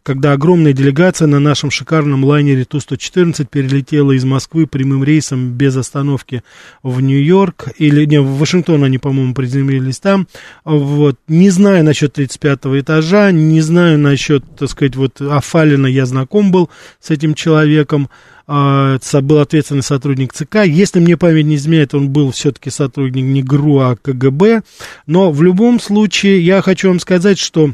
когда 0.03 0.33
огромная 0.33 0.73
делегация 0.73 1.27
на 1.27 1.41
нашем 1.41 1.71
шикарном 1.71 2.25
лайнере 2.25 2.65
Ту-114 2.65 3.47
перелетела 3.51 4.13
из 4.13 4.25
Москвы 4.25 4.67
прямым 4.67 5.05
рейсом 5.05 5.53
без 5.53 5.77
остановки 5.77 6.43
в 6.83 7.01
Нью-Йорк, 7.01 7.69
или 7.77 8.05
не, 8.05 8.21
в 8.21 8.39
Вашингтон 8.39 8.85
они, 8.85 8.99
по-моему, 8.99 9.35
приземлились 9.35 9.99
там, 9.99 10.27
вот, 10.65 11.17
не 11.29 11.51
знаю 11.51 11.85
насчет 11.85 12.13
35 12.15 12.61
этажа, 12.81 13.31
не 13.31 13.61
знаю 13.61 13.99
насчет, 13.99 14.45
так 14.57 14.71
сказать, 14.71 14.97
вот 14.97 15.21
Афалина, 15.21 15.87
я 15.87 16.07
знаком 16.07 16.51
был 16.51 16.71
с 17.01 17.11
этим 17.11 17.35
человеком, 17.35 18.09
а, 18.53 18.99
был 19.23 19.39
ответственный 19.39 19.85
сотрудник 19.85 20.33
ЦК. 20.33 20.65
Если 20.65 20.99
мне 20.99 21.17
память 21.17 21.47
не 21.47 21.55
изменяет, 21.55 21.95
он 21.95 22.09
был 22.09 22.33
все-таки 22.33 22.71
сотрудник 22.71 23.25
не 23.25 23.45
ГРУ, 23.45 23.79
а 23.79 23.95
КГБ. 23.95 24.63
Но 25.07 25.31
в 25.31 25.41
любом 25.41 25.79
случае 25.79 26.45
я 26.45 26.61
хочу 26.61 26.89
вам 26.89 26.99
сказать, 26.99 27.39
что 27.39 27.71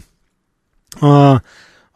а, 1.00 1.40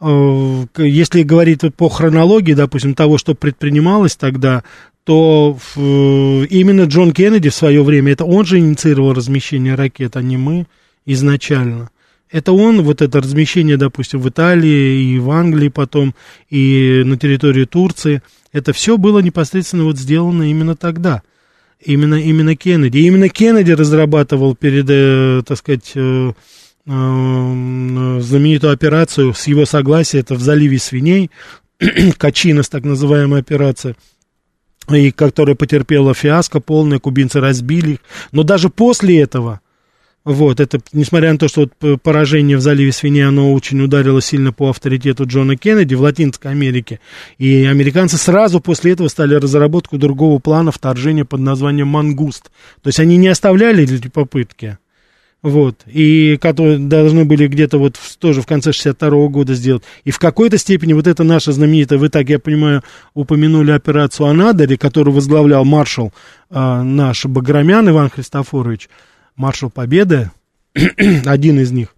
если 0.01 1.21
говорить 1.23 1.61
по 1.75 1.89
хронологии, 1.89 2.53
допустим, 2.53 2.95
того, 2.95 3.17
что 3.17 3.35
предпринималось 3.35 4.15
тогда, 4.15 4.63
то 5.03 5.57
именно 5.75 6.83
Джон 6.85 7.11
Кеннеди 7.11 7.49
в 7.49 7.55
свое 7.55 7.83
время, 7.83 8.13
это 8.13 8.25
он 8.25 8.45
же 8.45 8.57
инициировал 8.57 9.13
размещение 9.13 9.75
ракет, 9.75 10.15
а 10.15 10.21
не 10.21 10.37
мы 10.37 10.65
изначально. 11.05 11.89
Это 12.31 12.53
он, 12.53 12.81
вот 12.81 13.01
это 13.01 13.19
размещение, 13.19 13.77
допустим, 13.77 14.21
в 14.21 14.29
Италии 14.29 15.13
и 15.13 15.19
в 15.19 15.29
Англии 15.31 15.67
потом, 15.67 16.15
и 16.49 17.03
на 17.05 17.17
территории 17.17 17.65
Турции, 17.65 18.21
это 18.53 18.71
все 18.73 18.97
было 18.97 19.19
непосредственно 19.19 19.83
вот 19.83 19.97
сделано 19.97 20.49
именно 20.49 20.75
тогда. 20.75 21.21
Именно, 21.83 22.15
именно 22.15 22.55
Кеннеди. 22.55 22.99
Именно 22.99 23.27
Кеннеди 23.29 23.71
разрабатывал 23.71 24.55
перед, 24.55 24.85
э, 24.87 25.41
так 25.45 25.57
сказать, 25.57 25.91
э, 25.95 25.99
э, 26.29 26.33
знаменитую 26.85 28.73
операцию 28.73 29.33
с 29.33 29.47
его 29.47 29.65
согласия, 29.65 30.19
это 30.19 30.35
в 30.35 30.41
заливе 30.41 30.79
свиней, 30.79 31.31
Качинос, 32.17 32.69
так 32.69 32.83
называемая 32.83 33.41
операция, 33.41 33.95
и 34.89 35.11
которая 35.11 35.55
потерпела 35.55 36.13
фиаско 36.13 36.59
полное, 36.59 36.99
кубинцы 36.99 37.39
разбили 37.39 37.91
их. 37.91 37.99
Но 38.31 38.43
даже 38.43 38.69
после 38.69 39.19
этого, 39.21 39.61
вот, 40.23 40.59
это, 40.59 40.79
несмотря 40.93 41.31
на 41.31 41.39
то, 41.39 41.47
что 41.47 41.67
вот 41.79 42.01
поражение 42.01 42.57
в 42.57 42.61
заливе 42.61 42.91
свиней, 42.91 43.27
оно 43.27 43.53
очень 43.53 43.81
ударило 43.81 44.21
сильно 44.21 44.53
по 44.53 44.69
авторитету 44.69 45.25
Джона 45.25 45.57
Кеннеди 45.57 45.95
в 45.95 46.01
Латинской 46.01 46.51
Америке, 46.51 46.99
и 47.37 47.65
американцы 47.65 48.17
сразу 48.17 48.59
после 48.59 48.91
этого 48.93 49.07
стали 49.07 49.35
разработку 49.35 49.97
другого 49.97 50.39
плана 50.39 50.71
вторжения 50.71 51.25
под 51.25 51.41
названием 51.41 51.87
«Мангуст». 51.87 52.51
То 52.81 52.87
есть 52.87 52.99
они 52.99 53.17
не 53.17 53.29
оставляли 53.29 53.83
эти 53.83 54.07
попытки, 54.07 54.77
вот, 55.43 55.81
и 55.87 56.37
которые 56.39 56.77
должны 56.77 57.25
были 57.25 57.47
где-то 57.47 57.79
вот 57.79 57.97
в, 57.97 58.17
тоже 58.17 58.41
в 58.41 58.45
конце 58.45 58.71
62 58.73 59.09
-го 59.09 59.29
года 59.29 59.55
сделать. 59.55 59.83
И 60.03 60.11
в 60.11 60.19
какой-то 60.19 60.57
степени 60.57 60.93
вот 60.93 61.07
это 61.07 61.23
наша 61.23 61.51
знаменитая, 61.51 61.97
вы 61.97 62.09
так, 62.09 62.29
я 62.29 62.37
понимаю, 62.37 62.83
упомянули 63.13 63.71
операцию 63.71 64.27
Анадырь, 64.27 64.77
которую 64.77 65.15
возглавлял 65.15 65.65
маршал 65.65 66.13
э, 66.49 66.81
наш 66.83 67.25
Баграмян 67.25 67.89
Иван 67.89 68.09
Христофорович, 68.09 68.89
маршал 69.35 69.71
Победы, 69.71 70.29
один 71.25 71.59
из 71.59 71.71
них. 71.71 71.95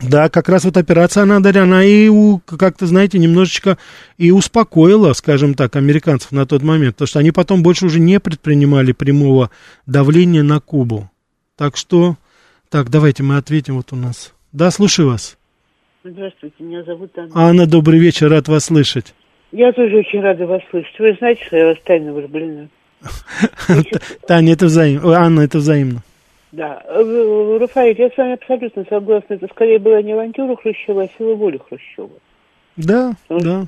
Да, 0.00 0.28
как 0.30 0.48
раз 0.48 0.64
вот 0.64 0.76
операция 0.76 1.24
Анадырь, 1.24 1.58
она 1.58 1.84
и, 1.84 2.10
как-то, 2.46 2.86
знаете, 2.86 3.18
немножечко 3.18 3.76
и 4.16 4.30
успокоила, 4.30 5.12
скажем 5.12 5.54
так, 5.54 5.76
американцев 5.76 6.32
на 6.32 6.46
тот 6.46 6.62
момент, 6.62 6.96
потому 6.96 7.06
что 7.06 7.18
они 7.18 7.30
потом 7.30 7.62
больше 7.62 7.86
уже 7.86 8.00
не 8.00 8.18
предпринимали 8.18 8.92
прямого 8.92 9.50
давления 9.86 10.42
на 10.42 10.58
Кубу. 10.58 11.10
Так 11.56 11.76
что 11.76 12.16
так, 12.70 12.88
давайте 12.88 13.22
мы 13.22 13.36
ответим 13.36 13.76
вот 13.76 13.92
у 13.92 13.96
нас. 13.96 14.32
Да, 14.52 14.70
слушаю 14.70 15.08
вас. 15.08 15.36
Здравствуйте, 16.04 16.54
меня 16.60 16.82
зовут 16.84 17.10
Анна. 17.18 17.30
Анна, 17.34 17.66
добрый 17.66 17.98
вечер, 17.98 18.30
рад 18.30 18.48
вас 18.48 18.66
слышать. 18.66 19.12
Я 19.52 19.72
тоже 19.72 19.96
очень 19.96 20.20
рада 20.20 20.46
вас 20.46 20.62
слышать. 20.70 20.98
Вы 20.98 21.14
знаете, 21.18 21.44
что 21.44 21.56
я 21.56 21.66
вас 21.66 21.78
тайно 21.84 22.12
влюблена? 22.12 22.68
Таня, 24.26 24.52
это 24.52 24.66
взаимно. 24.66 25.12
Анна, 25.12 25.40
это 25.40 25.58
взаимно. 25.58 26.02
Да. 26.52 26.82
Э, 26.86 27.58
Рафаэль, 27.60 27.96
я 27.98 28.08
с 28.08 28.16
вами 28.16 28.34
абсолютно 28.34 28.84
согласна. 28.88 29.34
Это 29.34 29.48
скорее 29.48 29.78
была 29.78 30.00
не 30.02 30.12
авантюра 30.12 30.56
Хрущева, 30.56 31.02
а 31.02 31.08
сила 31.18 31.34
воли 31.34 31.58
Хрущева. 31.58 32.10
Да, 32.84 33.14
да. 33.28 33.66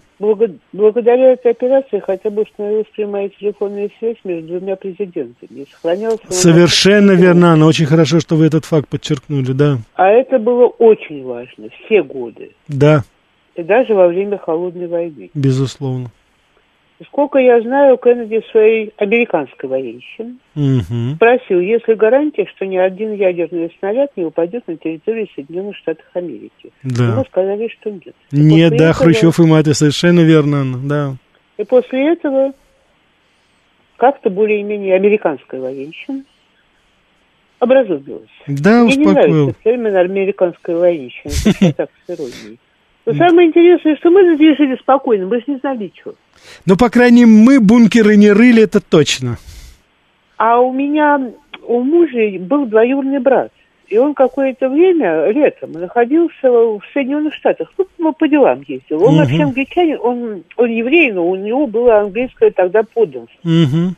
Благодаря 0.72 1.32
этой 1.32 1.50
операции 1.50 1.98
хотя 1.98 2.30
бы 2.30 2.42
установилась 2.42 2.86
прямая 2.94 3.28
телефонная 3.28 3.90
связь 3.98 4.16
между 4.24 4.58
двумя 4.58 4.76
президентами. 4.76 5.66
сохранялся 5.72 6.22
Совершенно 6.30 7.12
верно, 7.12 7.56
но 7.56 7.66
очень 7.66 7.86
хорошо, 7.86 8.20
что 8.20 8.36
вы 8.36 8.46
этот 8.46 8.64
факт 8.64 8.88
подчеркнули, 8.88 9.52
да. 9.52 9.78
А 9.94 10.08
это 10.08 10.38
было 10.38 10.66
очень 10.66 11.24
важно, 11.24 11.68
все 11.84 12.02
годы. 12.02 12.52
Да. 12.68 13.02
И 13.56 13.62
даже 13.62 13.94
во 13.94 14.08
время 14.08 14.38
Холодной 14.38 14.86
войны. 14.86 15.30
Безусловно. 15.34 16.10
Сколько 17.06 17.38
я 17.38 17.60
знаю, 17.60 17.96
Кеннеди 17.96 18.44
своей 18.52 18.92
американской 18.96 19.68
военщины 19.68 20.36
угу. 20.54 21.16
спросил, 21.16 21.58
есть 21.58 21.88
ли 21.88 21.94
гарантия, 21.94 22.46
что 22.54 22.64
ни 22.64 22.76
один 22.76 23.14
ядерный 23.14 23.74
снаряд 23.78 24.16
не 24.16 24.24
упадет 24.24 24.68
на 24.68 24.76
территорию 24.76 25.26
Соединенных 25.34 25.76
Штатов 25.76 26.04
Америки. 26.14 26.72
Да. 26.84 27.08
Ему 27.08 27.24
сказали, 27.24 27.68
что 27.68 27.90
нет. 27.90 28.14
И 28.30 28.38
нет, 28.38 28.70
да, 28.70 28.90
этого... 28.90 28.92
Хрущев 28.92 29.40
и 29.40 29.42
мать, 29.42 29.76
совершенно 29.76 30.20
верно, 30.20 30.64
да. 30.84 31.16
И 31.58 31.64
после 31.64 32.12
этого 32.12 32.52
как-то 33.96 34.30
более-менее 34.30 34.94
американская 34.94 35.60
военщина 35.60 36.24
образумилась. 37.60 38.28
Да, 38.48 38.82
Мне 38.82 38.90
успокоил. 38.90 39.26
не 39.26 39.32
нравится 39.32 39.62
термин 39.62 39.96
американская 39.96 40.76
военщина, 40.76 41.72
так 41.76 41.90
с 42.06 42.10
иронией. 42.10 42.58
Но 43.06 43.14
самое 43.14 43.48
интересное, 43.48 43.96
что 43.96 44.10
мы 44.10 44.34
здесь 44.36 44.56
жили 44.56 44.76
спокойно, 44.76 45.26
мы 45.26 45.38
же 45.38 45.44
не 45.46 45.56
знали, 45.58 45.92
что. 45.98 46.14
Ну, 46.66 46.76
по 46.76 46.90
крайней 46.90 47.24
мере, 47.24 47.44
мы 47.44 47.60
бункеры 47.60 48.16
не 48.16 48.30
рыли, 48.32 48.62
это 48.62 48.80
точно. 48.80 49.38
А 50.36 50.60
у 50.60 50.72
меня, 50.72 51.20
у 51.62 51.82
мужа 51.82 52.38
был 52.40 52.66
двоюродный 52.66 53.20
брат. 53.20 53.52
И 53.88 53.98
он 53.98 54.14
какое-то 54.14 54.70
время, 54.70 55.30
летом, 55.30 55.72
находился 55.72 56.50
в 56.50 56.80
Соединенных 56.94 57.34
Штатах. 57.34 57.72
Ну, 57.98 58.12
по 58.14 58.26
делам 58.26 58.62
ездил. 58.66 59.02
Он 59.02 59.10
угу. 59.10 59.18
вообще 59.18 59.42
англичанин, 59.42 59.98
он, 60.00 60.44
он 60.56 60.70
еврей, 60.70 61.12
но 61.12 61.28
у 61.28 61.36
него 61.36 61.66
было 61.66 62.00
английское 62.00 62.50
тогда 62.50 62.82
подданство. 62.82 63.38
Угу. 63.44 63.94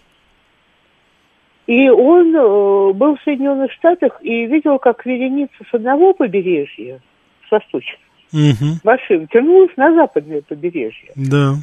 И 1.67 1.89
он 1.89 2.35
э, 2.35 2.93
был 2.93 3.17
в 3.17 3.23
Соединенных 3.25 3.73
Штатах 3.73 4.19
и 4.21 4.47
видел, 4.47 4.79
как 4.79 5.07
вереница 5.07 5.55
с 5.71 5.73
одного 5.73 6.13
побережья, 6.13 7.01
с 7.49 7.51
восточного, 7.51 8.01
угу. 8.33 8.79
машин 8.83 9.29
тянулась 9.29 9.75
на 9.77 9.95
западное 9.95 10.43
побережье. 10.43 11.13
Да. 11.15 11.55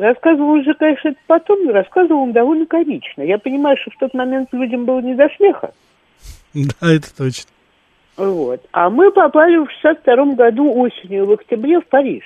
Рассказывал 0.00 0.52
он 0.52 0.64
же, 0.64 0.72
конечно, 0.72 1.10
это 1.10 1.18
потом, 1.26 1.62
но 1.62 1.72
рассказывал 1.72 2.22
он 2.22 2.32
довольно 2.32 2.64
комично. 2.64 3.20
Я 3.20 3.36
понимаю, 3.36 3.76
что 3.76 3.90
в 3.90 3.98
тот 3.98 4.14
момент 4.14 4.48
людям 4.50 4.86
было 4.86 5.00
не 5.00 5.14
до 5.14 5.28
смеха. 5.36 5.74
Да, 6.54 6.94
это 6.94 7.14
точно. 7.14 7.50
Вот. 8.16 8.62
А 8.72 8.88
мы 8.88 9.12
попали 9.12 9.58
в 9.58 9.70
62 9.82 10.34
году 10.36 10.72
осенью, 10.72 11.26
в 11.26 11.32
октябре, 11.32 11.80
в 11.80 11.86
Париж. 11.86 12.24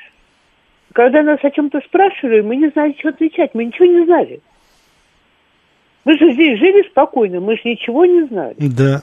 Когда 0.93 1.25
нас 1.25 1.41
о 1.43 1.51
чем-то 1.51 1.81
спрашивали, 1.81 2.43
мы 2.43 2.55
не 2.55 2.69
знали, 2.69 2.95
что 2.97 3.09
отвечать. 3.09 3.51
Мы 3.55 3.65
ничего 3.65 3.87
не 3.87 4.05
знали. 4.05 4.41
Мы 6.05 6.17
же 6.17 6.33
здесь 6.33 6.61
жили 6.61 6.89
спокойно, 6.89 7.41
мы 7.41 7.57
же 7.57 7.63
ничего 7.65 8.07
не 8.07 8.23
знали. 8.29 8.55
Да. 8.59 9.03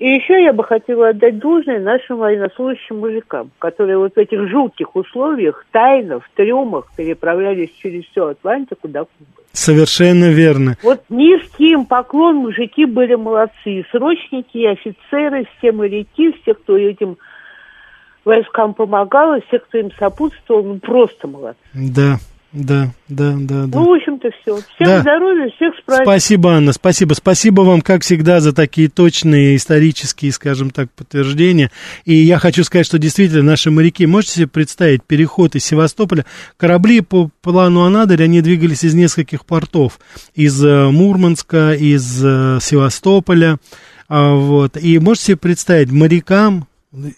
И 0.00 0.08
еще 0.14 0.42
я 0.42 0.54
бы 0.54 0.64
хотела 0.64 1.10
отдать 1.10 1.38
должное 1.38 1.78
нашим 1.78 2.16
военнослужащим 2.16 3.00
мужикам, 3.00 3.50
которые 3.58 3.98
вот 3.98 4.14
в 4.14 4.18
этих 4.18 4.48
жутких 4.48 4.96
условиях 4.96 5.66
тайно 5.72 6.20
в 6.20 6.30
трюмах 6.34 6.90
переправлялись 6.96 7.68
через 7.82 8.06
всю 8.06 8.24
Атлантику 8.24 8.88
до 8.88 9.00
Кубы. 9.00 9.42
Совершенно 9.52 10.30
верно. 10.30 10.78
Вот 10.82 11.02
низкий 11.10 11.72
им 11.72 11.84
поклон, 11.84 12.36
мужики 12.36 12.86
были 12.86 13.14
молодцы. 13.14 13.52
И 13.66 13.84
срочники, 13.90 14.56
и 14.56 14.66
офицеры, 14.66 15.46
все 15.58 15.70
моряки, 15.70 16.32
все, 16.40 16.54
кто 16.54 16.78
этим 16.78 17.18
войскам 18.24 18.72
помогал, 18.72 19.34
и 19.34 19.42
все, 19.48 19.58
кто 19.58 19.76
им 19.76 19.90
сопутствовал, 19.98 20.62
ну 20.62 20.78
просто 20.78 21.28
молодцы. 21.28 21.60
Да, 21.74 22.16
да, 22.52 22.92
да, 23.08 23.36
да, 23.38 23.66
да. 23.66 23.78
Ну, 23.78 23.90
в 23.90 23.92
общем-то, 23.92 24.28
все. 24.42 24.56
Всем 24.56 24.86
Да. 24.86 25.00
здоровья, 25.02 25.50
всех 25.54 25.72
с 25.74 25.84
праздником. 25.84 26.12
Спасибо, 26.12 26.50
Анна, 26.54 26.72
спасибо. 26.72 27.14
Спасибо 27.14 27.60
вам, 27.60 27.80
как 27.80 28.02
всегда, 28.02 28.40
за 28.40 28.52
такие 28.52 28.88
точные 28.88 29.54
исторические, 29.54 30.32
скажем 30.32 30.70
так, 30.70 30.90
подтверждения. 30.90 31.70
И 32.04 32.14
я 32.14 32.38
хочу 32.38 32.64
сказать, 32.64 32.86
что 32.86 32.98
действительно 32.98 33.44
наши 33.44 33.70
моряки, 33.70 34.04
можете 34.04 34.32
себе 34.32 34.46
представить, 34.48 35.04
переход 35.04 35.54
из 35.54 35.64
Севастополя, 35.64 36.26
корабли 36.56 37.02
по 37.02 37.30
плану 37.40 37.82
Анадырь, 37.82 38.24
они 38.24 38.40
двигались 38.40 38.82
из 38.82 38.94
нескольких 38.94 39.46
портов. 39.46 40.00
Из 40.34 40.64
э, 40.64 40.88
Мурманска, 40.90 41.74
из 41.74 42.24
э, 42.24 42.58
Севастополя. 42.60 43.58
А, 44.08 44.34
вот. 44.34 44.76
И 44.76 44.98
можете 44.98 45.26
себе 45.26 45.36
представить, 45.36 45.92
морякам, 45.92 46.66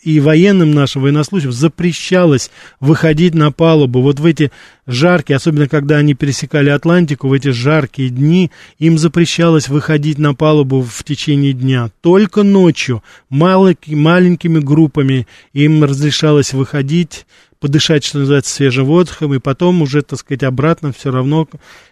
и 0.02 0.20
военным 0.20 0.72
нашим 0.72 1.02
военнослужащим 1.02 1.52
запрещалось 1.52 2.50
выходить 2.78 3.34
на 3.34 3.50
палубу. 3.50 4.02
Вот 4.02 4.20
в 4.20 4.26
эти 4.26 4.52
жаркие, 4.86 5.36
особенно 5.36 5.66
когда 5.66 5.96
они 5.96 6.12
пересекали 6.14 6.68
Атлантику, 6.68 7.28
в 7.28 7.32
эти 7.32 7.48
жаркие 7.48 8.10
дни, 8.10 8.50
им 8.78 8.98
запрещалось 8.98 9.68
выходить 9.68 10.18
на 10.18 10.34
палубу 10.34 10.82
в 10.82 11.04
течение 11.04 11.54
дня. 11.54 11.90
Только 12.02 12.42
ночью, 12.42 13.02
маленькими, 13.30 13.94
маленькими 13.94 14.58
группами 14.58 15.26
им 15.54 15.82
разрешалось 15.84 16.52
выходить, 16.52 17.26
подышать, 17.62 18.04
что 18.04 18.18
называется, 18.18 18.52
свежим 18.52 18.86
воздухом, 18.86 19.32
и 19.34 19.38
потом 19.38 19.82
уже, 19.82 20.02
так 20.02 20.18
сказать, 20.18 20.42
обратно 20.42 20.92
все 20.92 21.12
равно 21.12 21.48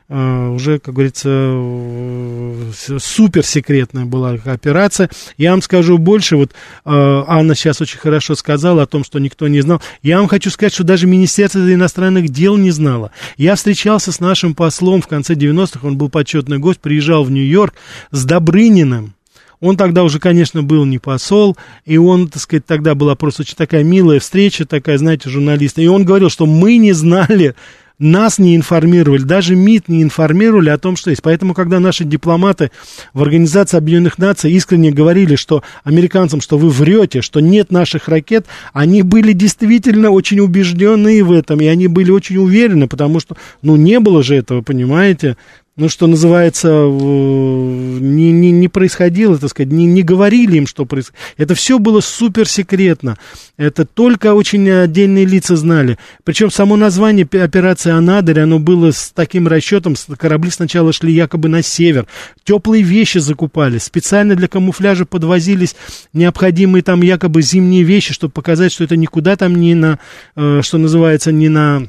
э, 0.08 0.48
уже, 0.48 0.80
как 0.80 0.94
говорится, 0.94 1.28
э, 1.30 2.70
суперсекретная 2.98 4.04
была 4.04 4.30
операция. 4.30 5.08
Я 5.38 5.52
вам 5.52 5.62
скажу 5.62 5.96
больше, 5.96 6.34
вот 6.34 6.50
э, 6.50 6.54
Анна 6.84 7.54
сейчас 7.54 7.80
очень 7.80 8.00
хорошо 8.00 8.34
сказала 8.34 8.82
о 8.82 8.86
том, 8.86 9.04
что 9.04 9.20
никто 9.20 9.46
не 9.46 9.60
знал. 9.60 9.80
Я 10.02 10.18
вам 10.18 10.26
хочу 10.26 10.50
сказать, 10.50 10.74
что 10.74 10.82
даже 10.82 11.06
Министерство 11.06 11.60
иностранных 11.72 12.30
дел 12.30 12.56
не 12.56 12.72
знало. 12.72 13.12
Я 13.36 13.54
встречался 13.54 14.10
с 14.10 14.18
нашим 14.18 14.56
послом 14.56 15.00
в 15.00 15.06
конце 15.06 15.34
90-х, 15.34 15.86
он 15.86 15.96
был 15.96 16.08
почетный 16.08 16.58
гость, 16.58 16.80
приезжал 16.80 17.22
в 17.22 17.30
Нью-Йорк 17.30 17.74
с 18.10 18.24
Добрыниным, 18.24 19.14
он 19.60 19.76
тогда 19.76 20.04
уже, 20.04 20.18
конечно, 20.18 20.62
был 20.62 20.84
не 20.84 20.98
посол, 20.98 21.56
и 21.84 21.96
он, 21.98 22.28
так 22.28 22.42
сказать, 22.42 22.66
тогда 22.66 22.94
была 22.94 23.14
просто 23.14 23.42
очень 23.42 23.56
такая 23.56 23.84
милая 23.84 24.20
встреча, 24.20 24.64
такая, 24.64 24.98
знаете, 24.98 25.28
журналиста. 25.28 25.82
И 25.82 25.86
он 25.86 26.04
говорил, 26.04 26.30
что 26.30 26.46
мы 26.46 26.78
не 26.78 26.92
знали, 26.92 27.54
нас 28.00 28.38
не 28.38 28.56
информировали, 28.56 29.22
даже 29.22 29.54
МИД 29.54 29.88
не 29.88 30.02
информировали 30.02 30.70
о 30.70 30.78
том, 30.78 30.96
что 30.96 31.10
есть. 31.10 31.22
Поэтому, 31.22 31.52
когда 31.52 31.78
наши 31.80 32.04
дипломаты 32.04 32.70
в 33.12 33.20
Организации 33.20 33.76
Объединенных 33.76 34.16
Наций 34.16 34.50
искренне 34.52 34.90
говорили, 34.90 35.36
что 35.36 35.62
американцам, 35.84 36.40
что 36.40 36.56
вы 36.56 36.70
врете, 36.70 37.20
что 37.20 37.40
нет 37.40 37.70
наших 37.70 38.08
ракет, 38.08 38.46
они 38.72 39.02
были 39.02 39.32
действительно 39.32 40.10
очень 40.10 40.40
убеждены 40.40 41.22
в 41.22 41.30
этом, 41.30 41.60
и 41.60 41.66
они 41.66 41.88
были 41.88 42.10
очень 42.10 42.38
уверены, 42.38 42.88
потому 42.88 43.20
что, 43.20 43.36
ну, 43.60 43.76
не 43.76 44.00
было 44.00 44.22
же 44.22 44.34
этого, 44.34 44.62
понимаете, 44.62 45.36
ну, 45.80 45.88
что 45.88 46.06
называется, 46.06 46.68
не, 46.68 48.32
не, 48.32 48.50
не 48.50 48.68
происходило, 48.68 49.38
так 49.38 49.48
сказать, 49.48 49.72
не, 49.72 49.86
не 49.86 50.02
говорили 50.02 50.58
им, 50.58 50.66
что 50.66 50.84
происходит. 50.84 51.18
Это 51.38 51.54
все 51.54 51.78
было 51.78 52.00
супер 52.00 52.46
секретно. 52.46 53.16
Это 53.56 53.86
только 53.86 54.34
очень 54.34 54.70
отдельные 54.70 55.24
лица 55.24 55.56
знали. 55.56 55.96
Причем 56.22 56.50
само 56.50 56.76
название 56.76 57.26
операции 57.42 57.92
«Анадырь», 57.92 58.40
оно 58.40 58.58
было 58.58 58.90
с 58.90 59.10
таким 59.14 59.48
расчетом, 59.48 59.94
корабли 60.18 60.50
сначала 60.50 60.92
шли 60.92 61.14
якобы 61.14 61.48
на 61.48 61.62
север, 61.62 62.06
теплые 62.44 62.82
вещи 62.82 63.16
закупали, 63.16 63.78
специально 63.78 64.34
для 64.34 64.48
камуфляжа 64.48 65.06
подвозились 65.06 65.76
необходимые 66.12 66.82
там 66.82 67.00
якобы 67.00 67.40
зимние 67.40 67.84
вещи, 67.84 68.12
чтобы 68.12 68.32
показать, 68.32 68.70
что 68.70 68.84
это 68.84 68.98
никуда 68.98 69.34
там 69.36 69.54
не 69.54 69.74
на, 69.74 69.98
э, 70.36 70.60
что 70.62 70.76
называется, 70.76 71.32
не 71.32 71.48
на 71.48 71.88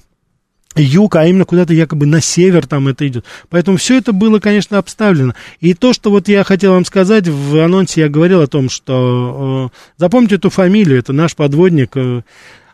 юг, 0.79 1.15
а 1.15 1.25
именно 1.25 1.45
куда-то 1.45 1.73
якобы 1.73 2.05
на 2.05 2.21
север 2.21 2.67
там 2.67 2.87
это 2.87 3.07
идет. 3.07 3.25
Поэтому 3.49 3.77
все 3.77 3.97
это 3.97 4.13
было, 4.13 4.39
конечно, 4.39 4.77
обставлено. 4.77 5.33
И 5.59 5.73
то, 5.73 5.93
что 5.93 6.11
вот 6.11 6.27
я 6.27 6.43
хотел 6.43 6.73
вам 6.73 6.85
сказать, 6.85 7.27
в 7.27 7.63
анонсе 7.63 8.01
я 8.01 8.09
говорил 8.09 8.41
о 8.41 8.47
том, 8.47 8.69
что 8.69 9.71
э, 9.71 9.77
запомните 9.97 10.35
эту 10.35 10.49
фамилию, 10.49 10.99
это 10.99 11.13
наш 11.13 11.35
подводник, 11.35 11.91
э, 11.95 12.21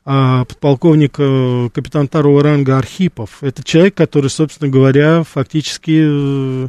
э, 0.05 0.45
подполковник, 0.47 1.15
э, 1.17 1.69
капитан 1.73 2.07
второго 2.07 2.43
ранга 2.43 2.77
Архипов. 2.77 3.37
Это 3.41 3.63
человек, 3.63 3.95
который, 3.95 4.29
собственно 4.29 4.69
говоря, 4.69 5.23
фактически... 5.23 6.01
Э, 6.03 6.67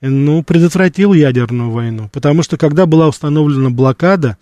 ну, 0.00 0.42
предотвратил 0.42 1.12
ядерную 1.12 1.70
войну. 1.70 2.08
Потому 2.12 2.42
что 2.42 2.56
когда 2.56 2.86
была 2.86 3.08
установлена 3.08 3.70
блокада, 3.70 4.36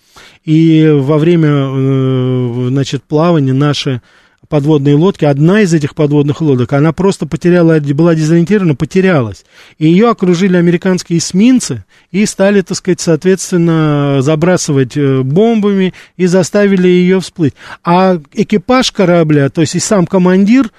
и 0.44 0.86
во 0.92 1.18
время, 1.18 1.48
э, 1.50 2.66
значит, 2.68 3.04
плавания 3.04 3.54
наши 3.54 4.02
подводные 4.48 4.94
лодки, 4.94 5.24
одна 5.24 5.62
из 5.62 5.74
этих 5.74 5.94
подводных 5.94 6.40
лодок, 6.40 6.72
она 6.72 6.92
просто 6.92 7.26
потеряла, 7.26 7.78
была 7.80 8.14
дезориентирована, 8.14 8.74
потерялась. 8.74 9.44
И 9.78 9.88
ее 9.88 10.08
окружили 10.08 10.56
американские 10.56 11.18
эсминцы 11.18 11.84
и 12.10 12.24
стали, 12.26 12.60
так 12.60 12.76
сказать, 12.76 13.00
соответственно, 13.00 14.18
забрасывать 14.20 14.96
э, 14.96 15.22
бомбами 15.22 15.94
и 16.16 16.26
заставили 16.26 16.88
ее 16.88 17.20
всплыть. 17.20 17.54
А 17.84 18.20
экипаж 18.32 18.92
корабля, 18.92 19.48
то 19.48 19.62
есть 19.62 19.74
и 19.74 19.80
сам 19.80 20.06
командир, 20.06 20.70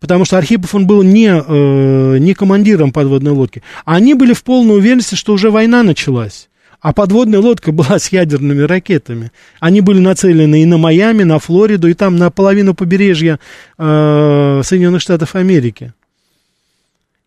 потому 0.00 0.24
что 0.24 0.38
Архипов, 0.38 0.74
он 0.74 0.86
был 0.86 1.02
не, 1.02 1.28
э, 1.28 2.18
не 2.18 2.34
командиром 2.34 2.92
подводной 2.92 3.32
лодки, 3.32 3.62
они 3.84 4.14
были 4.14 4.32
в 4.32 4.42
полной 4.42 4.76
уверенности, 4.76 5.14
что 5.14 5.32
уже 5.32 5.50
война 5.50 5.82
началась. 5.82 6.48
А 6.82 6.92
подводная 6.92 7.38
лодка 7.38 7.70
была 7.70 7.98
с 7.98 8.08
ядерными 8.08 8.62
ракетами. 8.62 9.30
Они 9.60 9.80
были 9.80 10.00
нацелены 10.00 10.62
и 10.62 10.66
на 10.66 10.78
Майами, 10.78 11.22
на 11.22 11.38
Флориду, 11.38 11.86
и 11.88 11.94
там 11.94 12.16
на 12.16 12.30
половину 12.30 12.74
побережья 12.74 13.38
э, 13.78 14.60
Соединенных 14.64 15.00
Штатов 15.00 15.36
Америки. 15.36 15.94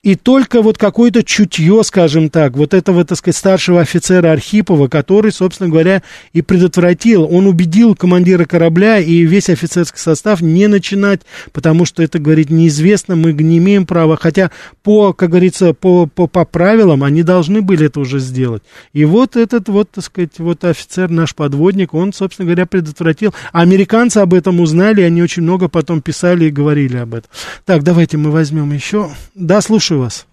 И 0.05 0.13
только 0.13 0.61
вот 0.61 0.77
какое-то 0.77 1.23
чутье, 1.23 1.83
скажем 1.83 2.29
так, 2.29 2.55
вот 2.55 2.75
этого, 2.75 3.03
так 3.05 3.17
сказать, 3.17 3.35
старшего 3.35 3.81
офицера 3.81 4.31
Архипова, 4.31 4.87
который, 4.87 5.31
собственно 5.31 5.67
говоря, 5.67 6.03
и 6.31 6.43
предотвратил, 6.43 7.23
он 7.23 7.47
убедил 7.47 7.95
командира 7.95 8.45
корабля 8.45 8.99
и 8.99 9.23
весь 9.23 9.49
офицерский 9.49 9.99
состав 9.99 10.41
не 10.41 10.67
начинать, 10.67 11.21
потому 11.53 11.85
что 11.85 12.03
это, 12.03 12.19
говорит, 12.19 12.51
неизвестно, 12.51 13.15
мы 13.15 13.33
не 13.33 13.57
имеем 13.57 13.87
права, 13.87 14.15
хотя 14.15 14.51
по, 14.83 15.11
как 15.11 15.31
говорится, 15.31 15.73
по, 15.73 16.05
по, 16.05 16.27
по 16.27 16.45
правилам 16.45 17.03
они 17.03 17.23
должны 17.23 17.63
были 17.63 17.87
это 17.87 17.99
уже 17.99 18.19
сделать. 18.19 18.61
И 18.93 19.05
вот 19.05 19.35
этот 19.35 19.69
вот, 19.69 19.89
так 19.89 20.03
сказать, 20.03 20.37
вот 20.37 20.65
офицер, 20.65 21.09
наш 21.09 21.33
подводник, 21.33 21.95
он, 21.95 22.13
собственно 22.13 22.45
говоря, 22.45 22.67
предотвратил. 22.67 23.33
Американцы 23.51 24.19
об 24.19 24.35
этом 24.35 24.59
узнали, 24.59 25.01
они 25.01 25.23
очень 25.23 25.41
много 25.41 25.67
потом 25.67 26.03
писали 26.03 26.45
и 26.45 26.51
говорили 26.51 26.97
об 26.97 27.15
этом. 27.15 27.31
Так, 27.65 27.81
давайте 27.81 28.17
мы 28.17 28.29
возьмем 28.29 28.71
еще. 28.71 29.09
Да, 29.33 29.61
слушаю 29.61 29.94
слушаю 29.95 30.01
вас. 30.01 30.27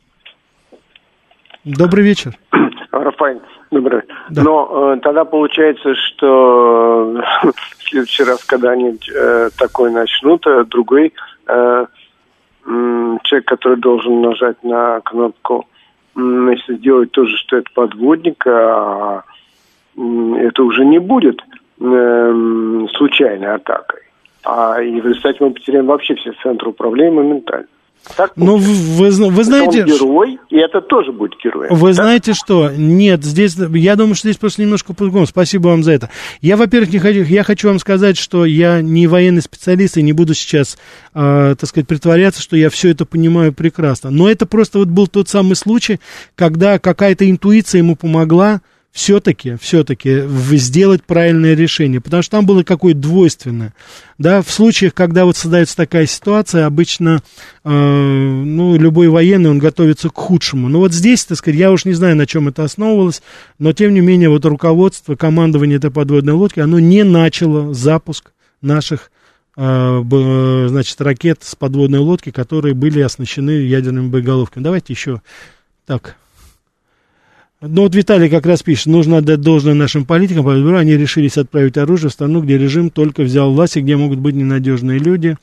Добрый 1.64 2.04
вечер. 2.04 2.36
Рафаэль, 2.92 3.40
добрый. 3.70 4.02
Да. 4.30 4.42
Но 4.42 4.94
э, 4.94 5.00
тогда 5.00 5.24
получается, 5.24 5.94
что 5.94 7.22
э, 7.42 7.50
в 7.78 7.82
следующий 7.88 8.24
раз, 8.24 8.44
когда 8.44 8.72
они 8.72 8.98
э, 9.14 9.50
такой 9.58 9.92
начнут, 9.92 10.46
э, 10.46 10.64
другой 10.64 11.12
э, 11.46 11.86
э, 12.66 13.18
человек, 13.24 13.46
который 13.46 13.76
должен 13.76 14.20
нажать 14.20 14.62
на 14.64 15.00
кнопку, 15.00 15.66
э, 16.16 16.20
если 16.20 16.76
сделать 16.76 17.12
то 17.12 17.24
же, 17.24 17.36
что 17.36 17.58
это 17.58 17.70
подводник, 17.74 18.44
а 18.46 19.22
э, 19.96 20.00
это 20.40 20.62
уже 20.64 20.84
не 20.84 20.98
будет 20.98 21.40
э, 21.80 22.86
случайной 22.96 23.54
атакой. 23.54 24.00
А 24.44 24.82
и 24.82 25.00
в 25.00 25.06
результате 25.06 25.38
мы 25.40 25.52
потеряем 25.52 25.86
вообще 25.86 26.16
все 26.16 26.32
центры 26.42 26.70
управления 26.70 27.12
моментально. 27.12 27.68
Так 28.16 28.32
ну, 28.36 28.56
вы, 28.56 29.10
вы 29.10 29.44
знаете... 29.44 29.82
Он 29.82 29.86
герой, 29.86 30.38
и 30.50 30.56
это 30.56 30.80
тоже 30.80 31.12
будет 31.12 31.32
герой. 31.42 31.68
Вы 31.70 31.88
так? 31.88 31.94
знаете 31.94 32.32
что? 32.34 32.70
Нет, 32.70 33.24
здесь, 33.24 33.56
я 33.56 33.96
думаю, 33.96 34.14
что 34.14 34.28
здесь 34.28 34.38
просто 34.38 34.62
немножко 34.62 34.92
по-другому. 34.92 35.26
Спасибо 35.26 35.68
вам 35.68 35.82
за 35.82 35.92
это. 35.92 36.10
Я, 36.40 36.56
во-первых, 36.56 36.92
не 36.92 36.98
хочу, 36.98 37.22
я 37.22 37.44
хочу 37.44 37.68
вам 37.68 37.78
сказать, 37.78 38.18
что 38.18 38.44
я 38.44 38.82
не 38.82 39.06
военный 39.06 39.42
специалист 39.42 39.96
и 39.96 40.02
не 40.02 40.12
буду 40.12 40.34
сейчас, 40.34 40.78
э, 41.14 41.54
так 41.58 41.68
сказать, 41.68 41.86
притворяться, 41.86 42.42
что 42.42 42.56
я 42.56 42.70
все 42.70 42.90
это 42.90 43.06
понимаю 43.06 43.52
прекрасно. 43.52 44.10
Но 44.10 44.28
это 44.28 44.46
просто 44.46 44.78
вот 44.78 44.88
был 44.88 45.06
тот 45.06 45.28
самый 45.28 45.54
случай, 45.54 46.00
когда 46.34 46.78
какая-то 46.78 47.30
интуиция 47.30 47.78
ему 47.78 47.94
помогла 47.94 48.62
все-таки, 48.92 49.56
все-таки 49.56 50.22
сделать 50.58 51.02
правильное 51.02 51.54
решение, 51.54 52.00
потому 52.00 52.22
что 52.22 52.32
там 52.32 52.46
было 52.46 52.62
какое-то 52.62 53.00
двойственное. 53.00 53.74
Да, 54.18 54.42
в 54.42 54.50
случаях, 54.50 54.92
когда 54.92 55.24
вот 55.24 55.36
создается 55.36 55.76
такая 55.76 56.04
ситуация, 56.06 56.66
обычно, 56.66 57.22
э, 57.64 57.70
ну, 57.70 58.76
любой 58.76 59.08
военный, 59.08 59.48
он 59.48 59.58
готовится 59.58 60.10
к 60.10 60.16
худшему. 60.16 60.68
Но 60.68 60.78
вот 60.80 60.92
здесь, 60.92 61.24
так 61.24 61.38
сказать, 61.38 61.58
я 61.58 61.72
уж 61.72 61.86
не 61.86 61.94
знаю, 61.94 62.16
на 62.16 62.26
чем 62.26 62.48
это 62.48 62.64
основывалось, 62.64 63.22
но, 63.58 63.72
тем 63.72 63.94
не 63.94 64.00
менее, 64.00 64.28
вот 64.28 64.44
руководство, 64.44 65.16
командование 65.16 65.78
этой 65.78 65.90
подводной 65.90 66.34
лодки, 66.34 66.60
оно 66.60 66.78
не 66.78 67.02
начало 67.02 67.72
запуск 67.72 68.32
наших 68.60 69.10
э, 69.56 70.66
значит, 70.68 71.00
ракет 71.00 71.38
с 71.42 71.54
подводной 71.54 72.00
лодки, 72.00 72.30
которые 72.30 72.74
были 72.74 73.00
оснащены 73.00 73.50
ядерными 73.50 74.08
боеголовками. 74.08 74.62
Давайте 74.62 74.92
еще 74.92 75.22
так, 75.86 76.16
ну 77.62 77.82
вот 77.82 77.94
Виталий 77.94 78.28
как 78.28 78.44
раз 78.44 78.62
пишет, 78.62 78.86
нужно 78.86 79.18
отдать 79.18 79.40
должное 79.40 79.74
нашим 79.74 80.04
политикам, 80.04 80.44
Политбюро, 80.44 80.78
они 80.78 80.96
решились 80.96 81.38
отправить 81.38 81.78
оружие 81.78 82.10
в 82.10 82.12
страну, 82.12 82.42
где 82.42 82.58
режим 82.58 82.90
только 82.90 83.22
взял 83.22 83.52
власть, 83.52 83.76
и 83.76 83.80
где 83.80 83.96
могут 83.96 84.18
быть 84.18 84.34
ненадежные 84.34 84.98
люди, 84.98 85.36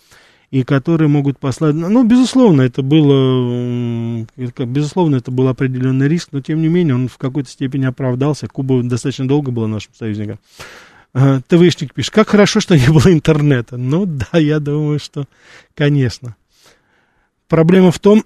и 0.51 0.63
которые 0.63 1.07
могут 1.07 1.39
послать... 1.39 1.75
Ну, 1.75 2.03
безусловно, 2.03 2.63
это 2.63 2.81
было... 2.81 4.25
Безусловно, 4.57 5.15
это 5.15 5.31
был 5.31 5.47
определенный 5.47 6.09
риск, 6.09 6.29
но, 6.33 6.41
тем 6.41 6.61
не 6.61 6.67
менее, 6.67 6.95
он 6.95 7.07
в 7.07 7.17
какой-то 7.17 7.49
степени 7.49 7.85
оправдался. 7.85 8.47
Куба 8.47 8.83
достаточно 8.83 9.27
долго 9.27 9.51
была 9.51 9.67
нашим 9.67 9.93
союзником. 9.97 10.39
ТВшник 11.13 11.93
пишет, 11.93 12.13
как 12.13 12.29
хорошо, 12.29 12.59
что 12.59 12.77
не 12.77 12.87
было 12.87 13.13
интернета. 13.13 13.77
Ну, 13.77 14.05
да, 14.05 14.37
я 14.37 14.59
думаю, 14.59 14.99
что, 14.99 15.25
конечно. 15.73 16.35
Проблема 17.47 17.91
в 17.91 17.99
том, 17.99 18.23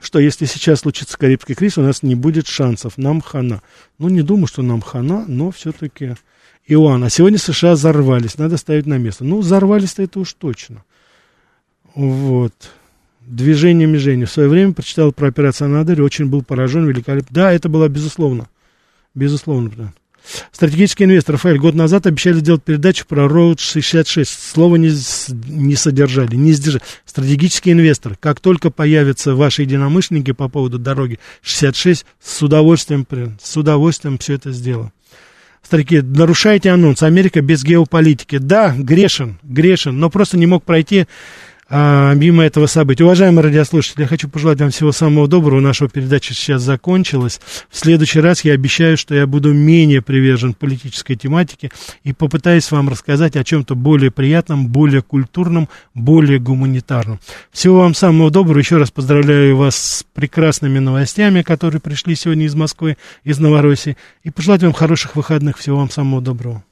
что 0.00 0.18
если 0.18 0.46
сейчас 0.46 0.80
случится 0.80 1.18
Карибский 1.18 1.54
кризис, 1.54 1.78
у 1.78 1.82
нас 1.82 2.02
не 2.02 2.14
будет 2.14 2.46
шансов, 2.46 2.96
нам 2.96 3.20
хана. 3.20 3.62
Ну, 3.98 4.08
не 4.08 4.22
думаю, 4.22 4.46
что 4.46 4.62
нам 4.62 4.80
хана, 4.80 5.24
но 5.28 5.50
все-таки 5.50 6.14
Иоанн. 6.66 7.04
А 7.04 7.10
сегодня 7.10 7.38
США 7.38 7.72
взорвались, 7.72 8.38
надо 8.38 8.56
ставить 8.56 8.86
на 8.86 8.98
место. 8.98 9.24
Ну, 9.24 9.40
взорвались-то 9.40 10.02
это 10.02 10.20
уж 10.20 10.32
точно. 10.32 10.84
Вот. 11.94 12.54
Движение 13.20 13.86
Межени. 13.86 14.24
В 14.24 14.30
свое 14.30 14.48
время 14.48 14.72
прочитал 14.72 15.12
про 15.12 15.28
операцию 15.28 15.66
Анадырь, 15.66 16.02
очень 16.02 16.26
был 16.26 16.42
поражен, 16.42 16.86
великолепно. 16.86 17.28
Да, 17.30 17.52
это 17.52 17.68
было 17.68 17.88
безусловно. 17.88 18.48
Безусловно. 19.14 19.92
Стратегический 20.52 21.04
инвестор 21.04 21.34
Рафаэль 21.34 21.58
год 21.58 21.74
назад 21.74 22.06
обещали 22.06 22.34
сделать 22.34 22.62
передачу 22.62 23.04
про 23.06 23.26
Road 23.26 23.60
66. 23.60 24.30
Слова 24.30 24.76
не, 24.76 24.90
не 25.48 25.76
содержали, 25.76 26.36
не 26.36 26.52
сдержали. 26.52 26.82
Стратегический 27.04 27.72
инвестор. 27.72 28.16
Как 28.18 28.40
только 28.40 28.70
появятся 28.70 29.34
ваши 29.34 29.62
единомышленники 29.62 30.32
по 30.32 30.48
поводу 30.48 30.78
дороги 30.78 31.18
66, 31.42 32.06
с 32.22 32.42
удовольствием, 32.42 33.06
с 33.42 33.56
удовольствием 33.56 34.18
все 34.18 34.34
это 34.34 34.52
сделаю. 34.52 34.92
Старики, 35.62 36.00
нарушаете 36.00 36.70
анонс. 36.70 37.02
Америка 37.02 37.42
без 37.42 37.62
геополитики. 37.62 38.38
Да, 38.38 38.74
грешен, 38.76 39.38
грешен, 39.42 39.98
но 39.98 40.10
просто 40.10 40.38
не 40.38 40.46
мог 40.46 40.64
пройти 40.64 41.06
а, 41.72 42.14
мимо 42.14 42.42
этого 42.42 42.66
события. 42.66 43.04
Уважаемые 43.04 43.44
радиослушатели, 43.44 44.02
я 44.02 44.08
хочу 44.08 44.28
пожелать 44.28 44.60
вам 44.60 44.70
всего 44.70 44.90
самого 44.90 45.28
доброго. 45.28 45.60
Наша 45.60 45.88
передача 45.88 46.34
сейчас 46.34 46.62
закончилась. 46.62 47.40
В 47.70 47.78
следующий 47.78 48.18
раз 48.18 48.44
я 48.44 48.54
обещаю, 48.54 48.96
что 48.96 49.14
я 49.14 49.28
буду 49.28 49.52
менее 49.52 50.02
привержен 50.02 50.54
политической 50.54 51.14
тематике 51.14 51.70
и 52.02 52.12
попытаюсь 52.12 52.68
вам 52.72 52.88
рассказать 52.88 53.36
о 53.36 53.44
чем-то 53.44 53.76
более 53.76 54.10
приятном, 54.10 54.66
более 54.66 55.02
культурном, 55.02 55.68
более 55.94 56.40
гуманитарном. 56.40 57.20
Всего 57.52 57.78
вам 57.78 57.94
самого 57.94 58.32
доброго. 58.32 58.58
Еще 58.58 58.76
раз 58.76 58.90
поздравляю 58.90 59.56
вас 59.56 59.76
с 59.76 60.04
прекрасными 60.12 60.80
новостями, 60.80 61.42
которые 61.42 61.80
пришли 61.80 62.16
сегодня 62.16 62.46
из 62.46 62.56
Москвы, 62.56 62.96
из 63.22 63.38
Новороссии. 63.38 63.96
И 64.24 64.30
пожелать 64.30 64.64
вам 64.64 64.72
хороших 64.72 65.14
выходных. 65.14 65.56
Всего 65.56 65.76
вам 65.76 65.90
самого 65.90 66.20
доброго. 66.20 66.64